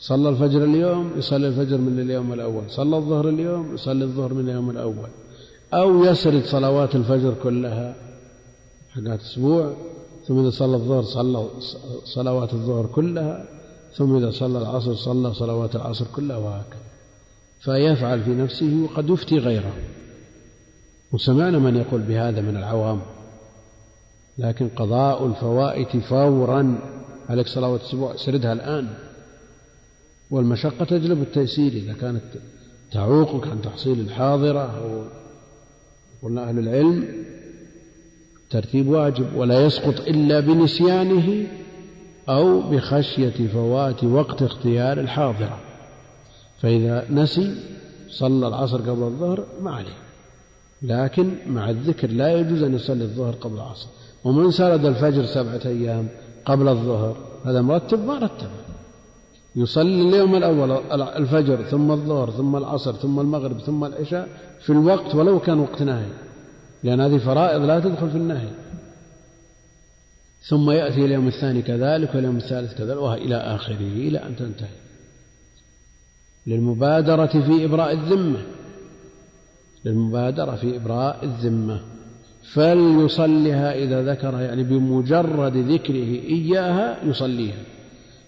صلى 0.00 0.28
الفجر 0.28 0.64
اليوم 0.64 1.10
يصلي 1.16 1.48
الفجر 1.48 1.78
من 1.78 2.00
اليوم 2.00 2.32
الأول. 2.32 2.62
صلى 2.68 2.96
الظهر 2.96 3.28
اليوم 3.28 3.74
يصلي 3.74 4.04
الظهر 4.04 4.34
من 4.34 4.48
اليوم 4.48 4.70
الأول. 4.70 5.08
أو 5.74 6.04
يسرد 6.04 6.44
صلوات 6.44 6.94
الفجر 6.94 7.34
كلها 7.42 7.94
حقات 8.94 9.20
أسبوع 9.20 9.72
ثم 10.26 10.38
إذا 10.38 10.50
صلى 10.50 10.76
الظهر 10.76 11.02
صلى 11.02 11.48
صلوات 12.04 12.54
الظهر 12.54 12.86
كلها 12.86 13.44
ثم 13.94 14.16
إذا 14.16 14.30
صلى 14.30 14.58
العصر 14.58 14.94
صلى 14.94 15.34
صلوات 15.34 15.76
العصر 15.76 16.06
كلها 16.16 16.36
وهكذا. 16.36 16.80
فيفعل 17.60 18.22
في 18.22 18.30
نفسه 18.30 18.82
وقد 18.84 19.10
يفتي 19.10 19.38
غيره. 19.38 19.72
وسمعنا 21.12 21.58
من 21.58 21.76
يقول 21.76 22.00
بهذا 22.00 22.40
من 22.40 22.56
العوام. 22.56 23.00
لكن 24.38 24.68
قضاء 24.68 25.26
الفوائت 25.26 25.96
فورا. 25.96 26.78
عليك 27.28 27.46
صلوات 27.46 27.80
الأسبوع 27.80 28.16
سردها 28.16 28.52
الآن. 28.52 28.88
والمشقة 30.30 30.84
تجلب 30.84 31.22
التيسير 31.22 31.72
إذا 31.72 31.92
كانت 31.92 32.22
تعوقك 32.92 33.48
عن 33.48 33.62
تحصيل 33.62 34.00
الحاضرة 34.00 34.60
أو 34.60 35.02
قلنا 36.22 36.48
أهل 36.48 36.58
العلم 36.58 37.08
ترتيب 38.50 38.88
واجب 38.88 39.36
ولا 39.36 39.60
يسقط 39.60 40.00
إلا 40.00 40.40
بنسيانه 40.40 41.46
أو 42.28 42.60
بخشية 42.60 43.48
فوات 43.52 44.04
وقت 44.04 44.42
اختيار 44.42 45.00
الحاضرة. 45.00 45.58
فإذا 46.60 47.06
نسي 47.10 47.54
صلى 48.08 48.48
العصر 48.48 48.80
قبل 48.80 49.02
الظهر 49.02 49.44
ما 49.60 49.70
عليه. 49.70 49.96
لكن 50.82 51.34
مع 51.46 51.70
الذكر 51.70 52.10
لا 52.10 52.40
يجوز 52.40 52.62
أن 52.62 52.74
يصلي 52.74 53.04
الظهر 53.04 53.32
قبل 53.32 53.54
العصر. 53.54 53.88
ومن 54.24 54.50
سرد 54.50 54.84
الفجر 54.84 55.24
سبعة 55.24 55.60
أيام 55.66 56.08
قبل 56.44 56.68
الظهر 56.68 57.16
هذا 57.44 57.60
مرتب 57.60 58.04
ما 58.06 58.18
رتب 58.18 58.50
يصلي 59.56 60.08
اليوم 60.08 60.36
الأول 60.36 60.70
الفجر 60.92 61.62
ثم 61.62 61.90
الظهر 61.90 62.30
ثم 62.30 62.56
العصر 62.56 62.92
ثم 62.92 63.20
المغرب 63.20 63.58
ثم 63.60 63.84
العشاء 63.84 64.28
في 64.60 64.70
الوقت 64.70 65.14
ولو 65.14 65.40
كان 65.40 65.58
وقت 65.58 65.82
نهي 65.82 66.06
لأن 66.82 67.00
هذه 67.00 67.18
فرائض 67.18 67.62
لا 67.62 67.80
تدخل 67.80 68.10
في 68.10 68.16
النهي. 68.16 68.48
ثم 70.42 70.70
يأتي 70.70 71.04
اليوم 71.04 71.26
الثاني 71.26 71.62
كذلك 71.62 72.14
واليوم 72.14 72.36
الثالث 72.36 72.78
كذلك 72.78 72.98
وإلى 72.98 73.36
آخره 73.36 73.80
إلى 73.80 74.18
أن 74.18 74.36
تنتهي. 74.36 74.68
للمبادرة 76.46 77.26
في 77.26 77.64
إبراء 77.64 77.92
الذمة. 77.92 78.42
للمبادرة 79.84 80.56
في 80.56 80.76
إبراء 80.76 81.24
الذمة. 81.24 81.80
فليصلها 82.52 83.74
إذا 83.74 84.12
ذكرها 84.12 84.40
يعني 84.40 84.62
بمجرد 84.62 85.56
ذكره 85.56 86.10
إياها 86.28 87.04
يصليها. 87.04 87.62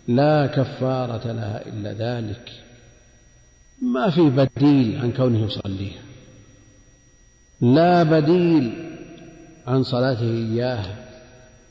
لا 0.09 0.47
كفارة 0.47 1.33
لها 1.33 1.67
إلا 1.69 1.93
ذلك. 1.93 2.51
ما 3.83 4.11
في 4.11 4.31
بديل 4.31 5.01
عن 5.01 5.13
كونه 5.13 5.45
يصليها 5.45 6.03
لا 7.61 8.03
بديل 8.03 8.89
عن 9.67 9.83
صلاته 9.83 10.31
إياها 10.31 10.97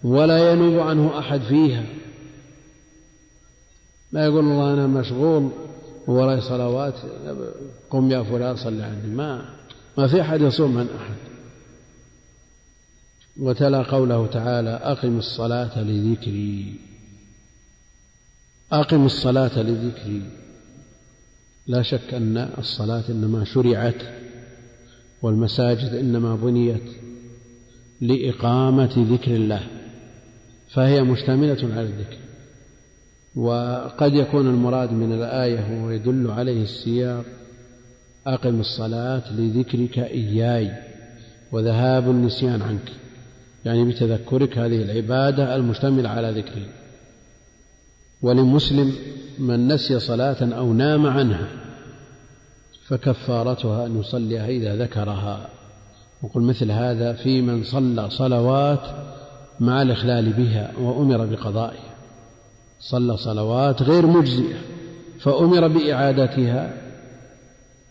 ولا 0.04 0.52
ينوب 0.52 0.80
عنه 0.80 1.20
أحد 1.20 1.42
فيها. 1.42 1.84
ما 4.12 4.26
يقول 4.26 4.40
الله 4.46 4.74
أنا 4.74 4.88
مشغول 4.88 5.52
وراي 6.08 6.42
صلوات 6.42 6.94
قم 7.90 8.12
يا 8.12 8.24
فلان 8.24 8.56
صل 8.56 8.82
عني 8.82 9.08
ما 9.08 9.46
ما 9.98 10.08
في 10.08 10.22
أحد 10.22 10.42
يصوم 10.42 10.76
من 10.76 10.88
أحد. 11.00 11.16
وتلا 13.40 13.84
قوله 13.84 14.28
تعالى 14.28 14.70
أقم 14.70 15.18
الصلاة 15.18 15.84
لذكري. 15.84 16.91
أقم 18.72 19.06
الصلاة 19.06 19.62
لذكري. 19.62 20.22
لا 21.68 21.82
شك 21.82 22.14
أن 22.14 22.50
الصلاة 22.58 23.04
إنما 23.10 23.44
شرعت 23.44 24.02
والمساجد 25.22 25.94
إنما 25.94 26.36
بنيت 26.36 26.84
لإقامة 28.02 29.08
ذكر 29.12 29.36
الله 29.36 29.62
فهي 30.70 31.04
مشتملة 31.04 31.74
على 31.76 31.82
الذكر. 31.82 32.18
وقد 33.36 34.14
يكون 34.14 34.48
المراد 34.48 34.92
من 34.92 35.14
الآية 35.14 35.84
ويدل 35.86 36.32
عليه 36.32 36.62
السياق 36.64 37.26
أقم 38.28 38.60
الصلاة 38.60 39.34
لذكرك 39.34 40.00
إياي 40.00 40.72
وذهاب 41.52 42.10
النسيان 42.10 42.62
عنك. 42.62 42.92
يعني 43.66 43.86
بتذكرك 43.86 44.58
هذه 44.58 44.82
العبادة 44.82 45.56
المشتملة 45.56 46.10
على 46.10 46.32
ذكري. 46.32 46.81
ولمسلم 48.22 48.94
من 49.40 49.68
نسي 49.68 50.00
صلاة 50.00 50.38
أو 50.42 50.74
نام 50.74 51.08
عنها 51.08 51.48
فكفارتها 52.88 53.86
أن 53.86 54.00
يصليها 54.00 54.48
إذا 54.48 54.76
ذكرها. 54.76 55.50
وقل 56.24 56.42
مثل 56.42 56.72
هذا 56.72 57.14
في 57.14 57.42
من 57.42 57.64
صلى 57.64 58.10
صلوات 58.10 58.82
مع 59.60 59.82
الإخلال 59.82 60.34
بها 60.34 60.72
وأمر 60.80 61.26
بقضائها. 61.26 61.96
صلى 62.80 63.18
صلوات 63.18 63.82
غير 63.82 64.08
مجزئة 64.08 64.58
فأمر 65.20 65.68
بإعادتها 65.68 66.74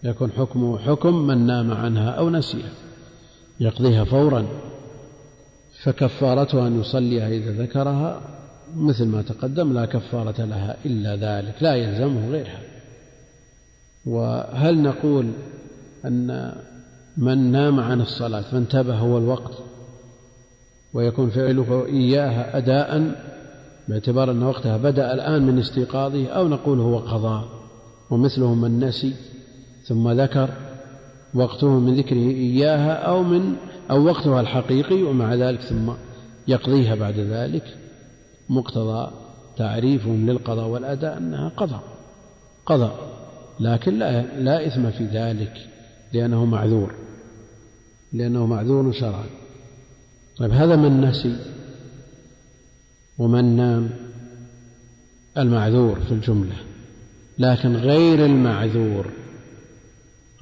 يكون 0.02 0.32
حكمه 0.32 0.78
حكم 0.78 1.26
من 1.26 1.46
نام 1.46 1.72
عنها 1.72 2.10
أو 2.10 2.30
نسيها 2.30 2.72
يقضيها 3.60 4.04
فورا. 4.04 4.46
فكفارتها 5.82 6.66
أن 6.66 6.80
يصليها 6.80 7.28
إذا 7.28 7.62
ذكرها 7.62 8.39
مثل 8.76 9.06
ما 9.06 9.22
تقدم 9.22 9.72
لا 9.72 9.84
كفارة 9.84 10.44
لها 10.44 10.76
إلا 10.86 11.16
ذلك 11.16 11.54
لا 11.62 11.74
يلزمه 11.74 12.30
غيرها. 12.30 12.60
وهل 14.06 14.82
نقول 14.82 15.30
أن 16.04 16.52
من 17.16 17.52
نام 17.52 17.80
عن 17.80 18.00
الصلاة 18.00 18.40
فانتبه 18.40 18.94
هو 18.94 19.18
الوقت 19.18 19.52
ويكون 20.94 21.30
فعله 21.30 21.86
إياها 21.86 22.58
أداء 22.58 23.14
باعتبار 23.88 24.30
أن 24.30 24.42
وقتها 24.42 24.76
بدأ 24.76 25.14
الآن 25.14 25.46
من 25.46 25.58
استيقاظه 25.58 26.26
أو 26.28 26.48
نقول 26.48 26.80
هو 26.80 26.98
قضاء 26.98 27.48
ومثله 28.10 28.54
من 28.54 28.80
نسي 28.80 29.14
ثم 29.82 30.20
ذكر 30.20 30.50
وقته 31.34 31.68
من 31.68 31.96
ذكره 31.96 32.16
إياها 32.16 32.92
أو 32.92 33.22
من 33.22 33.56
أو 33.90 34.04
وقتها 34.04 34.40
الحقيقي 34.40 35.02
ومع 35.02 35.34
ذلك 35.34 35.60
ثم 35.60 35.92
يقضيها 36.48 36.94
بعد 36.94 37.18
ذلك. 37.18 37.79
مقتضى 38.50 39.12
تعريفهم 39.56 40.30
للقضاء 40.30 40.68
والأداء 40.68 41.18
أنها 41.18 41.48
قضاء 41.48 41.82
قضاء 42.66 42.94
لكن 43.60 43.98
لا, 43.98 44.22
لا 44.22 44.66
إثم 44.66 44.90
في 44.90 45.04
ذلك 45.04 45.68
لأنه 46.12 46.44
معذور 46.44 46.94
لأنه 48.12 48.46
معذور 48.46 48.92
شرعا. 48.92 49.26
طيب 50.38 50.50
هذا 50.50 50.76
من 50.76 51.00
نسي 51.00 51.36
ومن 53.18 53.56
نام 53.56 53.90
المعذور 55.38 56.00
في 56.00 56.12
الجملة 56.12 56.56
لكن 57.38 57.76
غير 57.76 58.26
المعذور 58.26 59.06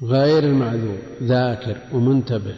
غير 0.03 0.43
المعذور 0.43 0.97
ذاكر 1.23 1.77
ومنتبه 1.93 2.55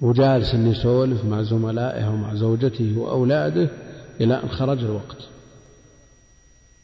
وجالس 0.00 0.54
يسولف 0.54 1.24
مع 1.24 1.42
زملائه 1.42 2.08
ومع 2.08 2.34
زوجته 2.34 2.98
وأولاده 2.98 3.70
إلى 4.20 4.34
أن 4.34 4.48
خرج 4.48 4.84
الوقت. 4.84 5.28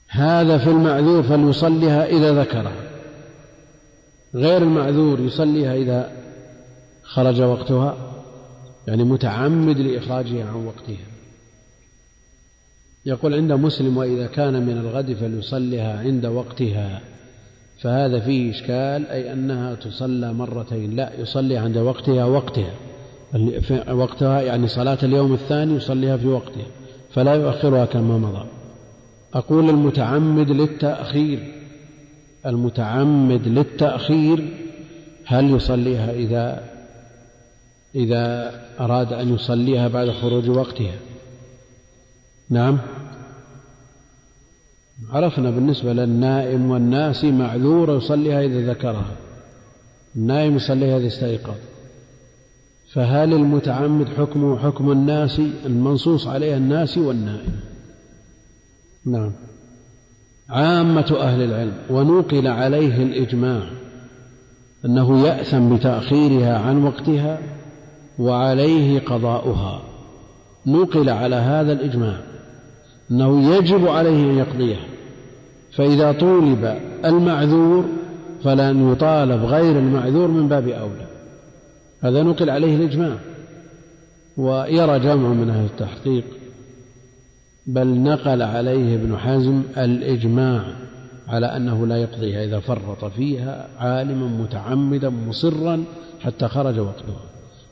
هذا 0.09 0.59
في 0.59 0.71
المعذور 0.71 1.23
فليصليها 1.23 2.07
إذا 2.07 2.41
ذكرها. 2.41 2.91
غير 4.35 4.63
المعذور 4.63 5.21
يصليها 5.21 5.75
إذا 5.75 6.13
خرج 7.03 7.43
وقتها 7.43 7.97
يعني 8.87 9.05
متعمد 9.05 9.79
لإخراجها 9.79 10.45
عن 10.45 10.67
وقتها. 10.67 11.07
يقول 13.07 13.35
عند 13.35 13.53
مسلم 13.53 13.97
وإذا 13.97 14.27
كان 14.27 14.67
من 14.67 14.79
الغد 14.79 15.13
فليصليها 15.13 15.99
عند 15.99 16.27
وقتها. 16.27 17.01
فهذا 17.79 18.21
فيه 18.21 18.51
إشكال 18.51 19.07
أي 19.07 19.33
أنها 19.33 19.75
تصلى 19.75 20.33
مرتين. 20.33 20.97
لا 20.97 21.21
يصلي 21.21 21.57
عند 21.57 21.79
وقتها 21.79 22.25
وقتها. 22.25 22.75
وقتها 23.91 24.41
يعني 24.41 24.67
صلاة 24.67 24.99
اليوم 25.03 25.33
الثاني 25.33 25.75
يصليها 25.75 26.17
في 26.17 26.27
وقتها. 26.27 26.67
فلا 27.15 27.35
يؤخرها 27.35 27.85
كما 27.85 28.19
مضى. 28.19 28.47
أقول 29.35 29.71
المتعمد 29.71 30.51
للتأخير. 30.51 31.53
المتعمد 32.47 33.49
للتأخير 33.49 34.49
هل 35.27 35.51
يصليها 35.51 36.13
إذا 36.13 36.65
إذا 37.95 38.55
أراد 38.81 39.13
أن 39.13 39.35
يصليها 39.35 39.89
بعد 39.89 40.11
خروج 40.11 40.51
وقتها؟ 40.51 40.97
نعم. 42.51 42.79
عرفنا 45.11 45.51
بالنسبة 45.51 45.93
للنائم 45.93 46.71
والناسي 46.71 47.31
معذور 47.31 47.97
يصليها 47.97 48.43
إذا 48.43 48.71
ذكرها. 48.71 49.17
النائم 50.17 50.57
يصليها 50.57 50.99
إذا 50.99 51.07
استيقظ. 51.07 51.55
فهل 52.95 53.33
المتعمد 53.33 54.09
حكمه 54.09 54.59
حكم 54.59 54.93
الناس 54.93 55.41
المنصوص 55.67 56.27
عليه 56.27 56.57
الناس 56.57 56.99
والنائم 56.99 57.53
نعم. 59.07 59.33
عامة 60.49 61.17
أهل 61.21 61.43
العلم 61.43 61.73
ونوقل 61.91 62.47
عليه 62.47 63.03
الإجماع 63.03 63.63
أنه 64.85 65.27
يأثم 65.27 65.77
بتأخيرها 65.77 66.59
عن 66.59 66.85
وقتها 66.85 67.39
وعليه 68.19 69.01
قضاؤها. 69.01 69.83
نقل 70.67 71.11
على 71.11 71.37
هذا 71.37 71.73
الإجماع 71.73 72.17
أنه 73.11 73.57
يجب 73.57 73.89
عليه 73.89 74.31
أن 74.31 74.39
يقضيها 74.39 74.85
فإذا 75.77 76.13
طولب 76.13 76.79
المعذور 77.05 77.85
فلن 78.45 78.93
يطالب 78.93 79.45
غير 79.45 79.79
المعذور 79.79 80.29
من 80.29 80.49
باب 80.49 80.69
أولى. 80.69 81.12
هذا 82.03 82.23
نقل 82.23 82.51
عليه 82.51 82.77
الإجماع. 82.77 83.17
ويرى 84.37 84.99
جمع 84.99 85.29
من 85.29 85.51
أهل 85.51 85.65
التحقيق 85.65 86.25
بل 87.67 87.87
نقل 87.87 88.43
عليه 88.43 88.95
ابن 88.95 89.17
حزم 89.17 89.63
الإجماع 89.79 90.65
على 91.29 91.47
أنه 91.47 91.87
لا 91.87 91.97
يقضيها 91.97 92.45
إذا 92.45 92.61
فرط 92.61 93.05
فيها 93.05 93.69
عالما 93.79 94.27
متعمدا 94.27 95.09
مصرا 95.09 95.85
حتى 96.21 96.49
خرج 96.49 96.79
وقتها. 96.79 97.21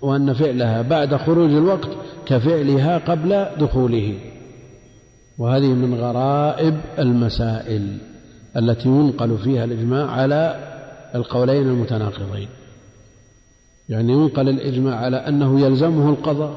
وأن 0.03 0.33
فعلها 0.33 0.83
بعد 0.83 1.17
خروج 1.17 1.51
الوقت 1.51 1.91
كفعلها 2.27 2.99
قبل 2.99 3.47
دخوله. 3.61 4.15
وهذه 5.39 5.69
من 5.69 5.95
غرائب 5.95 6.81
المسائل 6.99 7.99
التي 8.57 8.89
ينقل 8.89 9.39
فيها 9.39 9.65
الإجماع 9.65 10.11
على 10.11 10.57
القولين 11.15 11.69
المتناقضين. 11.69 12.49
يعني 13.91 14.13
ينقل 14.13 14.49
الإجماع 14.49 14.97
على 14.97 15.17
أنه 15.17 15.61
يلزمه 15.61 16.11
القضاء 16.11 16.55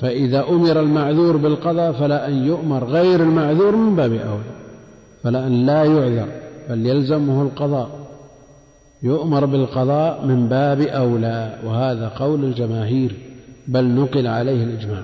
فإذا 0.00 0.48
أمر 0.48 0.80
المعذور 0.80 1.36
بالقضاء 1.36 1.92
فلا 1.92 2.28
أن 2.28 2.46
يؤمر 2.46 2.84
غير 2.84 3.22
المعذور 3.22 3.76
من 3.76 3.96
باب 3.96 4.12
أولى 4.12 4.58
فلا 5.22 5.46
أن 5.46 5.66
لا 5.66 5.84
يعذر 5.84 6.28
بل 6.70 6.86
يلزمه 6.86 7.42
القضاء 7.42 7.90
يؤمر 9.02 9.44
بالقضاء 9.44 10.26
من 10.26 10.48
باب 10.48 10.80
أولى 10.80 11.58
وهذا 11.64 12.08
قول 12.08 12.44
الجماهير 12.44 13.16
بل 13.68 13.84
نقل 13.84 14.26
عليه 14.26 14.64
الإجماع. 14.64 15.02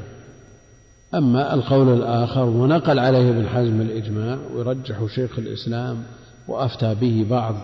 أما 1.15 1.55
القول 1.55 1.89
الآخر 1.89 2.45
ونقل 2.45 2.99
عليه 2.99 3.31
ابن 3.31 3.47
حزم 3.47 3.81
الإجماع 3.81 4.39
ويرجح 4.55 5.07
شيخ 5.15 5.39
الإسلام 5.39 5.97
وأفتى 6.49 6.95
به 7.01 7.27
بعض 7.31 7.55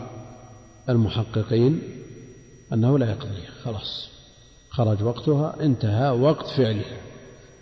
المحققين 0.89 1.81
أنه 2.73 2.99
لا 2.99 3.11
يقضيها. 3.11 3.51
خلاص. 3.65 4.09
خرج 4.71 5.03
وقتها 5.03 5.55
انتهى 5.61 6.11
وقت 6.11 6.47
فعلها. 6.47 7.01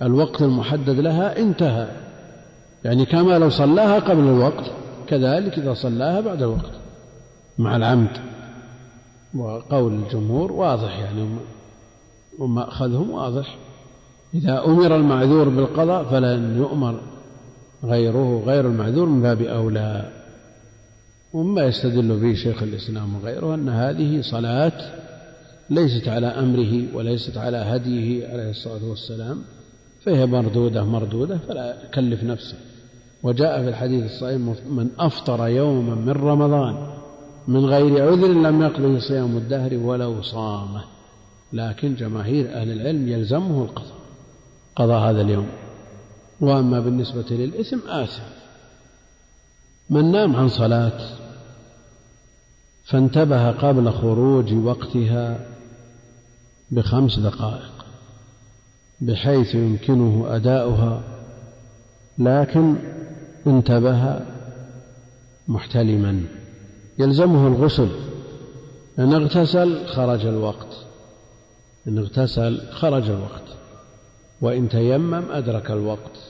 الوقت 0.02 0.42
المحدد 0.42 1.00
لها 1.00 1.38
انتهى. 1.38 1.88
يعني 2.84 3.04
كما 3.04 3.38
لو 3.38 3.50
صلاها 3.50 3.98
قبل 3.98 4.20
الوقت 4.20 4.70
كذلك 5.06 5.58
إذا 5.58 5.74
صلاها 5.74 6.20
بعد 6.20 6.42
الوقت. 6.42 6.72
مع 7.58 7.76
العمد. 7.76 8.18
وقول 9.34 9.92
الجمهور 9.92 10.52
واضح 10.52 10.98
يعني 10.98 11.28
ومأخذهم 12.38 13.10
واضح. 13.10 13.56
إذا 14.34 14.64
أمر 14.64 14.96
المعذور 14.96 15.48
بالقضاء 15.48 16.04
فلن 16.04 16.56
يؤمر 16.58 17.00
غيره 17.84 18.42
غير 18.46 18.66
المعذور 18.66 19.06
من 19.06 19.22
باب 19.22 19.42
أولى. 19.42 20.12
ومما 21.32 21.64
يستدل 21.64 22.20
به 22.20 22.34
شيخ 22.34 22.62
الإسلام 22.62 23.16
وغيره 23.16 23.54
أن 23.54 23.68
هذه 23.68 24.20
صلاة 24.20 24.97
ليست 25.70 26.08
على 26.08 26.26
أمره 26.26 26.96
وليست 26.96 27.36
على 27.36 27.56
هديه 27.56 28.28
عليه 28.28 28.50
الصلاة 28.50 28.84
والسلام 28.84 29.42
فهي 30.02 30.26
مردودة 30.26 30.84
مردودة 30.84 31.38
فلا 31.38 31.84
يكلف 31.84 32.24
نفسه 32.24 32.56
وجاء 33.22 33.62
في 33.62 33.68
الحديث 33.68 34.04
الصحيح 34.04 34.36
من 34.70 34.90
أفطر 34.98 35.48
يوما 35.48 35.94
من 35.94 36.10
رمضان 36.12 36.98
من 37.48 37.64
غير 37.64 38.08
عذر 38.08 38.28
لم 38.28 38.62
يقضه 38.62 38.98
صيام 38.98 39.36
الدهر 39.36 39.74
ولو 39.74 40.22
صامه. 40.22 40.84
لكن 41.52 41.94
جماهير 41.94 42.54
أهل 42.54 42.70
العلم 42.70 43.08
يلزمه 43.08 43.62
القضاء 43.62 43.98
قضاء 44.76 45.10
هذا 45.10 45.20
اليوم. 45.20 45.46
وأما 46.40 46.80
بالنسبة 46.80 47.24
للإثم 47.30 47.88
آثم. 47.88 48.22
من 49.90 50.12
نام 50.12 50.36
عن 50.36 50.48
صلاة 50.48 51.00
فانتبه 52.84 53.50
قبل 53.50 53.90
خروج 53.90 54.54
وقتها 54.54 55.46
بخمس 56.70 57.18
دقائق 57.18 57.72
بحيث 59.00 59.54
يمكنه 59.54 60.26
أداؤها 60.28 61.02
لكن 62.18 62.76
انتبه 63.46 64.20
محتلما. 65.48 66.22
يلزمه 66.98 67.46
الغسل. 67.46 67.88
إن 68.98 69.14
اغتسل 69.14 69.86
خرج 69.86 70.26
الوقت. 70.26 70.76
إن 71.88 71.98
اغتسل 71.98 72.72
خرج 72.72 73.10
الوقت. 73.10 73.44
وإن 74.40 74.68
تيمم 74.68 75.30
أدرك 75.30 75.70
الوقت. 75.70 76.27